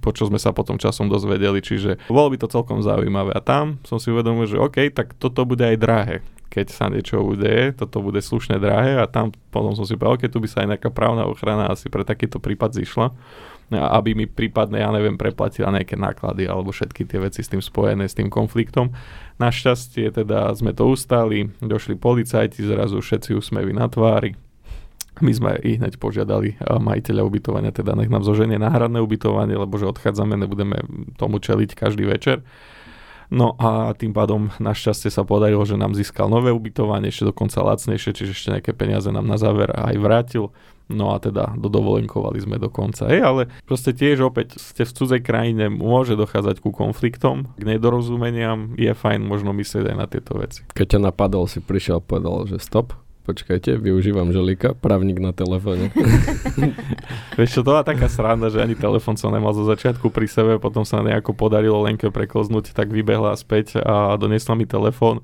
po 0.00 0.10
čo 0.16 0.32
sme 0.32 0.40
sa 0.40 0.56
potom 0.56 0.80
časom 0.80 1.12
dozvedeli, 1.12 1.60
čiže 1.60 2.00
bolo 2.08 2.32
by 2.32 2.40
to 2.40 2.48
celkom 2.48 2.80
zaujímavé. 2.80 3.36
A 3.36 3.44
tam 3.44 3.76
som 3.84 4.00
si 4.00 4.08
uvedomil, 4.08 4.48
že 4.48 4.56
OK, 4.56 4.88
tak 4.96 5.12
toto 5.20 5.44
bude 5.44 5.68
aj 5.68 5.76
drahé 5.76 6.16
keď 6.48 6.66
sa 6.72 6.88
niečo 6.88 7.20
udeje, 7.20 7.76
toto 7.76 8.00
bude 8.00 8.24
slušné 8.24 8.56
drahé 8.56 8.98
a 8.98 9.04
tam 9.04 9.32
potom 9.52 9.76
som 9.76 9.84
si 9.84 9.94
povedal, 10.00 10.24
keď 10.26 10.30
tu 10.32 10.38
by 10.40 10.48
sa 10.48 10.58
aj 10.64 10.68
nejaká 10.76 10.90
právna 10.92 11.28
ochrana 11.28 11.68
asi 11.68 11.92
pre 11.92 12.02
takýto 12.02 12.40
prípad 12.40 12.72
zišla, 12.72 13.12
aby 13.68 14.16
mi 14.16 14.24
prípadne, 14.24 14.80
ja 14.80 14.88
neviem, 14.88 15.20
preplatila 15.20 15.68
nejaké 15.68 16.00
náklady 16.00 16.48
alebo 16.48 16.72
všetky 16.72 17.04
tie 17.04 17.20
veci 17.20 17.44
s 17.44 17.52
tým 17.52 17.60
spojené, 17.60 18.08
s 18.08 18.16
tým 18.16 18.32
konfliktom. 18.32 18.96
Našťastie 19.36 20.08
teda 20.08 20.48
sme 20.56 20.72
to 20.72 20.88
ustali, 20.88 21.52
došli 21.60 22.00
policajti, 22.00 22.64
zrazu 22.64 23.04
všetci 23.04 23.36
úsmevy 23.36 23.76
na 23.76 23.86
tvári, 23.92 24.32
my 25.18 25.32
sme 25.34 25.58
ich 25.66 25.82
hneď 25.82 25.98
požiadali 25.98 26.54
majiteľa 26.62 27.22
ubytovania, 27.26 27.74
teda 27.74 27.98
nech 27.98 28.06
nám 28.06 28.22
zoženie 28.22 28.54
náhradné 28.54 29.02
ubytovanie, 29.02 29.58
lebo 29.58 29.74
že 29.74 29.90
odchádzame, 29.90 30.38
nebudeme 30.38 30.78
tomu 31.18 31.42
čeliť 31.42 31.74
každý 31.74 32.06
večer. 32.06 32.46
No 33.28 33.52
a 33.60 33.92
tým 33.92 34.16
pádom 34.16 34.48
našťastie 34.56 35.12
sa 35.12 35.24
podarilo, 35.24 35.60
že 35.68 35.76
nám 35.76 35.92
získal 35.92 36.32
nové 36.32 36.48
ubytovanie, 36.48 37.12
ešte 37.12 37.28
dokonca 37.28 37.60
lacnejšie, 37.60 38.16
čiže 38.16 38.32
ešte 38.32 38.52
nejaké 38.56 38.72
peniaze 38.72 39.12
nám 39.12 39.28
na 39.28 39.36
záver 39.36 39.68
aj 39.72 39.94
vrátil. 40.00 40.48
No 40.88 41.12
a 41.12 41.20
teda 41.20 41.52
dodovolenkovali 41.60 42.40
sme 42.40 42.56
dokonca. 42.56 43.12
Hej, 43.12 43.20
ale 43.20 43.42
proste 43.68 43.92
tiež 43.92 44.24
opäť 44.24 44.56
ste 44.56 44.88
v 44.88 44.94
cudzej 44.96 45.20
krajine, 45.20 45.68
môže 45.68 46.16
dochádzať 46.16 46.64
ku 46.64 46.72
konfliktom, 46.72 47.52
k 47.60 47.76
nedorozumeniam, 47.76 48.72
je 48.80 48.88
fajn 48.96 49.20
možno 49.20 49.52
myslieť 49.52 49.84
aj 49.84 49.96
na 50.00 50.06
tieto 50.08 50.40
veci. 50.40 50.64
Keď 50.72 50.96
ťa 50.96 51.00
napadol, 51.12 51.44
si 51.44 51.60
prišiel 51.60 52.00
a 52.00 52.04
povedal, 52.04 52.48
že 52.48 52.56
stop, 52.56 52.96
Počkajte, 53.28 53.76
využívam 53.76 54.32
želika, 54.32 54.72
právnik 54.72 55.20
na 55.20 55.36
telefóne. 55.36 55.92
Vieš 57.36 57.50
čo, 57.52 57.60
to 57.60 57.76
bola 57.76 57.84
taká 57.84 58.08
sranda, 58.08 58.48
že 58.48 58.64
ani 58.64 58.72
telefón 58.72 59.20
som 59.20 59.28
nemal 59.28 59.52
zo 59.52 59.68
začiatku 59.68 60.08
pri 60.08 60.24
sebe, 60.24 60.56
potom 60.56 60.88
sa 60.88 61.04
nejako 61.04 61.36
podarilo 61.36 61.84
Lenke 61.84 62.08
preklznúť, 62.08 62.72
tak 62.72 62.88
vybehla 62.88 63.36
späť 63.36 63.84
a 63.84 64.16
donesla 64.16 64.56
mi 64.56 64.64
telefón. 64.64 65.20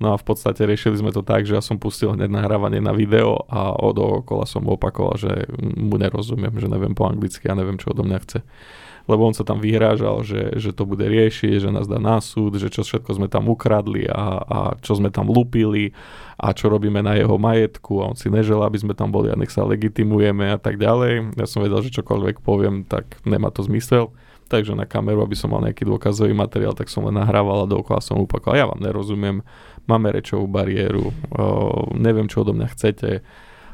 No 0.00 0.16
a 0.16 0.16
v 0.16 0.24
podstate 0.24 0.64
riešili 0.64 0.96
sme 0.96 1.12
to 1.12 1.20
tak, 1.20 1.44
že 1.44 1.52
ja 1.52 1.60
som 1.60 1.76
pustil 1.76 2.16
hneď 2.16 2.32
nahrávanie 2.32 2.80
na 2.80 2.96
video 2.96 3.44
a 3.52 3.76
od 3.76 4.00
okola 4.00 4.48
som 4.48 4.64
opakoval, 4.64 5.20
že 5.20 5.44
mu 5.60 6.00
nerozumiem, 6.00 6.56
že 6.56 6.72
neviem 6.72 6.96
po 6.96 7.04
anglicky 7.04 7.52
a 7.52 7.54
neviem, 7.54 7.76
čo 7.76 7.92
odo 7.92 8.00
mňa 8.00 8.18
chce 8.24 8.40
lebo 9.10 9.26
on 9.26 9.34
sa 9.34 9.42
tam 9.42 9.58
vyhrážal, 9.58 10.22
že, 10.22 10.58
že 10.58 10.70
to 10.70 10.86
bude 10.86 11.02
riešiť, 11.02 11.62
že 11.62 11.70
nás 11.74 11.90
dá 11.90 11.98
na 11.98 12.22
súd, 12.22 12.58
že 12.58 12.70
čo 12.70 12.86
všetko 12.86 13.18
sme 13.18 13.28
tam 13.28 13.50
ukradli 13.50 14.06
a, 14.06 14.42
a 14.42 14.58
čo 14.78 14.98
sme 14.98 15.10
tam 15.10 15.30
lúpili 15.30 15.94
a 16.38 16.54
čo 16.54 16.70
robíme 16.70 17.02
na 17.02 17.18
jeho 17.18 17.38
majetku 17.38 18.02
a 18.02 18.14
on 18.14 18.16
si 18.18 18.30
nežel, 18.30 18.62
aby 18.62 18.78
sme 18.78 18.94
tam 18.94 19.10
boli 19.10 19.30
a 19.30 19.38
nech 19.38 19.50
sa 19.50 19.66
legitimujeme 19.66 20.54
a 20.54 20.58
tak 20.58 20.78
ďalej. 20.78 21.38
Ja 21.38 21.46
som 21.46 21.62
vedel, 21.62 21.82
že 21.82 21.94
čokoľvek 22.02 22.42
poviem, 22.42 22.86
tak 22.86 23.18
nemá 23.26 23.50
to 23.50 23.62
zmysel. 23.66 24.14
Takže 24.52 24.76
na 24.76 24.84
kameru, 24.84 25.24
aby 25.24 25.32
som 25.32 25.48
mal 25.48 25.64
nejaký 25.64 25.88
dôkazový 25.88 26.36
materiál, 26.36 26.76
tak 26.76 26.92
som 26.92 27.08
len 27.08 27.16
nahrával 27.16 27.64
a 27.64 27.70
dookola 27.70 28.04
som 28.04 28.20
opakoval, 28.20 28.60
ja 28.60 28.68
vám 28.68 28.84
nerozumiem, 28.84 29.40
máme 29.88 30.12
rečovú 30.12 30.44
bariéru, 30.44 31.08
o, 31.08 31.12
neviem, 31.96 32.28
čo 32.28 32.44
odo 32.44 32.52
mňa 32.52 32.68
chcete, 32.76 33.24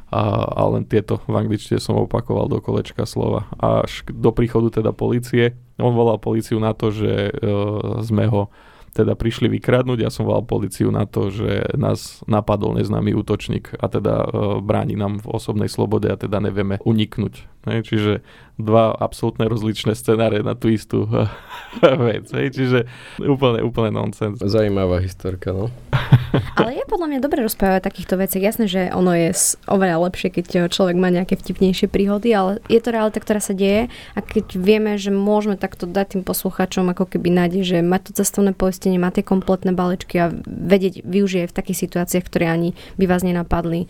a, 0.08 0.24
a 0.48 0.62
len 0.72 0.88
tieto 0.88 1.20
v 1.28 1.36
angličtine 1.36 1.76
som 1.76 2.00
opakoval 2.00 2.48
do 2.48 2.64
kolečka 2.64 3.04
slova. 3.04 3.44
Až 3.60 4.08
do 4.08 4.32
príchodu 4.32 4.80
teda 4.80 4.96
policie, 4.96 5.52
on 5.76 5.92
volal 5.92 6.16
policiu 6.16 6.56
na 6.56 6.72
to, 6.72 6.88
že 6.88 7.32
uh, 7.32 8.00
sme 8.00 8.24
ho 8.26 8.48
teda 8.96 9.14
prišli 9.14 9.52
vykradnúť, 9.52 10.00
ja 10.02 10.10
som 10.10 10.26
volal 10.26 10.42
policiu 10.48 10.88
na 10.88 11.04
to, 11.04 11.30
že 11.30 11.76
nás 11.76 12.24
napadol 12.24 12.74
neznámy 12.74 13.14
útočník 13.14 13.76
a 13.78 13.86
teda 13.86 14.14
uh, 14.24 14.28
bráni 14.64 14.96
nám 14.96 15.20
v 15.22 15.28
osobnej 15.28 15.68
slobode 15.68 16.08
a 16.08 16.16
teda 16.16 16.40
nevieme 16.40 16.80
uniknúť. 16.82 17.34
Ne? 17.68 17.84
Čiže 17.84 18.24
dva 18.58 18.90
absolútne 18.90 19.46
rozličné 19.46 19.94
scenáre 19.94 20.42
na 20.42 20.58
tú 20.58 20.68
istú 20.68 21.06
vec. 22.10 22.26
Hej? 22.34 22.58
Čiže 22.58 22.78
úplne, 23.22 23.62
úplne 23.62 23.94
nonsens. 23.94 24.42
Zajímavá 24.42 24.98
historka, 24.98 25.54
no. 25.54 25.70
Ale 26.58 26.82
je 26.82 26.84
podľa 26.90 27.08
mňa 27.14 27.20
dobre 27.22 27.46
rozprávať 27.46 27.86
takýchto 27.86 28.18
vecí. 28.18 28.42
Jasné, 28.42 28.66
že 28.66 28.90
ono 28.90 29.14
je 29.14 29.30
oveľa 29.70 30.10
lepšie, 30.10 30.28
keď 30.34 30.46
človek 30.68 30.98
má 30.98 31.08
nejaké 31.08 31.38
vtipnejšie 31.38 31.86
príhody, 31.86 32.34
ale 32.34 32.58
je 32.66 32.82
to 32.82 32.90
realita, 32.90 33.22
ktorá 33.22 33.38
sa 33.38 33.54
deje 33.54 33.86
a 34.12 34.18
keď 34.18 34.58
vieme, 34.58 34.98
že 34.98 35.14
môžeme 35.14 35.54
takto 35.54 35.86
dať 35.86 36.18
tým 36.18 36.22
poslucháčom 36.26 36.90
ako 36.92 37.06
keby 37.06 37.30
nádej, 37.30 37.62
že 37.62 37.78
mať 37.80 38.10
to 38.10 38.24
cestovné 38.24 38.52
poistenie, 38.52 38.98
má 39.00 39.14
tie 39.14 39.22
kompletné 39.22 39.72
balečky 39.72 40.18
a 40.18 40.34
vedieť 40.44 41.06
využije 41.06 41.46
v 41.46 41.56
takých 41.56 41.88
situáciách, 41.88 42.26
ktoré 42.26 42.50
ani 42.50 42.74
by 42.98 43.04
vás 43.06 43.22
nenapadli, 43.22 43.86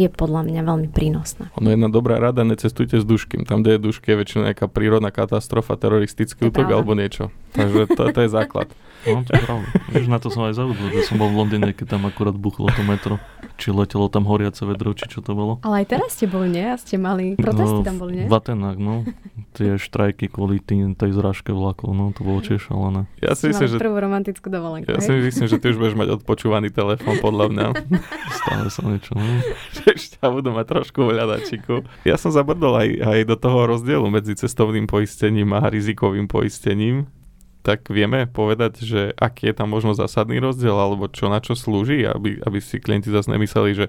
je 0.00 0.08
podľa 0.08 0.48
mňa 0.48 0.60
veľmi 0.64 0.88
prínosná. 0.88 1.52
Ono 1.60 1.68
jedna 1.68 1.92
dobrá 1.92 2.16
rada, 2.16 2.40
necestujte 2.40 2.96
s 2.96 3.04
duškým. 3.04 3.44
Tam, 3.44 3.60
kde 3.60 3.76
je 3.76 3.80
dušky, 3.84 4.12
je 4.12 4.16
väčšinou 4.16 4.42
nejaká 4.48 4.64
prírodná 4.72 5.12
katastrofa, 5.12 5.76
teroristický 5.76 6.48
útok 6.48 6.72
alebo 6.72 6.96
niečo. 6.96 7.28
Takže 7.52 7.92
to, 7.92 8.02
to 8.08 8.20
je 8.24 8.30
základ. 8.32 8.72
No, 9.04 9.24
to 9.24 9.32
je 9.32 9.42
pravda. 9.44 9.66
Víš, 9.92 10.06
na 10.08 10.18
to 10.20 10.28
som 10.32 10.48
aj 10.48 10.56
zabudol, 10.56 10.88
že 10.92 11.08
som 11.08 11.16
bol 11.20 11.28
v 11.32 11.36
Londýne, 11.44 11.72
keď 11.76 11.96
tam 11.96 12.08
akurát 12.08 12.36
buchlo 12.36 12.72
to 12.72 12.84
metro. 12.84 13.20
Či 13.60 13.76
letelo 13.76 14.08
tam 14.08 14.24
horiace 14.24 14.64
vedro, 14.64 14.96
či 14.96 15.04
čo 15.04 15.20
to 15.20 15.36
bolo. 15.36 15.60
Ale 15.60 15.84
aj 15.84 15.86
teraz 15.92 16.16
ste 16.16 16.24
boli, 16.24 16.48
nie? 16.48 16.64
A 16.64 16.80
ste 16.80 16.96
mali 16.96 17.36
protesty 17.36 17.80
no, 17.80 17.84
tam 17.84 18.00
boli, 18.00 18.24
nie? 18.24 18.26
V 18.26 18.32
Atenách, 18.32 18.80
no. 18.80 19.04
Tie 19.52 19.76
štrajky 19.76 20.32
kvôli 20.32 20.64
tým, 20.64 20.96
tej 20.96 21.12
zrážke 21.12 21.52
vlakov, 21.52 21.92
no 21.92 22.16
to 22.16 22.24
bolo 22.24 22.40
tiež 22.40 22.72
šalené. 22.72 23.04
Ja 23.20 23.36
si 23.36 23.52
myslím, 23.52 23.68
že... 23.68 23.76
prvú 23.76 24.00
romantickú 24.00 24.48
dovolenku, 24.48 24.88
Ja 24.88 25.04
si 25.04 25.12
myslím, 25.12 25.44
že 25.44 25.60
ty 25.60 25.76
už 25.76 25.76
budeš 25.76 25.96
mať 26.00 26.08
odpočúvaný 26.24 26.72
telefón, 26.72 27.20
podľa 27.20 27.46
mňa. 27.52 27.66
Stále 28.40 28.66
sa 28.72 28.80
niečo, 28.88 29.12
no. 29.12 29.28
Ešte 29.84 30.24
budú 30.24 30.56
mať 30.56 30.66
trošku 30.72 31.04
v 31.04 31.20
hľadačiku. 31.20 31.84
Ja 32.08 32.16
som 32.16 32.32
zabrdol 32.32 32.80
aj, 32.80 32.88
aj 32.96 33.20
do 33.28 33.36
toho 33.36 33.68
rozdielu 33.68 34.08
medzi 34.08 34.32
cestovným 34.40 34.88
poistením 34.88 35.52
a 35.52 35.68
rizikovým 35.68 36.24
poistením 36.24 37.12
tak 37.60 37.92
vieme 37.92 38.24
povedať, 38.24 38.80
že 38.80 39.00
aký 39.20 39.52
je 39.52 39.54
tam 39.56 39.68
možno 39.68 39.92
zásadný 39.92 40.40
rozdiel, 40.40 40.72
alebo 40.72 41.12
čo 41.12 41.28
na 41.28 41.44
čo 41.44 41.52
slúži, 41.52 42.08
aby, 42.08 42.40
aby 42.40 42.58
si 42.58 42.80
klienti 42.80 43.12
zase 43.12 43.28
nemysleli, 43.28 43.70
že 43.76 43.86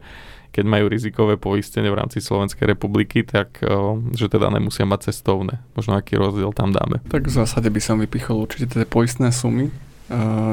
keď 0.51 0.65
majú 0.67 0.91
rizikové 0.91 1.39
poistenie 1.39 1.87
v 1.87 1.95
rámci 2.03 2.19
Slovenskej 2.19 2.67
republiky, 2.67 3.23
tak 3.23 3.63
že 4.11 4.27
teda 4.27 4.51
nemusia 4.51 4.83
mať 4.83 5.07
cestovné. 5.07 5.63
Možno 5.79 5.95
aký 5.95 6.19
rozdiel 6.19 6.51
tam 6.51 6.75
dáme. 6.75 6.99
Tak 7.07 7.31
v 7.31 7.31
zásade 7.31 7.71
by 7.71 7.79
som 7.79 8.03
vypichol 8.03 8.43
určite 8.43 8.75
tie 8.75 8.83
poistné 8.83 9.31
sumy, 9.31 9.71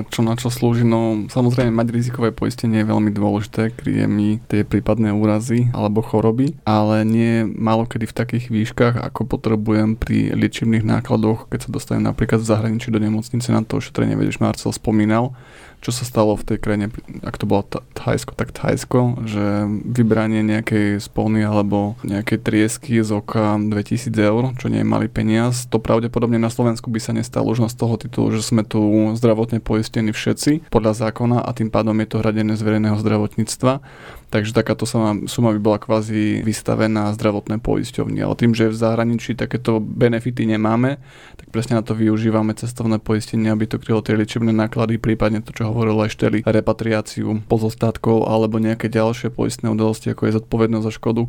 čo 0.08 0.20
na 0.22 0.34
čo 0.38 0.48
slúži. 0.48 0.86
No 0.86 1.26
samozrejme 1.26 1.74
mať 1.74 1.88
rizikové 1.90 2.30
poistenie 2.30 2.82
je 2.82 2.90
veľmi 2.90 3.10
dôležité, 3.10 3.74
kryje 3.74 4.06
mi 4.06 4.38
tie 4.46 4.62
prípadné 4.62 5.10
úrazy 5.10 5.68
alebo 5.74 6.00
choroby, 6.00 6.54
ale 6.62 7.02
nie 7.02 7.42
málo 7.44 7.84
kedy 7.84 8.06
v 8.06 8.16
takých 8.16 8.44
výškach, 8.48 8.94
ako 9.02 9.26
potrebujem 9.26 9.98
pri 9.98 10.32
liečebných 10.32 10.86
nákladoch, 10.86 11.50
keď 11.50 11.68
sa 11.68 11.70
dostanem 11.74 12.06
napríklad 12.06 12.40
v 12.40 12.50
zahraničí 12.50 12.88
do 12.94 13.02
nemocnice 13.02 13.50
na 13.50 13.66
to 13.66 13.82
ošetrenie, 13.82 14.14
vedeš, 14.14 14.38
Marcel 14.38 14.70
spomínal, 14.70 15.34
čo 15.78 15.94
sa 15.94 16.02
stalo 16.02 16.34
v 16.34 16.44
tej 16.44 16.58
krajine, 16.58 16.86
ak 17.22 17.38
to 17.38 17.46
bolo 17.46 17.62
Thajsko, 17.94 18.34
tak 18.34 18.50
Thajsko, 18.50 19.22
že 19.24 19.70
vybranie 19.86 20.42
nejakej 20.42 20.98
spolny 20.98 21.46
alebo 21.46 21.94
nejakej 22.02 22.38
triesky 22.42 22.98
z 23.00 23.14
oka 23.14 23.56
2000 23.58 24.10
eur, 24.18 24.42
čo 24.58 24.66
nie 24.66 24.82
je 24.82 24.88
malý 24.88 25.06
peniaz, 25.06 25.70
to 25.70 25.78
pravdepodobne 25.78 26.36
na 26.36 26.50
Slovensku 26.50 26.90
by 26.90 26.98
sa 26.98 27.14
nestalo 27.14 27.54
už 27.54 27.70
z 27.70 27.76
toho 27.78 27.94
titulu, 27.96 28.34
že 28.34 28.42
sme 28.42 28.66
tu 28.66 28.80
zdravotne 29.14 29.62
poistení 29.62 30.10
všetci 30.10 30.70
podľa 30.70 31.08
zákona 31.08 31.42
a 31.42 31.50
tým 31.54 31.70
pádom 31.70 31.94
je 32.02 32.08
to 32.10 32.20
hradené 32.20 32.58
z 32.58 32.62
verejného 32.62 32.98
zdravotníctva. 32.98 33.80
Takže 34.28 34.52
takáto 34.52 34.84
suma, 34.84 35.24
suma 35.24 35.56
by 35.56 35.60
bola 35.60 35.78
kvázi 35.80 36.44
vystavená 36.44 37.08
zdravotné 37.16 37.64
poisťovni. 37.64 38.20
Ale 38.20 38.36
tým, 38.36 38.52
že 38.52 38.68
v 38.68 38.76
zahraničí 38.76 39.32
takéto 39.32 39.80
benefity 39.80 40.44
nemáme, 40.44 41.00
tak 41.40 41.48
presne 41.48 41.80
na 41.80 41.82
to 41.82 41.96
využívame 41.96 42.52
cestovné 42.52 43.00
poistenie, 43.00 43.48
aby 43.48 43.64
to 43.64 43.80
krylo 43.80 44.04
tie 44.04 44.12
liečebné 44.20 44.52
náklady, 44.52 45.00
prípadne 45.00 45.40
to, 45.40 45.56
čo 45.56 45.67
hovoril 45.68 46.00
aj 46.02 46.16
Šteli, 46.16 46.38
repatriáciu 46.42 47.44
pozostatkov 47.46 48.24
alebo 48.26 48.56
nejaké 48.58 48.88
ďalšie 48.88 49.30
poistné 49.30 49.68
udalosti, 49.68 50.10
ako 50.10 50.26
je 50.26 50.36
zodpovednosť 50.40 50.86
za 50.88 50.92
škodu. 50.96 51.22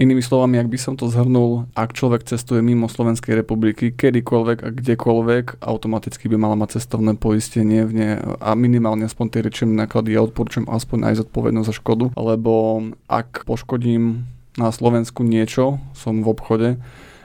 Inými 0.00 0.24
slovami, 0.24 0.58
ak 0.58 0.68
by 0.72 0.78
som 0.80 0.94
to 0.96 1.06
zhrnul, 1.12 1.68
ak 1.76 1.92
človek 1.92 2.24
cestuje 2.24 2.64
mimo 2.64 2.88
Slovenskej 2.88 3.36
republiky, 3.38 3.92
kedykoľvek 3.92 4.58
a 4.64 4.68
kdekoľvek, 4.72 5.62
automaticky 5.62 6.26
by 6.32 6.36
mala 6.40 6.56
mať 6.56 6.80
cestovné 6.80 7.14
poistenie 7.14 7.84
v 7.84 7.92
ne 7.92 8.10
a 8.40 8.50
minimálne 8.56 9.06
aspoň 9.06 9.26
tie 9.30 9.44
liečebné 9.44 9.86
náklady. 9.86 10.16
Ja 10.16 10.24
odporúčam 10.24 10.66
aspoň 10.66 11.12
aj 11.12 11.28
zodpovednosť 11.28 11.68
za 11.68 11.74
škodu, 11.76 12.04
lebo 12.16 12.82
ak 13.06 13.44
poškodím 13.44 14.24
na 14.54 14.70
Slovensku 14.70 15.26
niečo, 15.26 15.82
som 15.98 16.22
v 16.22 16.30
obchode, 16.30 16.68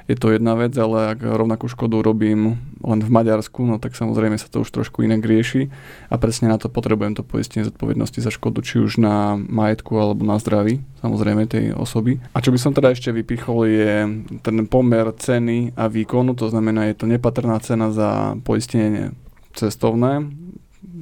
je 0.10 0.18
to 0.18 0.34
jedna 0.34 0.57
vec, 0.57 0.74
ale 0.74 1.14
ak 1.14 1.22
rovnakú 1.22 1.70
škodu 1.70 2.01
robím 2.01 2.57
len 2.82 2.99
v 3.05 3.14
Maďarsku, 3.14 3.62
no 3.62 3.78
tak 3.78 3.93
samozrejme 3.93 4.41
sa 4.41 4.49
to 4.49 4.66
už 4.66 4.74
trošku 4.74 5.05
inak 5.05 5.22
rieši 5.22 5.70
a 6.10 6.18
presne 6.18 6.49
na 6.49 6.57
to 6.57 6.66
potrebujem 6.66 7.14
to 7.14 7.22
poistenie 7.22 7.62
zodpovednosti 7.62 8.18
za 8.18 8.34
škodu, 8.34 8.66
či 8.66 8.82
už 8.82 8.97
na 8.97 9.38
majetku 9.38 9.93
alebo 9.93 10.26
na 10.26 10.41
zdraví, 10.41 10.82
samozrejme 11.05 11.45
tej 11.45 11.78
osoby. 11.78 12.18
A 12.34 12.41
čo 12.41 12.49
by 12.49 12.57
som 12.57 12.74
teda 12.74 12.89
ešte 12.89 13.14
vypichol 13.14 13.70
je 13.70 13.93
ten 14.41 14.57
pomer 14.66 15.14
ceny 15.14 15.78
a 15.78 15.86
výkonu, 15.86 16.34
to 16.34 16.49
znamená 16.49 16.89
je 16.89 16.97
to 16.97 17.05
nepatrná 17.05 17.62
cena 17.62 17.93
za 17.93 18.34
poistenie 18.41 19.14
cestovné, 19.53 20.26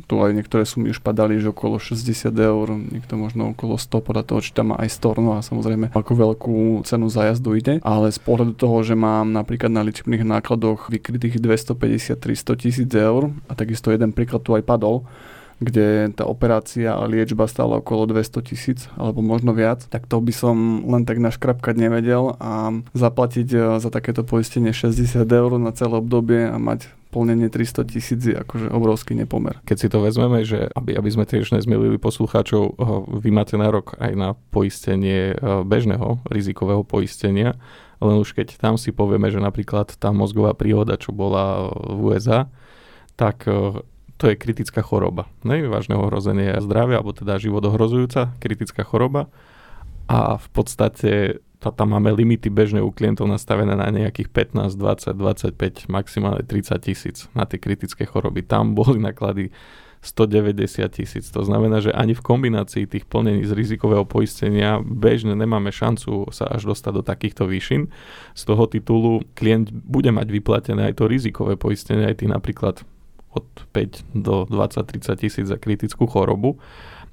tu 0.08 0.24
aj 0.24 0.32
niektoré 0.32 0.64
sumy 0.64 0.96
už 0.96 1.04
padali, 1.04 1.36
že 1.38 1.52
okolo 1.52 1.78
60 1.78 2.32
eur, 2.32 2.66
niekto 2.72 3.20
možno 3.20 3.52
okolo 3.52 3.76
100, 3.76 4.08
podľa 4.08 4.24
toho, 4.24 4.40
či 4.40 4.56
tam 4.56 4.72
má 4.72 4.80
aj 4.80 4.90
storno 4.96 5.36
a 5.36 5.44
samozrejme 5.44 5.92
ako 5.92 6.14
veľkú 6.16 6.58
cenu 6.88 7.12
zájazdu 7.12 7.52
ide. 7.60 7.74
Ale 7.84 8.10
z 8.10 8.20
pohľadu 8.24 8.56
toho, 8.56 8.82
že 8.88 8.96
mám 8.96 9.36
napríklad 9.36 9.70
na 9.70 9.84
ličebných 9.84 10.24
nákladoch 10.24 10.88
vykrytých 10.88 11.44
250-300 11.44 12.64
tisíc 12.64 12.90
eur 12.96 13.36
a 13.46 13.54
takisto 13.54 13.92
jeden 13.92 14.16
príklad 14.16 14.48
tu 14.48 14.56
aj 14.56 14.64
padol, 14.64 15.04
kde 15.58 16.14
tá 16.14 16.24
operácia 16.30 16.94
a 16.94 17.10
liečba 17.10 17.50
stála 17.50 17.82
okolo 17.82 18.06
200 18.06 18.46
tisíc 18.46 18.80
alebo 18.94 19.26
možno 19.26 19.58
viac, 19.58 19.90
tak 19.90 20.06
to 20.06 20.22
by 20.22 20.30
som 20.30 20.86
len 20.86 21.02
tak 21.04 21.18
naškrapkať 21.18 21.76
nevedel 21.76 22.38
a 22.38 22.78
zaplatiť 22.94 23.48
eh, 23.52 23.62
za 23.82 23.90
takéto 23.90 24.22
poistenie 24.22 24.72
60 24.72 25.26
eur 25.26 25.52
na 25.58 25.74
celé 25.74 25.98
obdobie 25.98 26.46
a 26.46 26.56
mať 26.62 26.94
plnenie 27.10 27.50
300 27.50 27.88
tisíc 27.88 28.22
je 28.24 28.36
akože 28.36 28.70
obrovský 28.70 29.16
nepomer. 29.16 29.60
Keď 29.64 29.78
si 29.78 29.88
to 29.88 30.04
vezmeme, 30.04 30.44
že 30.44 30.68
aby, 30.76 30.94
aby 30.94 31.10
sme 31.10 31.26
tiež 31.26 31.56
nezmilili 31.56 31.98
poslucháčov, 31.98 32.64
eh, 32.68 32.74
vy 33.24 33.30
máte 33.32 33.56
nárok 33.56 33.96
aj 33.98 34.12
na 34.14 34.30
poistenie 34.52 35.34
eh, 35.34 35.38
bežného 35.64 36.22
rizikového 36.28 36.84
poistenia, 36.84 37.56
len 37.98 38.16
už 38.22 38.38
keď 38.38 38.62
tam 38.62 38.78
si 38.78 38.94
povieme, 38.94 39.34
že 39.34 39.42
napríklad 39.42 39.98
tá 39.98 40.14
mozgová 40.14 40.54
príhoda, 40.54 41.02
čo 41.02 41.10
bola 41.10 41.74
v 41.74 42.14
USA, 42.14 42.46
tak 43.18 43.50
eh, 43.50 43.82
to 44.18 44.34
je 44.34 44.36
kritická 44.36 44.82
choroba. 44.82 45.30
Ne? 45.46 45.62
Vážne 45.70 45.94
ohrozenie 45.94 46.58
zdravia, 46.62 47.00
alebo 47.00 47.14
teda 47.14 47.38
život 47.38 47.62
ohrozujúca 47.66 48.34
kritická 48.42 48.82
choroba. 48.82 49.30
A 50.08 50.40
v 50.40 50.48
podstate 50.56 51.44
tá, 51.60 51.74
tam 51.74 51.98
máme 51.98 52.14
limity 52.14 52.48
bežne 52.54 52.80
u 52.80 52.94
klientov 52.94 53.28
nastavené 53.28 53.74
na 53.76 53.90
nejakých 53.90 54.30
15, 54.30 54.78
20, 54.78 55.18
25, 55.18 55.92
maximálne 55.92 56.44
30 56.46 56.78
tisíc 56.80 57.28
na 57.34 57.44
tie 57.50 57.58
kritické 57.58 58.06
choroby. 58.06 58.46
Tam 58.46 58.78
boli 58.78 59.02
náklady 59.02 59.50
190 60.02 60.88
tisíc. 60.94 61.26
To 61.34 61.42
znamená, 61.42 61.82
že 61.82 61.90
ani 61.90 62.14
v 62.14 62.22
kombinácii 62.22 62.86
tých 62.86 63.10
plnení 63.10 63.44
z 63.44 63.52
rizikového 63.58 64.06
poistenia 64.06 64.80
bežne 64.86 65.34
nemáme 65.34 65.74
šancu 65.74 66.30
sa 66.30 66.48
až 66.48 66.70
dostať 66.70 66.94
do 66.94 67.04
takýchto 67.04 67.50
výšin. 67.50 67.90
Z 68.38 68.42
toho 68.46 68.70
titulu 68.70 69.26
klient 69.34 69.74
bude 69.74 70.14
mať 70.14 70.28
vyplatené 70.30 70.94
aj 70.94 71.02
to 71.02 71.10
rizikové 71.10 71.58
poistenie, 71.58 72.06
aj 72.06 72.22
tých 72.22 72.32
napríklad 72.32 72.76
od 73.34 73.46
5 73.74 74.18
do 74.18 74.46
20-30 74.50 75.22
tisíc 75.22 75.46
za 75.50 75.58
kritickú 75.58 76.06
chorobu 76.06 76.62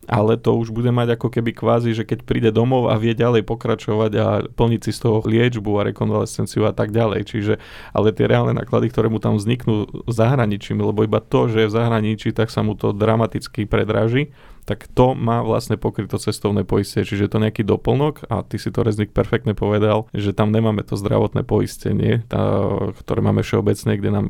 ale 0.09 0.37
to 0.37 0.55
už 0.57 0.71
bude 0.71 0.89
mať 0.91 1.17
ako 1.17 1.29
keby 1.33 1.57
kvázi, 1.57 1.97
že 1.97 2.05
keď 2.05 2.25
príde 2.25 2.51
domov 2.55 2.93
a 2.93 3.01
vie 3.01 3.13
ďalej 3.17 3.45
pokračovať 3.45 4.13
a 4.21 4.27
plniť 4.47 4.81
si 4.85 4.93
z 4.93 5.01
toho 5.03 5.19
liečbu 5.25 5.71
a 5.81 5.87
rekonvalescenciu 5.91 6.69
a 6.69 6.73
tak 6.77 6.93
ďalej. 6.93 7.27
Čiže, 7.29 7.55
ale 7.93 8.15
tie 8.15 8.29
reálne 8.29 8.57
náklady, 8.57 8.93
ktoré 8.93 9.09
mu 9.09 9.19
tam 9.19 9.37
vzniknú 9.37 10.07
zahraničím, 10.09 10.81
lebo 10.81 11.05
iba 11.05 11.19
to, 11.21 11.49
že 11.49 11.67
je 11.67 11.71
v 11.71 11.77
zahraničí, 11.77 12.29
tak 12.33 12.53
sa 12.53 12.63
mu 12.63 12.77
to 12.77 12.93
dramaticky 12.93 13.65
predraží 13.65 14.31
tak 14.65 14.89
to 14.97 15.13
má 15.13 15.45
vlastne 15.45 15.77
pokryto 15.77 16.17
cestovné 16.17 16.65
poistenie, 16.65 17.05
čiže 17.05 17.29
to 17.29 17.37
nejaký 17.37 17.69
doplnok 17.69 18.25
a 18.33 18.41
ty 18.41 18.57
si 18.57 18.73
to 18.73 18.81
Reznik 18.81 19.13
perfektne 19.13 19.53
povedal, 19.53 20.09
že 20.17 20.33
tam 20.33 20.49
nemáme 20.49 20.81
to 20.81 20.97
zdravotné 20.97 21.45
poistenie, 21.45 22.25
tá, 22.33 22.41
ktoré 23.05 23.21
máme 23.21 23.45
všeobecne, 23.45 23.93
kde 24.01 24.11
nám 24.11 24.27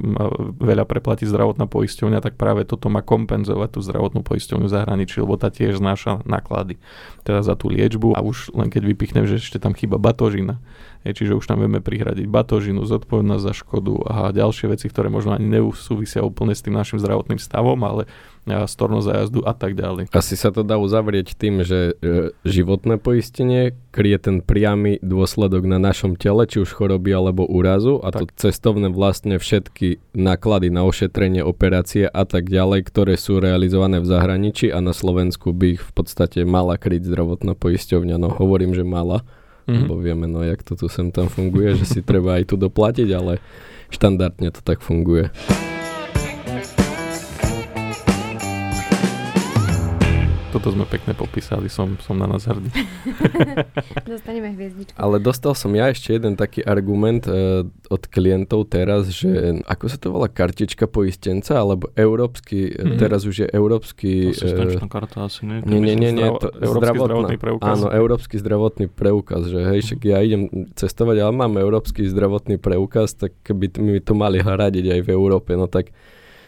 veľa 0.59 0.85
preplatí 0.91 1.23
zdravotná 1.25 1.71
poisťovňa, 1.71 2.19
tak 2.19 2.35
práve 2.35 2.67
toto 2.67 2.91
má 2.91 3.01
kompenzovať 3.07 3.79
tú 3.79 3.81
zdravotnú 3.81 4.27
poisťovňu 4.27 4.67
v 4.67 4.75
zahraničí, 4.75 5.23
lebo 5.23 5.39
tá 5.39 5.55
tiež 5.55 5.79
znáša 5.79 6.27
náklady 6.27 6.83
teda 7.23 7.47
za 7.47 7.55
tú 7.55 7.71
liečbu 7.71 8.19
a 8.19 8.21
už 8.21 8.53
len 8.59 8.69
keď 8.69 8.83
vypichnem, 8.91 9.25
že 9.31 9.39
ešte 9.39 9.63
tam 9.63 9.73
chýba 9.73 10.03
batožina, 10.03 10.59
je, 11.07 11.13
čiže 11.13 11.37
už 11.37 11.45
tam 11.47 11.61
vieme 11.61 11.85
prihradiť 11.85 12.27
batožinu, 12.27 12.83
zodpovednosť 12.89 13.43
za 13.45 13.55
škodu 13.55 13.95
a 14.09 14.17
ďalšie 14.33 14.73
veci, 14.73 14.89
ktoré 14.89 15.13
možno 15.13 15.37
ani 15.37 15.47
neusúvisia 15.61 16.25
úplne 16.25 16.57
s 16.57 16.65
tým 16.65 16.75
našim 16.75 16.97
zdravotným 16.97 17.37
stavom, 17.37 17.77
ale 17.85 18.09
storno 18.45 19.01
zájazdu 19.01 19.41
a 19.49 19.57
tak 19.57 19.73
ďalej. 19.73 20.13
Asi 20.13 20.37
sa 20.37 20.53
to 20.53 20.61
dá 20.61 20.77
uzavrieť 20.77 21.33
tým, 21.33 21.65
že 21.65 21.97
e, 21.97 22.31
životné 22.45 23.01
poistenie 23.01 23.73
kryje 23.89 24.19
ten 24.29 24.37
priamy 24.45 25.01
dôsledok 25.01 25.65
na 25.65 25.81
našom 25.81 26.21
tele, 26.21 26.45
či 26.45 26.61
už 26.61 26.77
choroby 26.77 27.17
alebo 27.17 27.49
úrazu 27.49 28.05
a 28.05 28.13
tak. 28.13 28.29
to 28.37 28.49
cestovné 28.49 28.93
vlastne 28.93 29.41
všetky 29.41 30.03
náklady 30.13 30.69
na 30.69 30.85
ošetrenie, 30.85 31.41
operácie 31.41 32.05
a 32.05 32.29
tak 32.29 32.53
ďalej, 32.53 32.85
ktoré 32.93 33.17
sú 33.17 33.41
realizované 33.41 34.05
v 34.05 34.11
zahraničí 34.13 34.69
a 34.69 34.85
na 34.85 34.93
Slovensku 34.93 35.57
by 35.57 35.81
ich 35.81 35.83
v 35.83 35.93
podstate 35.97 36.45
mala 36.45 36.77
kryť 36.77 37.09
zdravotná 37.09 37.57
poisťovňa. 37.57 38.21
No 38.21 38.29
hovorím, 38.29 38.77
že 38.77 38.85
mala, 38.85 39.25
mm-hmm. 39.65 39.89
lebo 39.89 39.95
vieme, 39.97 40.27
no 40.29 40.45
jak 40.45 40.61
to 40.61 40.77
tu 40.77 40.93
sem 40.93 41.09
tam 41.09 41.33
funguje, 41.33 41.81
že 41.81 41.89
si 41.89 42.01
treba 42.05 42.37
aj 42.37 42.53
tu 42.53 42.61
doplatiť, 42.61 43.09
ale 43.17 43.41
štandardne 43.89 44.53
to 44.53 44.61
tak 44.61 44.85
funguje. 44.85 45.33
Toto 50.55 50.71
sme 50.71 50.87
pekne 50.87 51.19
popísali, 51.19 51.67
som, 51.67 51.99
som 51.99 52.15
na 52.15 52.31
nás 52.31 52.47
hrdý. 52.51 52.71
Dostaneme 54.07 54.55
hviezdičku. 54.55 54.95
Ale 54.95 55.19
dostal 55.19 55.59
som 55.59 55.75
ja 55.75 55.91
ešte 55.91 56.15
jeden 56.15 56.39
taký 56.39 56.63
argument 56.63 57.27
uh, 57.27 57.67
od 57.91 58.03
klientov 58.07 58.71
teraz, 58.71 59.11
že 59.11 59.59
ako 59.67 59.85
sa 59.91 59.99
to 59.99 60.15
volá, 60.15 60.31
kartička 60.31 60.87
poistenca, 60.87 61.59
alebo 61.59 61.91
európsky, 61.99 62.71
mm-hmm. 62.71 62.99
teraz 63.03 63.27
už 63.27 63.35
je 63.43 63.49
európsky... 63.51 64.31
Asistenčná 64.31 64.87
karta 64.87 65.27
asi 65.27 65.43
nie. 65.43 65.59
Nie, 65.67 65.81
nie, 65.83 65.95
nie, 65.99 66.11
nie 66.15 66.29
to, 66.39 66.55
európsky 66.63 67.03
zdravotný 67.03 67.37
preukaz. 67.43 67.67
Áno, 67.75 67.87
európsky 67.91 68.35
zdravotný 68.39 68.87
preukaz, 68.87 69.43
že 69.51 69.59
hej, 69.59 69.81
však 69.91 70.01
ja 70.07 70.23
idem 70.23 70.71
cestovať, 70.79 71.17
ale 71.19 71.33
mám 71.35 71.59
európsky 71.59 72.07
zdravotný 72.07 72.63
preukaz, 72.63 73.19
tak 73.19 73.35
by 73.43 73.67
t- 73.67 73.83
mi 73.83 73.99
to 73.99 74.15
mali 74.15 74.39
hradiť 74.39 74.95
aj 74.95 75.01
v 75.03 75.09
Európe, 75.11 75.59
no 75.59 75.67
tak 75.67 75.91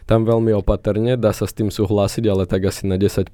tam 0.07 0.23
veľmi 0.23 0.55
opatrne, 0.55 1.19
dá 1.19 1.35
sa 1.35 1.51
s 1.51 1.53
tým 1.53 1.69
súhlasiť, 1.69 2.25
ale 2.31 2.47
tak 2.47 2.71
asi 2.71 2.87
na 2.87 2.95
10%, 2.95 3.27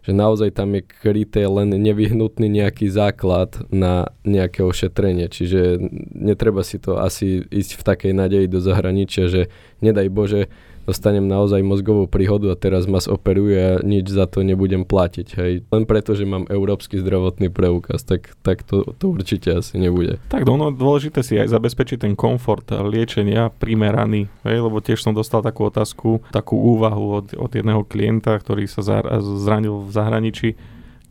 že 0.00 0.12
naozaj 0.14 0.54
tam 0.54 0.78
je 0.78 0.86
kryté 0.86 1.44
len 1.44 1.74
nevyhnutný 1.74 2.46
nejaký 2.46 2.86
základ 2.88 3.58
na 3.74 4.14
nejaké 4.22 4.62
ošetrenie, 4.62 5.26
čiže 5.26 5.82
netreba 6.14 6.62
si 6.62 6.78
to 6.78 7.02
asi 7.02 7.42
ísť 7.42 7.82
v 7.82 7.82
takej 7.82 8.12
nádeji 8.14 8.46
do 8.46 8.62
zahraničia, 8.62 9.26
že 9.26 9.50
nedaj 9.82 10.08
Bože, 10.14 10.46
dostanem 10.90 11.22
naozaj 11.22 11.62
mozgovú 11.62 12.10
príhodu 12.10 12.50
a 12.50 12.58
teraz 12.58 12.90
ma 12.90 12.98
zoperuje 12.98 13.58
a 13.58 13.72
nič 13.86 14.10
za 14.10 14.26
to 14.26 14.42
nebudem 14.42 14.82
platiť. 14.82 15.28
Hej. 15.38 15.52
Len 15.70 15.84
preto, 15.86 16.18
že 16.18 16.26
mám 16.26 16.50
európsky 16.50 16.98
zdravotný 16.98 17.54
preukaz, 17.54 18.02
tak, 18.02 18.34
tak 18.42 18.66
to, 18.66 18.82
to 18.98 19.14
určite 19.14 19.62
asi 19.62 19.78
nebude. 19.78 20.18
Tak 20.26 20.42
ono 20.50 20.74
dôležité 20.74 21.22
si 21.22 21.38
aj 21.38 21.54
zabezpečiť 21.54 22.02
ten 22.02 22.18
komfort 22.18 22.66
liečenia 22.74 23.54
primeraný, 23.54 24.26
hej, 24.42 24.58
lebo 24.58 24.82
tiež 24.82 24.98
som 24.98 25.14
dostal 25.14 25.46
takú 25.46 25.70
otázku, 25.70 26.26
takú 26.34 26.58
úvahu 26.58 27.22
od, 27.22 27.26
od 27.38 27.50
jedného 27.54 27.86
klienta, 27.86 28.34
ktorý 28.34 28.66
sa 28.66 28.82
zranil 29.20 29.86
v 29.86 29.90
zahraničí, 29.94 30.48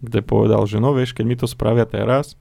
kde 0.03 0.19
povedal, 0.23 0.67
že 0.67 0.83
no 0.83 0.91
vieš, 0.91 1.15
keď 1.15 1.25
mi 1.25 1.35
to 1.39 1.47
spravia 1.47 1.87
teraz, 1.87 2.35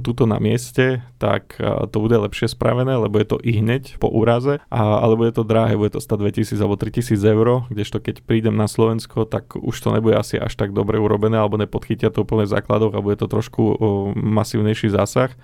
tuto 0.00 0.24
na 0.24 0.40
mieste, 0.40 1.04
tak 1.20 1.60
to 1.60 1.96
bude 2.00 2.16
lepšie 2.16 2.48
spravené, 2.48 2.96
lebo 2.96 3.20
je 3.20 3.28
to 3.28 3.38
i 3.44 3.60
hneď 3.60 4.00
po 4.00 4.08
úraze, 4.08 4.64
a, 4.72 4.80
alebo 5.04 5.28
je 5.28 5.36
to 5.36 5.44
drahé, 5.44 5.76
bude 5.76 5.92
to 5.92 6.00
stať 6.00 6.24
2000 6.24 6.56
alebo 6.56 6.80
3000 6.80 7.20
eur, 7.20 7.68
kdežto 7.68 8.00
keď 8.00 8.24
prídem 8.24 8.56
na 8.56 8.64
Slovensko, 8.64 9.28
tak 9.28 9.60
už 9.60 9.76
to 9.76 9.92
nebude 9.92 10.16
asi 10.16 10.40
až 10.40 10.56
tak 10.56 10.72
dobre 10.72 10.96
urobené, 10.96 11.36
alebo 11.36 11.60
nepodchytia 11.60 12.08
to 12.08 12.24
úplne 12.24 12.48
v 12.48 12.54
základoch 12.56 12.96
a 12.96 13.04
bude 13.04 13.20
to 13.20 13.28
trošku 13.28 13.60
o, 13.60 13.76
masívnejší 14.16 14.88
zásah, 14.88 15.36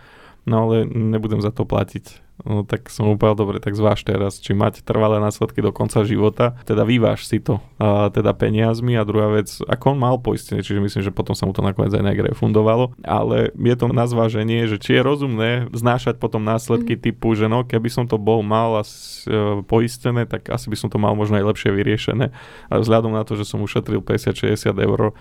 no 0.48 0.68
ale 0.68 0.88
nebudem 0.88 1.44
za 1.44 1.52
to 1.52 1.68
platiť. 1.68 2.23
No 2.42 2.66
tak 2.66 2.90
som 2.90 3.06
úplne 3.06 3.38
dobre, 3.38 3.62
tak 3.62 3.78
zváž 3.78 4.02
teraz, 4.02 4.42
či 4.42 4.58
mať 4.58 4.82
trvalé 4.82 5.22
následky 5.22 5.62
do 5.62 5.70
konca 5.70 6.02
života, 6.02 6.58
teda 6.66 6.82
vyváž 6.82 7.30
si 7.30 7.38
to 7.38 7.62
a, 7.78 8.10
teda 8.10 8.34
peniazmi 8.34 8.98
a 8.98 9.06
druhá 9.06 9.30
vec, 9.30 9.54
ako 9.62 9.94
on 9.94 9.98
mal 10.02 10.18
poistenie, 10.18 10.66
čiže 10.66 10.82
myslím, 10.82 11.02
že 11.06 11.14
potom 11.14 11.38
sa 11.38 11.46
mu 11.46 11.54
to 11.54 11.62
nakoniec 11.62 11.94
aj 11.94 12.02
nejak 12.02 12.34
refundovalo, 12.34 12.90
ale 13.06 13.54
je 13.54 13.74
to 13.78 13.86
na 13.94 14.10
zváženie, 14.10 14.66
že 14.66 14.82
či 14.82 14.98
je 14.98 15.06
rozumné 15.06 15.70
znášať 15.70 16.18
potom 16.18 16.42
následky 16.42 16.98
mm. 16.98 17.00
typu, 17.06 17.38
že 17.38 17.46
no 17.46 17.62
keby 17.62 17.86
som 17.86 18.10
to 18.10 18.18
bol 18.18 18.42
mal 18.42 18.82
a 18.82 18.84
e, 18.84 19.62
poistené, 19.62 20.26
tak 20.26 20.50
asi 20.50 20.66
by 20.66 20.74
som 20.74 20.90
to 20.90 20.98
mal 20.98 21.14
možno 21.14 21.38
aj 21.38 21.54
lepšie 21.54 21.70
vyriešené. 21.70 22.34
A 22.66 22.72
vzhľadom 22.82 23.14
na 23.14 23.22
to, 23.22 23.38
že 23.38 23.46
som 23.46 23.62
ušetril 23.62 24.02
50-60 24.02 24.74
eur, 24.74 25.14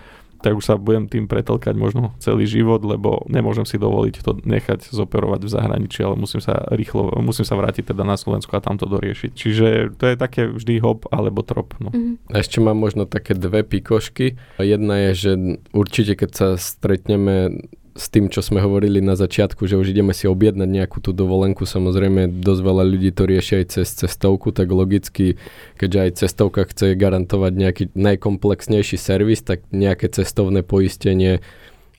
tak 0.44 0.60
už 0.60 0.64
sa 0.68 0.76
budem 0.76 1.08
tým 1.08 1.24
pretlkať 1.24 1.72
možno 1.72 2.12
celý 2.20 2.44
život, 2.44 2.84
lebo 2.84 3.24
nemôžem 3.32 3.64
si 3.64 3.80
dovoliť 3.80 4.14
to 4.20 4.44
nechať 4.44 4.92
zoperovať 4.92 5.40
v 5.40 5.52
zahraničí, 5.56 6.04
ale 6.04 6.20
musím 6.20 6.44
sa 6.44 6.68
rýchlo, 6.68 7.16
musím 7.24 7.48
sa 7.48 7.56
vrátiť 7.56 7.96
teda 7.96 8.04
na 8.04 8.20
Slovensku 8.20 8.52
a 8.52 8.60
tam 8.60 8.76
to 8.76 8.84
doriešiť. 8.84 9.32
Čiže 9.32 9.66
to 9.96 10.04
je 10.04 10.16
také 10.20 10.52
vždy 10.52 10.84
hop 10.84 11.08
alebo 11.08 11.40
trop. 11.40 11.72
No. 11.80 11.88
A 12.28 12.44
ešte 12.44 12.60
mám 12.60 12.76
možno 12.76 13.08
také 13.08 13.32
dve 13.32 13.64
pikošky. 13.64 14.36
Jedna 14.60 15.08
je, 15.08 15.10
že 15.16 15.32
určite 15.72 16.12
keď 16.20 16.30
sa 16.36 16.48
stretneme 16.60 17.64
s 17.94 18.10
tým, 18.10 18.26
čo 18.26 18.42
sme 18.42 18.58
hovorili 18.58 18.98
na 18.98 19.14
začiatku, 19.14 19.70
že 19.70 19.78
už 19.78 19.94
ideme 19.94 20.10
si 20.10 20.26
objednať 20.26 20.66
nejakú 20.66 20.98
tú 20.98 21.14
dovolenku, 21.14 21.62
samozrejme 21.62 22.42
dosť 22.42 22.62
veľa 22.66 22.84
ľudí 22.90 23.10
to 23.14 23.22
rieši 23.22 23.62
aj 23.62 23.66
cez 23.70 23.88
cestovku, 23.94 24.50
tak 24.50 24.66
logicky, 24.74 25.38
keďže 25.78 25.98
aj 26.02 26.10
cestovka 26.18 26.66
chce 26.66 26.98
garantovať 26.98 27.52
nejaký 27.54 27.84
najkomplexnejší 27.94 28.98
servis, 28.98 29.46
tak 29.46 29.62
nejaké 29.70 30.10
cestovné 30.10 30.66
poistenie 30.66 31.38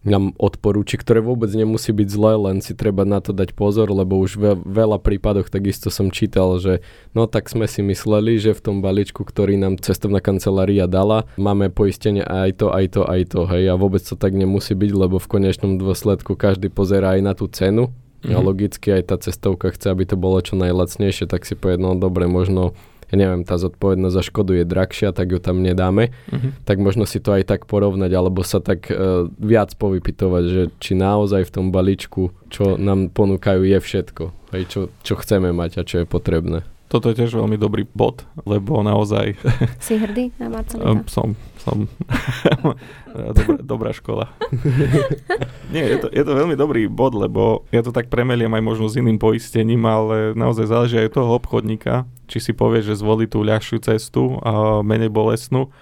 nám 0.05 0.37
odporúči, 0.37 1.01
ktoré 1.01 1.19
vôbec 1.19 1.49
nemusí 1.49 1.89
byť 1.89 2.07
zlé, 2.07 2.33
len 2.37 2.57
si 2.61 2.77
treba 2.77 3.03
na 3.03 3.17
to 3.19 3.33
dať 3.33 3.57
pozor, 3.57 3.89
lebo 3.89 4.21
už 4.21 4.37
ve, 4.37 4.53
veľa 4.53 5.01
prípadoch 5.01 5.49
takisto 5.49 5.89
som 5.89 6.13
čítal, 6.13 6.61
že 6.61 6.85
no 7.17 7.25
tak 7.25 7.49
sme 7.49 7.65
si 7.65 7.81
mysleli, 7.81 8.37
že 8.37 8.53
v 8.53 8.61
tom 8.61 8.75
balíčku, 8.85 9.25
ktorý 9.25 9.57
nám 9.57 9.81
cestovná 9.81 10.21
kancelária 10.21 10.85
dala, 10.85 11.25
máme 11.41 11.73
poistenie 11.73 12.21
aj 12.21 12.61
to, 12.61 12.67
aj 12.69 12.85
to, 12.93 13.01
aj 13.01 13.21
to, 13.33 13.41
hej, 13.49 13.73
a 13.73 13.75
vôbec 13.75 14.05
to 14.05 14.13
tak 14.13 14.37
nemusí 14.37 14.77
byť, 14.77 14.91
lebo 14.93 15.17
v 15.17 15.27
konečnom 15.27 15.81
dôsledku 15.81 16.37
každý 16.37 16.69
pozerá 16.69 17.17
aj 17.17 17.21
na 17.25 17.33
tú 17.33 17.49
cenu, 17.49 17.89
mm-hmm. 18.21 18.37
a 18.37 18.39
logicky 18.45 18.87
aj 18.93 19.03
tá 19.09 19.15
cestovka 19.17 19.73
chce, 19.73 19.89
aby 19.89 20.05
to 20.05 20.17
bolo 20.17 20.37
čo 20.41 20.53
najlacnejšie, 20.57 21.25
tak 21.25 21.49
si 21.49 21.57
povie, 21.57 21.81
no 21.81 21.97
dobre, 21.97 22.29
možno 22.29 22.77
ja 23.15 23.17
neviem, 23.17 23.47
tá 23.47 23.55
zodpovednosť 23.55 24.11
za 24.11 24.23
škodu 24.27 24.51
je 24.59 24.65
drahšia, 24.67 25.15
tak 25.15 25.31
ju 25.31 25.39
tam 25.39 25.63
nedáme, 25.63 26.11
Mhm. 26.27 26.67
tak 26.67 26.83
možno 26.83 27.07
si 27.07 27.23
to 27.23 27.31
aj 27.31 27.47
tak 27.47 27.63
porovnať, 27.63 28.11
alebo 28.11 28.43
sa 28.43 28.59
tak 28.59 28.91
uh, 28.91 29.31
viac 29.39 29.71
povypitovať, 29.79 30.43
že 30.43 30.61
či 30.83 30.91
naozaj 30.93 31.47
v 31.47 31.53
tom 31.55 31.71
balíčku, 31.71 32.35
čo 32.51 32.75
nám 32.75 33.07
ponúkajú, 33.09 33.63
je 33.63 33.79
všetko, 33.79 34.23
hej, 34.51 34.63
čo, 34.67 34.79
čo 34.99 35.15
chceme 35.15 35.55
mať 35.55 35.79
a 35.79 35.87
čo 35.87 36.03
je 36.03 36.05
potrebné. 36.05 36.67
Toto 36.95 37.11
je 37.11 37.19
tiež 37.19 37.35
veľmi 37.35 37.59
dobrý 37.59 37.83
bod, 37.91 38.23
lebo 38.47 38.79
naozaj 38.79 39.35
Si 39.83 39.99
hrdý 39.99 40.31
na 40.39 40.47
Marcelika? 40.47 41.03
som, 41.11 41.35
som 41.59 41.91
dobrá, 43.35 43.59
dobrá 43.59 43.91
škola. 43.91 44.31
Nie, 45.75 45.91
je 45.91 45.97
to, 45.99 46.07
je 46.07 46.23
to 46.23 46.31
veľmi 46.31 46.55
dobrý 46.55 46.87
bod, 46.87 47.11
lebo 47.11 47.67
ja 47.75 47.83
to 47.83 47.91
tak 47.91 48.07
premeliem 48.07 48.47
aj 48.47 48.63
možno 48.63 48.87
s 48.87 48.95
iným 48.95 49.19
poistením, 49.19 49.83
ale 49.83 50.31
naozaj 50.39 50.71
záleží 50.71 50.95
aj 50.95 51.19
toho 51.19 51.35
obchodníka, 51.35 52.07
či 52.31 52.39
si 52.39 52.55
povie, 52.55 52.79
že 52.79 52.95
zvolí 52.95 53.27
tú 53.27 53.43
ľahšiu 53.43 53.83
cestu 53.83 54.39
a 54.39 54.79
menej 54.79 55.11
bolestnú 55.11 55.75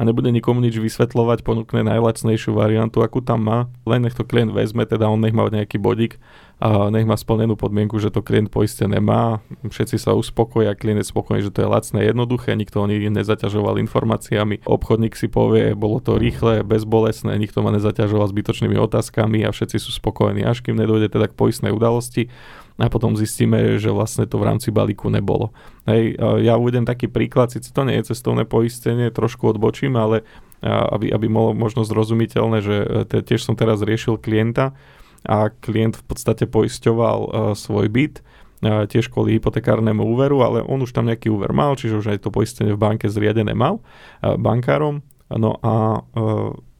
a 0.00 0.08
nebude 0.08 0.32
nikomu 0.32 0.64
nič 0.64 0.80
vysvetľovať, 0.80 1.44
ponúkne 1.44 1.84
najlacnejšiu 1.84 2.56
variantu, 2.56 3.04
akú 3.04 3.20
tam 3.20 3.44
má, 3.44 3.58
len 3.84 4.00
nech 4.00 4.16
to 4.16 4.24
klient 4.24 4.48
vezme, 4.48 4.88
teda 4.88 5.12
on 5.12 5.20
nech 5.20 5.36
má 5.36 5.44
nejaký 5.44 5.76
bodík 5.76 6.16
a 6.56 6.88
nech 6.88 7.04
má 7.04 7.20
splnenú 7.20 7.52
podmienku, 7.52 8.00
že 8.00 8.08
to 8.08 8.24
klient 8.24 8.48
poistené 8.48 8.96
má, 8.96 9.44
všetci 9.60 10.00
sa 10.00 10.16
uspokoja, 10.16 10.72
klient 10.72 11.04
je 11.04 11.12
spokojný, 11.12 11.44
že 11.44 11.52
to 11.52 11.64
je 11.64 11.68
lacné, 11.68 12.08
jednoduché, 12.08 12.56
nikto 12.56 12.80
ho 12.80 12.86
nezaťažoval 12.88 13.76
informáciami, 13.76 14.64
obchodník 14.64 15.12
si 15.20 15.28
povie, 15.28 15.76
bolo 15.76 16.00
to 16.00 16.16
rýchle, 16.16 16.64
bezbolesné, 16.64 17.36
nikto 17.36 17.60
ma 17.60 17.68
nezaťažoval 17.76 18.24
zbytočnými 18.32 18.80
otázkami 18.80 19.44
a 19.44 19.52
všetci 19.52 19.76
sú 19.76 19.92
spokojní, 19.92 20.48
až 20.48 20.64
kým 20.64 20.80
nedojde 20.80 21.12
teda 21.12 21.28
k 21.28 21.36
poistnej 21.36 21.76
udalosti 21.76 22.32
a 22.80 22.88
potom 22.88 23.12
zistíme, 23.12 23.76
že 23.76 23.92
vlastne 23.92 24.24
to 24.24 24.40
v 24.40 24.48
rámci 24.48 24.72
balíku 24.72 25.12
nebolo. 25.12 25.52
Hej, 25.84 26.16
ja 26.16 26.56
uvedem 26.56 26.88
taký 26.88 27.12
príklad, 27.12 27.52
síce 27.52 27.68
to 27.76 27.84
nie 27.84 28.00
je 28.00 28.16
cestovné 28.16 28.48
poistenie, 28.48 29.12
trošku 29.12 29.52
odbočím, 29.52 30.00
ale 30.00 30.24
aby, 30.64 31.12
aby 31.12 31.26
bolo 31.28 31.56
možno 31.56 31.88
zrozumiteľné, 31.88 32.58
že 32.60 32.76
e, 33.08 33.20
tiež 33.24 33.40
som 33.48 33.56
teraz 33.56 33.80
riešil 33.80 34.20
klienta 34.20 34.76
a 35.24 35.48
klient 35.52 36.00
v 36.00 36.04
podstate 36.04 36.48
poisťoval 36.48 37.18
uh, 37.20 37.28
svoj 37.52 37.92
byt, 37.92 38.24
uh, 38.24 38.88
tiež 38.88 39.12
kvôli 39.12 39.36
hypotekárnemu 39.36 40.00
úveru, 40.00 40.40
ale 40.40 40.64
on 40.64 40.80
už 40.80 40.96
tam 40.96 41.04
nejaký 41.04 41.28
úver 41.28 41.52
mal, 41.52 41.76
čiže 41.76 42.00
už 42.00 42.06
aj 42.16 42.24
to 42.24 42.32
poistenie 42.32 42.72
v 42.72 42.80
banke 42.80 43.04
zriadené 43.04 43.52
mal 43.52 43.84
bankárom. 44.20 45.04
No 45.28 45.60
a 45.60 46.04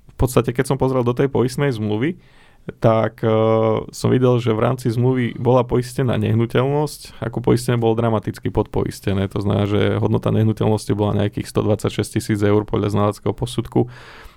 v 0.09 0.15
podstate, 0.17 0.57
keď 0.57 0.73
som 0.73 0.81
pozrel 0.81 1.05
do 1.05 1.13
tej 1.13 1.29
poistnej 1.29 1.71
zmluvy, 1.71 2.17
tak 2.79 3.25
uh, 3.27 3.83
som 3.91 4.09
videl, 4.13 4.39
že 4.39 4.55
v 4.55 4.63
rámci 4.63 4.93
zmluvy 4.93 5.35
bola 5.35 5.67
poistená 5.67 6.15
nehnuteľnosť, 6.21 7.19
ako 7.19 7.43
poistenie 7.43 7.81
bolo 7.81 7.99
dramaticky 7.99 8.53
podpoistené. 8.53 9.27
To 9.33 9.43
znamená, 9.43 9.67
že 9.67 9.99
hodnota 9.99 10.31
nehnuteľnosti 10.31 10.93
bola 10.95 11.27
nejakých 11.27 11.51
126 11.51 12.17
tisíc 12.21 12.39
eur 12.39 12.63
podľa 12.63 12.95
znaleckého 12.95 13.35
posudku 13.35 13.91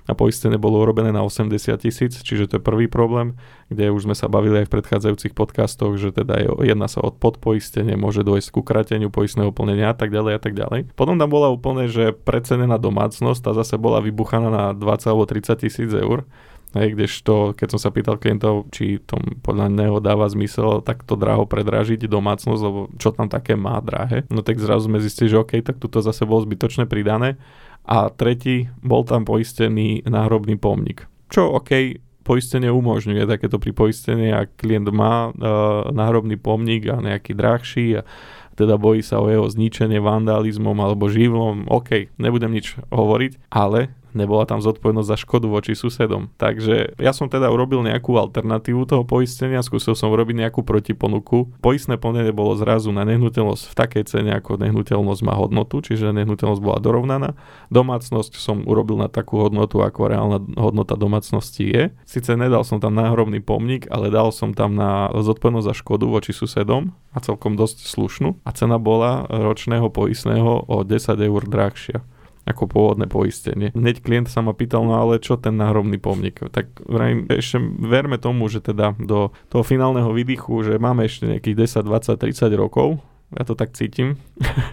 a 0.04 0.12
poistené 0.12 0.60
bolo 0.60 0.84
urobené 0.84 1.16
na 1.16 1.24
80 1.24 1.80
tisíc, 1.80 2.20
čiže 2.20 2.52
to 2.52 2.54
je 2.60 2.64
prvý 2.64 2.92
problém, 2.92 3.40
kde 3.72 3.88
už 3.88 4.04
sme 4.04 4.16
sa 4.16 4.28
bavili 4.28 4.64
aj 4.64 4.68
v 4.68 4.74
predchádzajúcich 4.80 5.32
podcastoch, 5.32 5.96
že 5.96 6.12
teda 6.12 6.44
je, 6.44 6.50
jedná 6.68 6.92
sa 6.92 7.00
od 7.00 7.16
podpoistenie, 7.24 7.96
môže 7.96 8.28
dojsť 8.28 8.50
ku 8.52 8.62
krateniu 8.68 9.08
poistného 9.08 9.56
plnenia 9.56 9.96
a 9.96 9.96
tak 9.96 10.12
ďalej 10.12 10.34
a 10.36 10.42
tak 10.44 10.54
ďalej. 10.60 10.92
Potom 11.00 11.16
tam 11.16 11.30
bola 11.32 11.48
úplne, 11.48 11.88
že 11.88 12.12
precenená 12.12 12.76
domácnosť, 12.76 13.40
tá 13.40 13.52
zase 13.56 13.80
bola 13.80 14.04
vybuchaná 14.04 14.52
na 14.52 14.66
20 14.76 15.08
alebo 15.08 15.24
30 15.24 15.64
tisíc 15.64 15.92
eur. 15.96 16.28
Hej, 16.74 16.98
kdežto, 16.98 17.54
keď 17.54 17.78
som 17.78 17.80
sa 17.80 17.94
pýtal 17.94 18.18
klientov, 18.18 18.66
či 18.74 18.98
to 18.98 19.22
podľa 19.46 19.70
neho 19.70 20.02
dáva 20.02 20.26
zmysel 20.26 20.82
takto 20.82 21.14
draho 21.14 21.46
predražiť 21.46 22.10
domácnosť, 22.10 22.62
lebo 22.66 22.90
čo 22.98 23.14
tam 23.14 23.30
také 23.30 23.54
má 23.54 23.78
drahé, 23.78 24.26
no 24.34 24.42
tak 24.42 24.58
zrazu 24.58 24.90
sme 24.90 24.98
zistili, 24.98 25.30
že 25.30 25.38
OK, 25.38 25.62
tak 25.62 25.78
tuto 25.78 26.02
zase 26.02 26.26
bolo 26.26 26.42
zbytočne 26.42 26.90
pridané. 26.90 27.38
A 27.86 28.10
tretí, 28.10 28.72
bol 28.80 29.06
tam 29.06 29.28
poistený 29.28 30.08
náhrobný 30.08 30.58
pomník. 30.58 31.06
Čo 31.30 31.62
OK, 31.62 32.00
poistenie 32.24 32.72
umožňuje 32.72 33.28
takéto 33.28 33.60
pripoistenie, 33.60 34.32
ak 34.32 34.58
klient 34.58 34.88
má 34.90 35.30
uh, 35.30 35.92
náhrobný 35.92 36.40
pomník 36.40 36.88
a 36.90 37.04
nejaký 37.04 37.36
drahší 37.36 38.02
a 38.02 38.08
teda 38.56 38.80
bojí 38.80 39.04
sa 39.04 39.20
o 39.20 39.28
jeho 39.28 39.46
zničenie 39.46 40.00
vandalizmom 40.00 40.78
alebo 40.80 41.12
živlom, 41.12 41.68
OK, 41.68 42.14
nebudem 42.18 42.54
nič 42.56 42.80
hovoriť, 42.90 43.52
ale 43.52 43.92
nebola 44.16 44.48
tam 44.48 44.64
zodpovednosť 44.64 45.10
za 45.10 45.18
škodu 45.20 45.48
voči 45.50 45.74
susedom. 45.74 46.32
Takže 46.38 46.98
ja 46.98 47.12
som 47.12 47.28
teda 47.28 47.50
urobil 47.50 47.84
nejakú 47.84 48.16
alternatívu 48.16 48.86
toho 48.88 49.04
poistenia, 49.04 49.66
skúsil 49.66 49.94
som 49.94 50.14
urobiť 50.14 50.48
nejakú 50.48 50.62
protiponuku. 50.66 51.60
Poistné 51.60 52.00
plnenie 52.00 52.32
bolo 52.32 52.56
zrazu 52.56 52.90
na 52.96 53.04
nehnuteľnosť 53.04 53.64
v 53.70 53.76
takej 53.78 54.04
cene, 54.08 54.32
ako 54.38 54.62
nehnuteľnosť 54.62 55.22
má 55.26 55.34
hodnotu, 55.36 55.84
čiže 55.84 56.16
nehnuteľnosť 56.16 56.62
bola 56.62 56.78
dorovnaná. 56.80 57.30
Domácnosť 57.74 58.38
som 58.38 58.64
urobil 58.64 59.02
na 59.02 59.10
takú 59.12 59.42
hodnotu, 59.42 59.82
ako 59.82 60.10
reálna 60.10 60.40
hodnota 60.58 60.96
domácnosti 60.96 61.66
je. 61.68 61.84
Sice 62.08 62.38
nedal 62.38 62.64
som 62.64 62.80
tam 62.80 62.96
náhrobný 62.96 63.44
pomník, 63.44 63.90
ale 63.92 64.14
dal 64.14 64.32
som 64.32 64.54
tam 64.56 64.78
na 64.78 65.12
zodpovednosť 65.12 65.68
za 65.68 65.76
škodu 65.76 66.06
voči 66.08 66.32
susedom 66.32 66.94
a 67.14 67.18
celkom 67.22 67.54
dosť 67.60 67.90
slušnú. 67.90 68.42
A 68.46 68.50
cena 68.54 68.78
bola 68.78 69.26
ročného 69.28 69.90
poistného 69.90 70.66
o 70.66 70.78
10 70.82 71.18
eur 71.20 71.42
drahšia 71.46 72.02
ako 72.44 72.68
pôvodné 72.68 73.08
poistenie. 73.08 73.72
Hneď 73.72 74.04
klient 74.04 74.28
sa 74.28 74.44
ma 74.44 74.52
pýtal, 74.52 74.84
no 74.84 75.00
ale 75.00 75.24
čo 75.24 75.40
ten 75.40 75.56
náhrobný 75.56 75.96
pomník? 75.96 76.44
Tak 76.52 76.84
vrajím, 76.84 77.32
ešte 77.32 77.60
verme 77.80 78.20
tomu, 78.20 78.52
že 78.52 78.60
teda 78.60 78.96
do 79.00 79.32
toho 79.48 79.64
finálneho 79.64 80.12
výdychu, 80.12 80.64
že 80.68 80.76
máme 80.76 81.08
ešte 81.08 81.28
nejakých 81.28 81.80
10, 81.80 81.88
20, 81.88 82.20
30 82.20 82.52
rokov, 82.60 83.00
ja 83.34 83.44
to 83.46 83.58
tak 83.58 83.74
cítim 83.74 84.14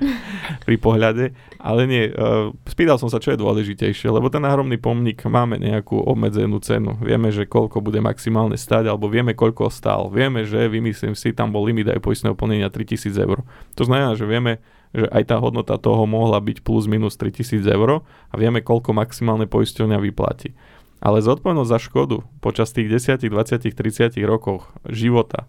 pri 0.68 0.76
pohľade, 0.76 1.32
ale 1.56 1.82
nie, 1.88 2.12
uh, 2.12 2.52
spýtal 2.68 3.00
som 3.00 3.08
sa, 3.08 3.22
čo 3.22 3.32
je 3.32 3.40
dôležitejšie, 3.40 4.12
lebo 4.12 4.28
ten 4.28 4.44
náhrobný 4.44 4.76
pomník 4.76 5.24
máme 5.24 5.56
nejakú 5.56 5.96
obmedzenú 5.96 6.60
cenu. 6.60 6.96
Vieme, 7.00 7.32
že 7.32 7.48
koľko 7.48 7.80
bude 7.80 8.04
maximálne 8.04 8.60
stať, 8.60 8.92
alebo 8.92 9.08
vieme, 9.08 9.32
koľko 9.32 9.72
stál. 9.72 10.12
Vieme, 10.12 10.44
že, 10.44 10.68
vymyslím 10.68 11.16
si, 11.16 11.32
tam 11.32 11.52
bol 11.52 11.64
limit 11.64 11.88
aj 11.88 12.04
poistného 12.04 12.36
plnenia 12.36 12.68
3000 12.68 13.16
eur. 13.16 13.40
To 13.80 13.82
znamená, 13.88 14.12
že 14.12 14.28
vieme, 14.28 14.60
že 14.90 15.06
aj 15.06 15.30
tá 15.30 15.36
hodnota 15.38 15.78
toho 15.78 16.02
mohla 16.04 16.42
byť 16.42 16.66
plus 16.66 16.90
minus 16.90 17.14
3000 17.14 17.62
eur 17.66 18.02
a 18.02 18.34
vieme, 18.34 18.62
koľko 18.64 18.94
maximálne 18.94 19.46
poisťovňa 19.46 19.98
vyplatí. 20.10 20.54
Ale 21.00 21.24
zodpovednosť 21.24 21.70
za 21.70 21.80
škodu 21.80 22.16
počas 22.44 22.76
tých 22.76 22.92
10, 22.92 23.24
20, 23.24 23.72
30 23.72 24.20
rokoch 24.28 24.68
života, 24.84 25.48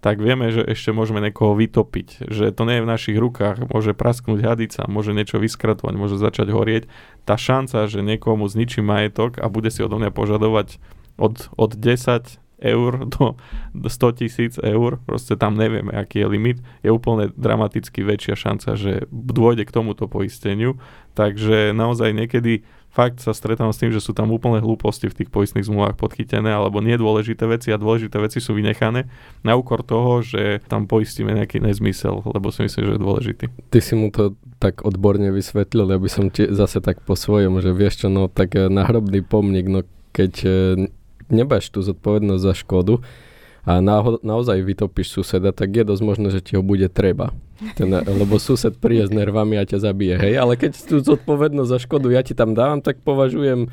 tak 0.00 0.16
vieme, 0.16 0.48
že 0.48 0.64
ešte 0.64 0.96
môžeme 0.96 1.20
niekoho 1.20 1.52
vytopiť, 1.52 2.24
že 2.32 2.56
to 2.56 2.64
nie 2.64 2.80
je 2.80 2.84
v 2.88 2.92
našich 2.92 3.16
rukách, 3.20 3.68
môže 3.68 3.92
prasknúť 3.92 4.40
hadica, 4.40 4.88
môže 4.88 5.12
niečo 5.12 5.36
vyskratovať, 5.36 5.94
môže 5.96 6.16
začať 6.16 6.48
horieť. 6.48 6.88
Tá 7.28 7.36
šanca, 7.36 7.84
že 7.84 8.00
niekomu 8.00 8.48
zničí 8.48 8.80
majetok 8.80 9.36
a 9.36 9.52
bude 9.52 9.68
si 9.68 9.84
odo 9.84 10.00
mňa 10.00 10.08
požadovať 10.12 10.80
od, 11.20 11.52
od 11.52 11.70
10 11.76 12.40
eur 12.60 13.08
do, 13.08 13.36
do 13.74 13.88
100 13.88 14.20
tisíc 14.20 14.54
eur, 14.60 15.00
proste 15.04 15.34
tam 15.34 15.56
nevieme, 15.56 15.90
aký 15.92 16.22
je 16.22 16.28
limit, 16.28 16.58
je 16.84 16.92
úplne 16.92 17.32
dramaticky 17.34 18.04
väčšia 18.04 18.36
šanca, 18.36 18.76
že 18.76 18.92
dôjde 19.10 19.66
k 19.66 19.74
tomuto 19.74 20.06
poisteniu. 20.06 20.76
Takže 21.18 21.74
naozaj 21.74 22.14
niekedy 22.14 22.62
fakt 22.90 23.22
sa 23.22 23.30
stretávam 23.30 23.70
s 23.70 23.80
tým, 23.80 23.94
že 23.94 24.02
sú 24.02 24.10
tam 24.12 24.34
úplne 24.34 24.58
hlúposti 24.58 25.06
v 25.06 25.16
tých 25.22 25.30
poistných 25.30 25.66
zmluvách 25.66 25.96
podchytené, 25.96 26.50
alebo 26.50 26.82
nedôležité 26.82 27.46
veci 27.46 27.70
a 27.70 27.78
dôležité 27.78 28.18
veci 28.18 28.42
sú 28.42 28.52
vynechané 28.52 29.06
na 29.46 29.54
úkor 29.54 29.86
toho, 29.86 30.20
že 30.20 30.60
tam 30.66 30.90
poistíme 30.90 31.30
nejaký 31.30 31.62
nezmysel, 31.62 32.22
lebo 32.26 32.50
si 32.50 32.66
myslím, 32.66 32.82
že 32.84 32.92
je 32.94 33.00
dôležitý. 33.00 33.44
Ty 33.70 33.78
si 33.80 33.94
mu 33.94 34.10
to 34.10 34.34
tak 34.60 34.84
odborne 34.84 35.32
vysvetlil, 35.32 35.88
aby 35.88 36.10
som 36.10 36.28
ti 36.28 36.44
zase 36.50 36.84
tak 36.84 37.00
po 37.06 37.16
svojom, 37.16 37.62
že 37.64 37.72
vieš 37.72 38.04
čo, 38.04 38.08
no 38.12 38.28
tak 38.28 38.58
eh, 38.58 38.68
nahrobný 38.68 39.24
pomník, 39.24 39.70
no 39.70 39.86
keď 40.10 40.32
eh, 40.44 40.52
nebáš 41.30 41.70
tú 41.70 41.80
zodpovednosť 41.80 42.42
za 42.42 42.54
škodu 42.54 43.00
a 43.64 43.78
naho- 43.78 44.20
naozaj 44.24 44.60
vytopíš 44.64 45.20
suseda, 45.20 45.52
tak 45.52 45.72
je 45.76 45.84
dosť 45.84 46.02
možné, 46.02 46.28
že 46.32 46.40
ti 46.40 46.56
ho 46.56 46.62
bude 46.64 46.88
treba. 46.88 47.32
Ten, 47.76 47.92
lebo 47.92 48.40
sused 48.40 48.72
príde 48.80 49.04
s 49.04 49.12
nervami 49.12 49.60
a 49.60 49.68
ťa 49.68 49.84
zabije, 49.84 50.16
hej. 50.16 50.34
Ale 50.40 50.56
keď 50.56 50.80
tú 50.80 50.96
zodpovednosť 51.04 51.70
za 51.70 51.78
škodu 51.84 52.08
ja 52.08 52.24
ti 52.24 52.32
tam 52.32 52.56
dávam, 52.56 52.80
tak 52.80 53.04
považujem 53.04 53.68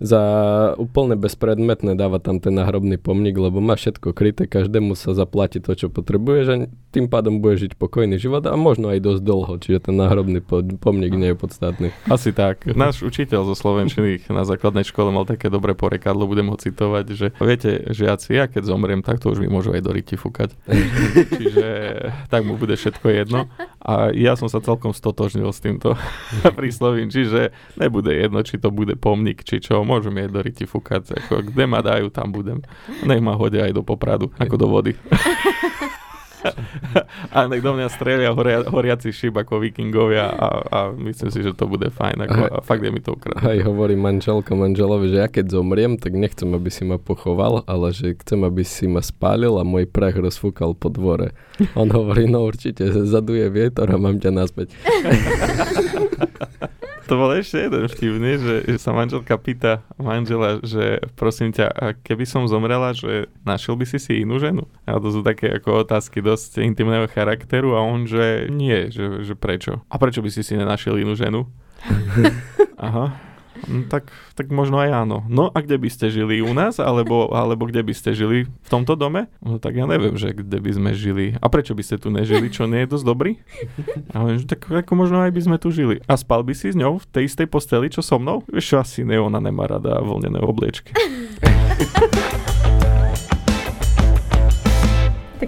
za 0.00 0.22
úplne 0.80 1.14
bezpredmetné 1.20 1.92
dávať 1.92 2.20
tam 2.24 2.36
ten 2.40 2.56
náhrobný 2.56 2.96
pomník, 2.96 3.36
lebo 3.36 3.60
má 3.60 3.76
všetko 3.76 4.16
kryté, 4.16 4.48
každému 4.48 4.96
sa 4.96 5.12
zaplatí 5.12 5.60
to, 5.60 5.76
čo 5.76 5.92
potrebuje, 5.92 6.38
že 6.48 6.54
tým 6.90 7.06
pádom 7.06 7.38
bude 7.38 7.60
žiť 7.60 7.76
pokojný 7.76 8.16
život 8.16 8.42
a 8.48 8.56
možno 8.56 8.90
aj 8.90 8.98
dosť 9.04 9.22
dlho, 9.22 9.54
čiže 9.60 9.92
ten 9.92 9.94
náhrobný 10.00 10.40
pomník 10.80 11.12
nie 11.14 11.30
je 11.30 11.38
podstatný. 11.38 11.88
Asi 12.08 12.32
tak. 12.32 12.64
Náš 12.64 13.04
učiteľ 13.04 13.46
zo 13.46 13.54
Slovenčiny 13.54 14.26
na 14.32 14.42
základnej 14.48 14.88
škole 14.88 15.12
mal 15.12 15.28
také 15.28 15.52
dobré 15.52 15.76
porekadlo, 15.76 16.24
budem 16.24 16.48
ho 16.48 16.56
citovať, 16.56 17.04
že 17.12 17.26
viete, 17.38 17.92
žiaci, 17.92 18.34
ja 18.34 18.48
keď 18.48 18.72
zomriem, 18.72 19.04
tak 19.04 19.20
to 19.20 19.30
už 19.30 19.44
mi 19.44 19.52
môžu 19.52 19.76
aj 19.76 19.84
do 19.84 19.92
ryti 19.92 20.16
fúkať. 20.16 20.56
čiže 21.38 21.66
tak 22.32 22.42
mu 22.48 22.56
bude 22.56 22.74
všetko 22.74 23.06
jedno. 23.12 23.52
A 23.80 24.10
ja 24.16 24.34
som 24.34 24.48
sa 24.48 24.64
celkom 24.64 24.96
stotožnil 24.96 25.52
s 25.52 25.60
týmto 25.60 25.94
príslovím, 26.58 27.12
čiže 27.12 27.52
nebude 27.76 28.10
jedno, 28.16 28.40
či 28.40 28.56
to 28.56 28.72
bude 28.72 28.96
pomník, 28.96 29.44
či 29.44 29.60
čo, 29.60 29.84
môžem 29.90 30.14
jej 30.14 30.30
do 30.30 30.38
ryti 30.38 30.64
fúkať, 30.70 31.18
ako 31.18 31.50
kde 31.50 31.64
ma 31.66 31.82
dajú, 31.82 32.14
tam 32.14 32.30
budem. 32.30 32.62
Nech 33.02 33.18
ma 33.18 33.34
hodia 33.34 33.66
aj 33.66 33.74
do 33.74 33.82
popradu, 33.82 34.30
ako 34.38 34.54
do 34.54 34.66
vody. 34.70 34.94
a 37.36 37.46
nech 37.46 37.60
do 37.60 37.76
mňa 37.76 37.88
strelia 37.92 38.32
horia, 38.32 38.64
horiaci 38.64 39.12
šip 39.12 39.36
ako 39.36 39.60
vikingovia 39.60 40.30
a, 40.30 40.48
a 40.64 40.78
myslím 40.96 41.28
si, 41.28 41.44
že 41.44 41.52
to 41.52 41.68
bude 41.68 41.92
fajn. 41.92 42.24
Ako, 42.26 42.40
a 42.48 42.60
fakt 42.64 42.84
je 42.84 42.92
mi 42.92 43.00
to 43.04 43.16
ukradné. 43.16 43.44
Aj 43.44 43.58
hovorí 43.64 43.96
manželka 43.96 44.56
manželovi, 44.56 45.12
že 45.12 45.18
ja 45.20 45.28
keď 45.28 45.52
zomriem, 45.52 46.00
tak 46.00 46.16
nechcem, 46.16 46.48
aby 46.56 46.70
si 46.72 46.88
ma 46.88 46.96
pochoval, 46.96 47.64
ale 47.68 47.92
že 47.92 48.16
chcem, 48.24 48.40
aby 48.44 48.64
si 48.64 48.88
ma 48.88 49.04
spálil 49.04 49.60
a 49.60 49.64
môj 49.66 49.84
prach 49.90 50.16
rozfúkal 50.16 50.72
po 50.72 50.88
dvore. 50.88 51.36
On 51.76 51.88
hovorí, 51.88 52.24
no 52.24 52.48
určite, 52.48 52.88
zaduje 53.04 53.44
vietor 53.52 53.92
a 53.92 54.00
mám 54.00 54.16
ťa 54.16 54.30
naspäť. 54.32 54.72
to 57.10 57.18
bol 57.18 57.34
ešte 57.34 57.66
jeden 57.66 57.90
vtipný, 57.90 58.38
že, 58.38 58.54
že 58.70 58.78
sa 58.78 58.94
manželka 58.94 59.34
pýta 59.34 59.82
manžela, 59.98 60.62
že 60.62 61.02
prosím 61.18 61.50
ťa, 61.50 61.98
keby 62.06 62.22
som 62.22 62.46
zomrela, 62.46 62.94
že 62.94 63.26
našiel 63.42 63.74
by 63.74 63.82
si 63.82 63.98
si 63.98 64.22
inú 64.22 64.38
ženu? 64.38 64.70
A 64.86 65.02
to 65.02 65.10
sú 65.10 65.26
také 65.26 65.58
ako 65.58 65.82
otázky 65.82 66.22
dosť 66.22 66.62
intimného 66.62 67.10
charakteru 67.10 67.74
a 67.74 67.82
on, 67.82 68.06
že 68.06 68.46
nie, 68.46 68.94
že, 68.94 69.26
že 69.26 69.34
prečo? 69.34 69.82
A 69.90 69.98
prečo 69.98 70.22
by 70.22 70.30
si 70.30 70.46
si 70.46 70.54
nenašiel 70.54 71.02
inú 71.02 71.18
ženu? 71.18 71.50
Aha. 72.78 73.29
No, 73.68 73.84
tak, 73.88 74.08
tak 74.38 74.48
možno 74.48 74.80
aj 74.80 74.90
áno. 75.04 75.24
No 75.28 75.52
a 75.52 75.58
kde 75.60 75.76
by 75.76 75.88
ste 75.92 76.08
žili? 76.08 76.40
U 76.40 76.52
nás? 76.56 76.80
Alebo, 76.80 77.32
alebo 77.34 77.68
kde 77.68 77.84
by 77.84 77.92
ste 77.92 78.16
žili? 78.16 78.46
V 78.48 78.68
tomto 78.70 78.96
dome? 78.96 79.28
No 79.44 79.60
tak 79.60 79.76
ja 79.76 79.84
neviem, 79.84 80.16
že 80.16 80.32
kde 80.32 80.58
by 80.60 80.70
sme 80.72 80.90
žili. 80.96 81.36
A 81.40 81.46
prečo 81.52 81.76
by 81.76 81.82
ste 81.84 82.00
tu 82.00 82.08
nežili? 82.08 82.48
Čo 82.48 82.70
nie 82.70 82.84
je 82.84 82.92
dosť 82.96 83.04
dobrý? 83.04 83.32
A 84.16 84.38
tak 84.46 84.68
ako 84.68 84.92
možno 84.96 85.20
aj 85.24 85.32
by 85.34 85.40
sme 85.44 85.56
tu 85.60 85.68
žili. 85.74 86.00
A 86.08 86.16
spal 86.16 86.46
by 86.46 86.54
si 86.56 86.72
s 86.72 86.76
ňou 86.78 87.00
v 87.02 87.06
tej 87.10 87.28
istej 87.28 87.46
posteli, 87.50 87.92
čo 87.92 88.00
so 88.00 88.16
mnou? 88.16 88.46
Vieš 88.48 88.80
asi 88.80 89.00
ne, 89.04 89.20
ona 89.20 89.42
nemá 89.42 89.68
rada 89.68 90.00
voľnené 90.00 90.40
obliečky. 90.40 90.92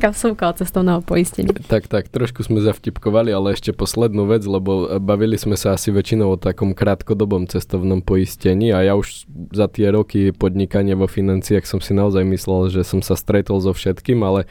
Taká 0.02 0.18
vsúka 0.18 0.50
od 0.50 0.58
cestovného 0.58 0.98
poistenia. 1.06 1.54
Tak, 1.54 1.86
tak, 1.86 2.10
trošku 2.10 2.42
sme 2.42 2.58
zavtipkovali, 2.58 3.30
ale 3.30 3.54
ešte 3.54 3.70
poslednú 3.70 4.26
vec, 4.26 4.42
lebo 4.42 4.98
bavili 4.98 5.38
sme 5.38 5.54
sa 5.54 5.78
asi 5.78 5.94
väčšinou 5.94 6.34
o 6.34 6.42
takom 6.42 6.74
krátkodobom 6.74 7.46
cestovnom 7.46 8.02
poistení 8.02 8.74
a 8.74 8.82
ja 8.82 8.98
už 8.98 9.30
za 9.54 9.70
tie 9.70 9.94
roky 9.94 10.34
podnikania 10.34 10.98
vo 10.98 11.06
financiách 11.06 11.62
som 11.70 11.78
si 11.78 11.94
naozaj 11.94 12.26
myslel, 12.26 12.74
že 12.74 12.82
som 12.82 12.98
sa 12.98 13.14
stretol 13.14 13.62
so 13.62 13.70
všetkým, 13.70 14.26
ale 14.26 14.50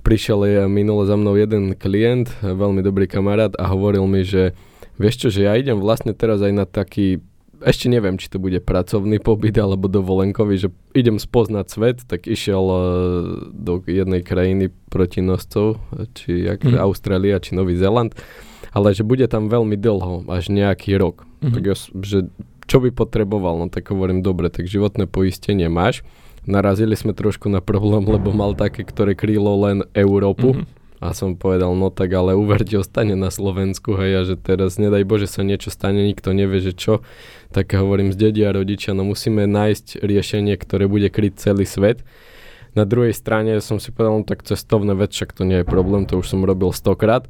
prišiel 0.00 0.64
minule 0.72 1.04
za 1.04 1.20
mnou 1.20 1.36
jeden 1.36 1.76
klient, 1.76 2.32
veľmi 2.40 2.80
dobrý 2.80 3.04
kamarát 3.04 3.52
a 3.60 3.68
hovoril 3.68 4.08
mi, 4.08 4.24
že 4.24 4.56
vieš 4.96 5.20
čo, 5.20 5.28
že 5.28 5.44
ja 5.44 5.60
idem 5.60 5.76
vlastne 5.76 6.16
teraz 6.16 6.40
aj 6.40 6.52
na 6.56 6.64
taký 6.64 7.20
ešte 7.64 7.88
neviem, 7.88 8.20
či 8.20 8.28
to 8.28 8.36
bude 8.36 8.60
pracovný 8.60 9.16
pobyt 9.18 9.56
alebo 9.56 9.88
dovolenkový, 9.88 10.60
že 10.60 10.68
idem 10.92 11.16
spoznať 11.16 11.66
svet, 11.66 11.98
tak 12.04 12.28
išiel 12.28 12.64
uh, 12.64 12.80
do 13.50 13.80
jednej 13.88 14.20
krajiny 14.20 14.68
proti 14.92 15.24
noscov, 15.24 15.80
či 16.12 16.44
jak, 16.44 16.60
mm. 16.60 16.76
Austrália, 16.76 17.40
či 17.40 17.56
Nový 17.56 17.74
Zeland, 17.80 18.12
ale 18.76 18.92
že 18.92 19.02
bude 19.02 19.24
tam 19.26 19.48
veľmi 19.48 19.80
dlho, 19.80 20.28
až 20.28 20.52
nejaký 20.52 20.94
rok. 21.00 21.24
Mm. 21.40 21.52
Tak 21.56 21.62
ja, 21.64 21.74
že 22.04 22.18
čo 22.68 22.78
by 22.84 22.92
potreboval, 22.92 23.56
no 23.60 23.66
tak 23.72 23.88
hovorím, 23.88 24.20
dobre, 24.20 24.52
tak 24.52 24.68
životné 24.68 25.08
poistenie 25.08 25.72
máš. 25.72 26.04
Narazili 26.44 26.92
sme 26.92 27.16
trošku 27.16 27.48
na 27.48 27.64
problém, 27.64 28.04
lebo 28.04 28.28
mal 28.28 28.52
také, 28.52 28.84
ktoré 28.84 29.16
krylo 29.16 29.56
len 29.64 29.88
Európu. 29.96 30.60
Mm-hmm 30.60 30.83
a 31.02 31.10
som 31.10 31.34
povedal, 31.34 31.74
no 31.74 31.90
tak 31.90 32.14
ale 32.14 32.38
uverte, 32.38 32.78
ostane 32.78 33.18
na 33.18 33.28
Slovensku, 33.28 33.98
hej, 33.98 34.12
a 34.14 34.20
že 34.22 34.34
teraz 34.38 34.78
nedaj 34.78 35.02
Bože 35.02 35.26
sa 35.26 35.42
niečo 35.42 35.68
stane, 35.74 36.06
nikto 36.06 36.30
nevie, 36.30 36.62
že 36.62 36.72
čo. 36.72 37.02
Tak 37.50 37.74
hovorím 37.74 38.14
s 38.14 38.16
dedia 38.16 38.54
rodičia, 38.54 38.94
no 38.94 39.02
musíme 39.02 39.44
nájsť 39.44 40.00
riešenie, 40.00 40.54
ktoré 40.54 40.86
bude 40.86 41.10
kryť 41.10 41.34
celý 41.36 41.66
svet. 41.66 42.06
Na 42.74 42.82
druhej 42.86 43.14
strane 43.14 43.58
som 43.62 43.78
si 43.78 43.94
povedal, 43.94 44.22
no 44.22 44.26
tak 44.26 44.42
cestovné 44.42 44.98
vec, 44.98 45.14
však 45.14 45.34
to 45.34 45.46
nie 45.46 45.62
je 45.62 45.66
problém, 45.66 46.06
to 46.06 46.18
už 46.18 46.26
som 46.26 46.42
robil 46.42 46.74
stokrát. 46.74 47.26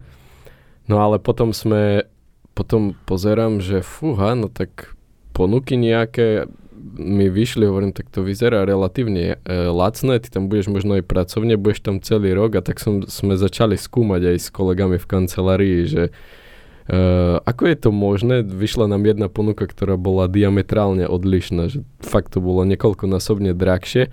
No 0.85 1.01
ale 1.01 1.17
potom 1.21 1.53
sme, 1.57 2.09
potom 2.53 2.97
pozerám, 3.09 3.61
že 3.61 3.81
fúha, 3.85 4.37
no 4.37 4.53
tak 4.53 4.97
ponuky 5.33 5.77
nejaké, 5.77 6.49
mi 6.85 7.33
vyšli, 7.33 7.65
hovorím, 7.65 7.97
tak 7.97 8.13
to 8.13 8.21
vyzerá 8.21 8.69
relatívne 8.69 9.41
e, 9.41 9.57
lacné, 9.73 10.21
ty 10.21 10.29
tam 10.29 10.53
budeš 10.53 10.69
možno 10.69 11.01
aj 11.01 11.05
pracovne, 11.09 11.57
budeš 11.57 11.81
tam 11.81 11.97
celý 12.05 12.37
rok 12.37 12.61
a 12.61 12.63
tak 12.63 12.77
som, 12.77 13.09
sme 13.09 13.41
začali 13.41 13.81
skúmať 13.81 14.35
aj 14.35 14.37
s 14.37 14.49
kolegami 14.53 15.01
v 15.01 15.09
kancelárii, 15.09 15.81
že 15.89 16.05
Uh, 16.85 17.41
ako 17.49 17.65
je 17.65 17.77
to 17.81 17.91
možné? 17.97 18.45
Vyšla 18.45 18.93
nám 18.93 19.09
jedna 19.09 19.33
ponuka, 19.33 19.65
ktorá 19.65 19.97
bola 19.97 20.29
diametrálne 20.29 21.09
odlišná, 21.09 21.73
že 21.73 21.81
fakt 22.05 22.37
to 22.37 22.45
bolo 22.45 22.61
niekoľkonásobne 22.69 23.57
drahšie 23.57 24.13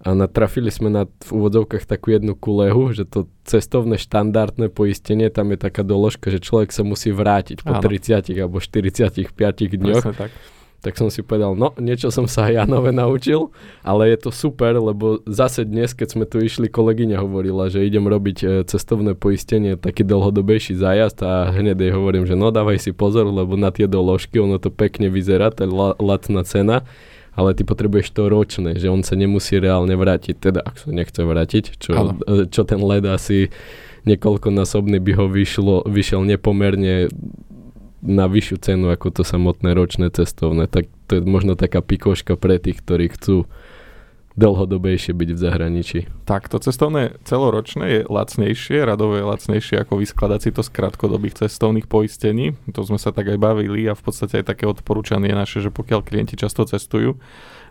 a 0.00 0.16
natrafili 0.16 0.72
sme 0.72 0.88
na 0.88 1.04
v 1.04 1.30
úvodzovkách 1.36 1.84
takú 1.84 2.16
jednu 2.16 2.32
kulehu, 2.32 2.96
že 2.96 3.04
to 3.04 3.28
cestovné 3.44 4.00
štandardné 4.00 4.72
poistenie, 4.72 5.28
tam 5.28 5.52
je 5.52 5.60
taká 5.60 5.84
doložka, 5.84 6.32
že 6.32 6.40
človek 6.40 6.72
sa 6.72 6.88
musí 6.88 7.12
vrátiť 7.12 7.60
po 7.60 7.76
Áno. 7.76 7.84
30 7.84 8.32
alebo 8.32 8.64
45 8.64 9.36
dňoch. 9.76 10.00
Presne 10.00 10.16
tak 10.16 10.32
tak 10.86 10.94
som 10.94 11.10
si 11.10 11.26
povedal, 11.26 11.58
no 11.58 11.74
niečo 11.82 12.14
som 12.14 12.30
sa 12.30 12.46
aj 12.46 12.52
ja 12.54 12.62
nové 12.62 12.94
naučil, 12.94 13.50
ale 13.82 14.14
je 14.14 14.18
to 14.22 14.30
super, 14.30 14.78
lebo 14.78 15.18
zase 15.26 15.66
dnes, 15.66 15.90
keď 15.98 16.08
sme 16.14 16.24
tu 16.30 16.38
išli, 16.38 16.70
kolegyňa 16.70 17.18
hovorila, 17.18 17.66
že 17.66 17.82
idem 17.82 18.06
robiť 18.06 18.38
e, 18.38 18.46
cestovné 18.70 19.18
poistenie, 19.18 19.74
taký 19.74 20.06
dlhodobejší 20.06 20.78
zájazd 20.78 21.18
a 21.26 21.50
hneď 21.50 21.90
jej 21.90 21.90
hovorím, 21.90 22.22
že 22.22 22.38
no 22.38 22.54
dávaj 22.54 22.78
si 22.78 22.94
pozor, 22.94 23.26
lebo 23.26 23.58
na 23.58 23.74
tie 23.74 23.90
doložky, 23.90 24.38
ono 24.38 24.62
to 24.62 24.70
pekne 24.70 25.10
vyzerá, 25.10 25.50
je 25.50 25.66
lacná 25.98 26.46
cena, 26.46 26.86
ale 27.34 27.50
ty 27.58 27.66
potrebuješ 27.66 28.14
to 28.14 28.30
ročné, 28.30 28.78
že 28.78 28.86
on 28.86 29.02
sa 29.02 29.18
nemusí 29.18 29.58
reálne 29.58 29.98
vrátiť, 29.98 30.38
teda 30.38 30.62
ak 30.62 30.86
sa 30.86 30.94
nechce 30.94 31.18
vrátiť, 31.18 31.64
čo, 31.82 32.14
e, 32.30 32.46
čo 32.46 32.62
ten 32.62 32.78
led 32.78 33.02
asi 33.10 33.50
niekoľkonásobný 34.06 35.02
by 35.02 35.12
ho 35.18 35.26
vyšlo, 35.26 35.82
vyšiel 35.90 36.22
nepomerne 36.22 37.10
na 38.06 38.30
vyššiu 38.30 38.56
cenu 38.62 38.86
ako 38.94 39.10
to 39.10 39.22
samotné 39.26 39.74
ročné 39.74 40.08
cestovné. 40.14 40.70
Tak 40.70 40.86
to 41.10 41.18
je 41.18 41.22
možno 41.26 41.58
taká 41.58 41.82
pikoška 41.82 42.38
pre 42.38 42.62
tých, 42.62 42.80
ktorí 42.80 43.10
chcú 43.12 43.50
dlhodobejšie 44.36 45.16
byť 45.16 45.30
v 45.32 45.38
zahraničí. 45.40 45.98
Tak, 46.28 46.52
to 46.52 46.60
cestovné 46.60 47.16
celoročné 47.24 47.84
je 47.88 48.00
lacnejšie, 48.04 48.84
radové 48.84 49.24
je 49.24 49.28
lacnejšie 49.32 49.76
ako 49.80 50.04
vyskladať 50.04 50.40
si 50.44 50.50
to 50.52 50.60
z 50.60 50.70
krátkodobých 50.76 51.48
cestovných 51.48 51.88
poistení. 51.88 52.52
To 52.68 52.84
sme 52.84 53.00
sa 53.00 53.16
tak 53.16 53.32
aj 53.32 53.40
bavili 53.40 53.88
a 53.88 53.96
v 53.96 54.02
podstate 54.04 54.44
aj 54.44 54.52
také 54.52 54.68
odporúčanie 54.68 55.32
naše, 55.32 55.64
že 55.64 55.72
pokiaľ 55.72 56.04
klienti 56.04 56.36
často 56.36 56.68
cestujú, 56.68 57.16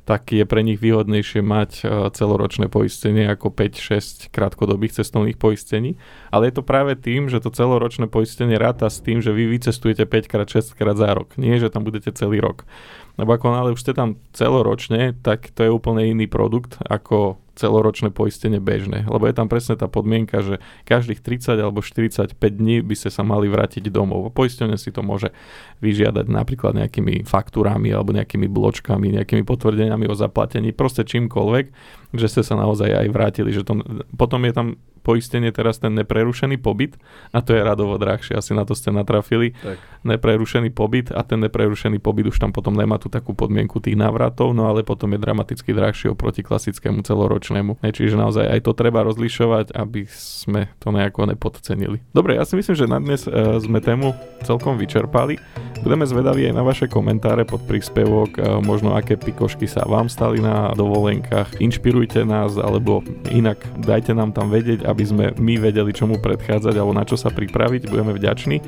tak 0.05 0.29
je 0.29 0.45
pre 0.45 0.61
nich 0.61 0.77
výhodnejšie 0.77 1.41
mať 1.41 1.71
e, 1.81 1.83
celoročné 2.13 2.69
poistenie 2.69 3.25
ako 3.25 3.49
5-6 3.49 4.29
krátkodobých 4.29 5.01
cestovných 5.01 5.41
poistení. 5.41 5.97
Ale 6.29 6.47
je 6.47 6.61
to 6.61 6.63
práve 6.63 6.93
tým, 6.93 7.25
že 7.25 7.41
to 7.41 7.49
celoročné 7.49 8.05
poistenie 8.05 8.61
ráta 8.61 8.85
s 8.85 9.01
tým, 9.01 9.19
že 9.19 9.33
vy 9.33 9.49
vycestujete 9.49 10.05
5-6 10.05 10.77
krát 10.77 10.93
za 10.93 11.09
rok. 11.09 11.33
Nie, 11.41 11.57
že 11.57 11.73
tam 11.73 11.81
budete 11.81 12.13
celý 12.13 12.37
rok. 12.37 12.69
Lebo 13.17 13.33
ako 13.33 13.47
nále 13.49 13.73
už 13.73 13.81
ste 13.81 13.97
tam 13.97 14.21
celoročne, 14.29 15.17
tak 15.25 15.49
to 15.57 15.65
je 15.65 15.73
úplne 15.73 16.05
iný 16.05 16.29
produkt 16.29 16.77
ako 16.85 17.41
celoročné 17.55 18.11
poistenie 18.11 18.59
bežné. 18.59 19.07
Lebo 19.07 19.25
je 19.25 19.35
tam 19.35 19.47
presne 19.47 19.79
tá 19.79 19.87
podmienka, 19.87 20.43
že 20.43 20.59
každých 20.83 21.23
30 21.23 21.57
alebo 21.57 21.79
45 21.79 22.35
dní 22.35 22.83
by 22.83 22.95
ste 22.95 23.09
sa 23.09 23.23
mali 23.23 23.47
vrátiť 23.47 23.87
domov. 23.87 24.29
Poistenie 24.35 24.75
si 24.75 24.91
to 24.91 25.01
môže 25.01 25.31
vyžiadať 25.79 26.27
napríklad 26.27 26.75
nejakými 26.75 27.23
faktúrami 27.23 27.89
alebo 27.95 28.11
nejakými 28.11 28.51
bločkami, 28.51 29.15
nejakými 29.15 29.47
potvrdeniami 29.47 30.05
o 30.11 30.15
zaplatení, 30.15 30.75
proste 30.75 31.07
čímkoľvek, 31.07 31.65
že 32.13 32.27
ste 32.27 32.41
sa 32.43 32.59
naozaj 32.59 32.91
aj 32.91 33.07
vrátili. 33.09 33.49
Že 33.55 33.63
to, 33.63 33.73
potom 34.19 34.43
je 34.43 34.53
tam 34.53 34.67
poistenie 35.05 35.53
teraz 35.53 35.77
ten 35.77 35.93
neprerušený 35.93 36.57
pobyt 36.57 36.97
a 37.29 37.45
to 37.45 37.53
je 37.53 37.61
radovo 37.61 38.01
drahšie, 38.01 38.33
asi 38.33 38.57
na 38.57 38.65
to 38.65 38.73
ste 38.73 38.89
natrafili. 38.89 39.53
Tak. 39.61 39.77
Neprerušený 40.01 40.73
pobyt 40.73 41.13
a 41.13 41.21
ten 41.21 41.45
neprerušený 41.45 42.01
pobyt 42.01 42.33
už 42.33 42.41
tam 42.41 42.49
potom 42.49 42.73
nemá 42.73 42.97
tú 42.97 43.13
takú 43.13 43.37
podmienku 43.37 43.77
tých 43.77 43.93
návratov, 43.93 44.57
no 44.57 44.65
ale 44.65 44.81
potom 44.81 45.13
je 45.13 45.19
dramaticky 45.21 45.75
drahšie 45.75 46.09
oproti 46.15 46.41
klasickému 46.41 47.03
celoročnému. 47.03 47.83
Ne, 47.83 47.89
čiže 47.91 48.15
naozaj 48.15 48.47
aj 48.47 48.59
to 48.63 48.71
treba 48.71 49.03
rozlišovať, 49.03 49.75
aby 49.75 50.07
sme 50.07 50.71
to 50.79 50.95
nejako 50.95 51.27
nepodcenili. 51.27 51.99
Dobre, 52.15 52.39
ja 52.39 52.47
si 52.47 52.55
myslím, 52.55 52.75
že 52.79 52.87
na 52.87 53.03
dnes 53.03 53.27
uh, 53.27 53.59
sme 53.59 53.83
tému 53.83 54.15
celkom 54.47 54.79
vyčerpali. 54.79 55.35
Budeme 55.83 56.07
zvedaví 56.07 56.47
aj 56.47 56.55
na 56.55 56.63
vaše 56.63 56.87
komentáre 56.87 57.43
pod 57.43 57.59
príspevok, 57.67 58.39
uh, 58.39 58.63
možno 58.63 58.95
aké 58.95 59.19
pikošky 59.19 59.67
sa 59.67 59.83
vám 59.83 60.07
stali 60.07 60.39
na 60.39 60.71
dovolenkách. 60.71 61.59
Inšpirujte 61.59 62.23
nás, 62.23 62.55
alebo 62.55 63.03
inak 63.27 63.59
dajte 63.83 64.15
nám 64.15 64.31
tam 64.31 64.47
vedieť, 64.47 64.87
aby 64.87 64.94
sme 65.03 65.25
my 65.35 65.59
vedeli, 65.59 65.91
čomu 65.91 66.21
predchádzať 66.21 66.75
alebo 66.77 66.95
na 66.95 67.03
čo 67.03 67.19
sa 67.19 67.27
pripraviť. 67.33 67.91
Budeme 67.91 68.15
vďační. 68.15 68.61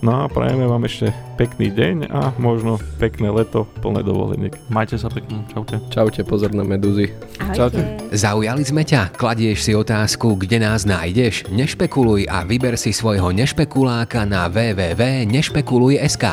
No 0.00 0.24
a 0.24 0.32
prajeme 0.32 0.64
vám 0.64 0.84
ešte 0.88 1.12
pekný 1.36 1.68
deň 1.72 2.08
a 2.12 2.32
možno 2.40 2.78
pekné 2.96 3.28
leto 3.28 3.66
plné 3.82 4.00
dovoleniek. 4.06 4.56
Majte 4.72 4.96
sa 4.96 5.10
pekne. 5.12 5.44
Čaute. 5.52 5.80
Čaute, 5.90 6.20
pozor 6.24 6.54
na 6.54 6.64
medúzy. 6.64 7.10
Čaute. 7.52 7.82
Zaujali 8.14 8.62
sme 8.62 8.86
ťa? 8.86 9.16
Kladieš 9.18 9.66
si 9.66 9.72
otázku, 9.74 10.38
kde 10.38 10.62
nás 10.62 10.86
nájdeš? 10.86 11.50
Nešpekuluj 11.50 12.30
a 12.30 12.46
vyber 12.46 12.78
si 12.78 12.94
svojho 12.94 13.34
nešpekuláka 13.34 14.22
na 14.22 14.46
www.nešpekuluj.sk. 14.46 16.24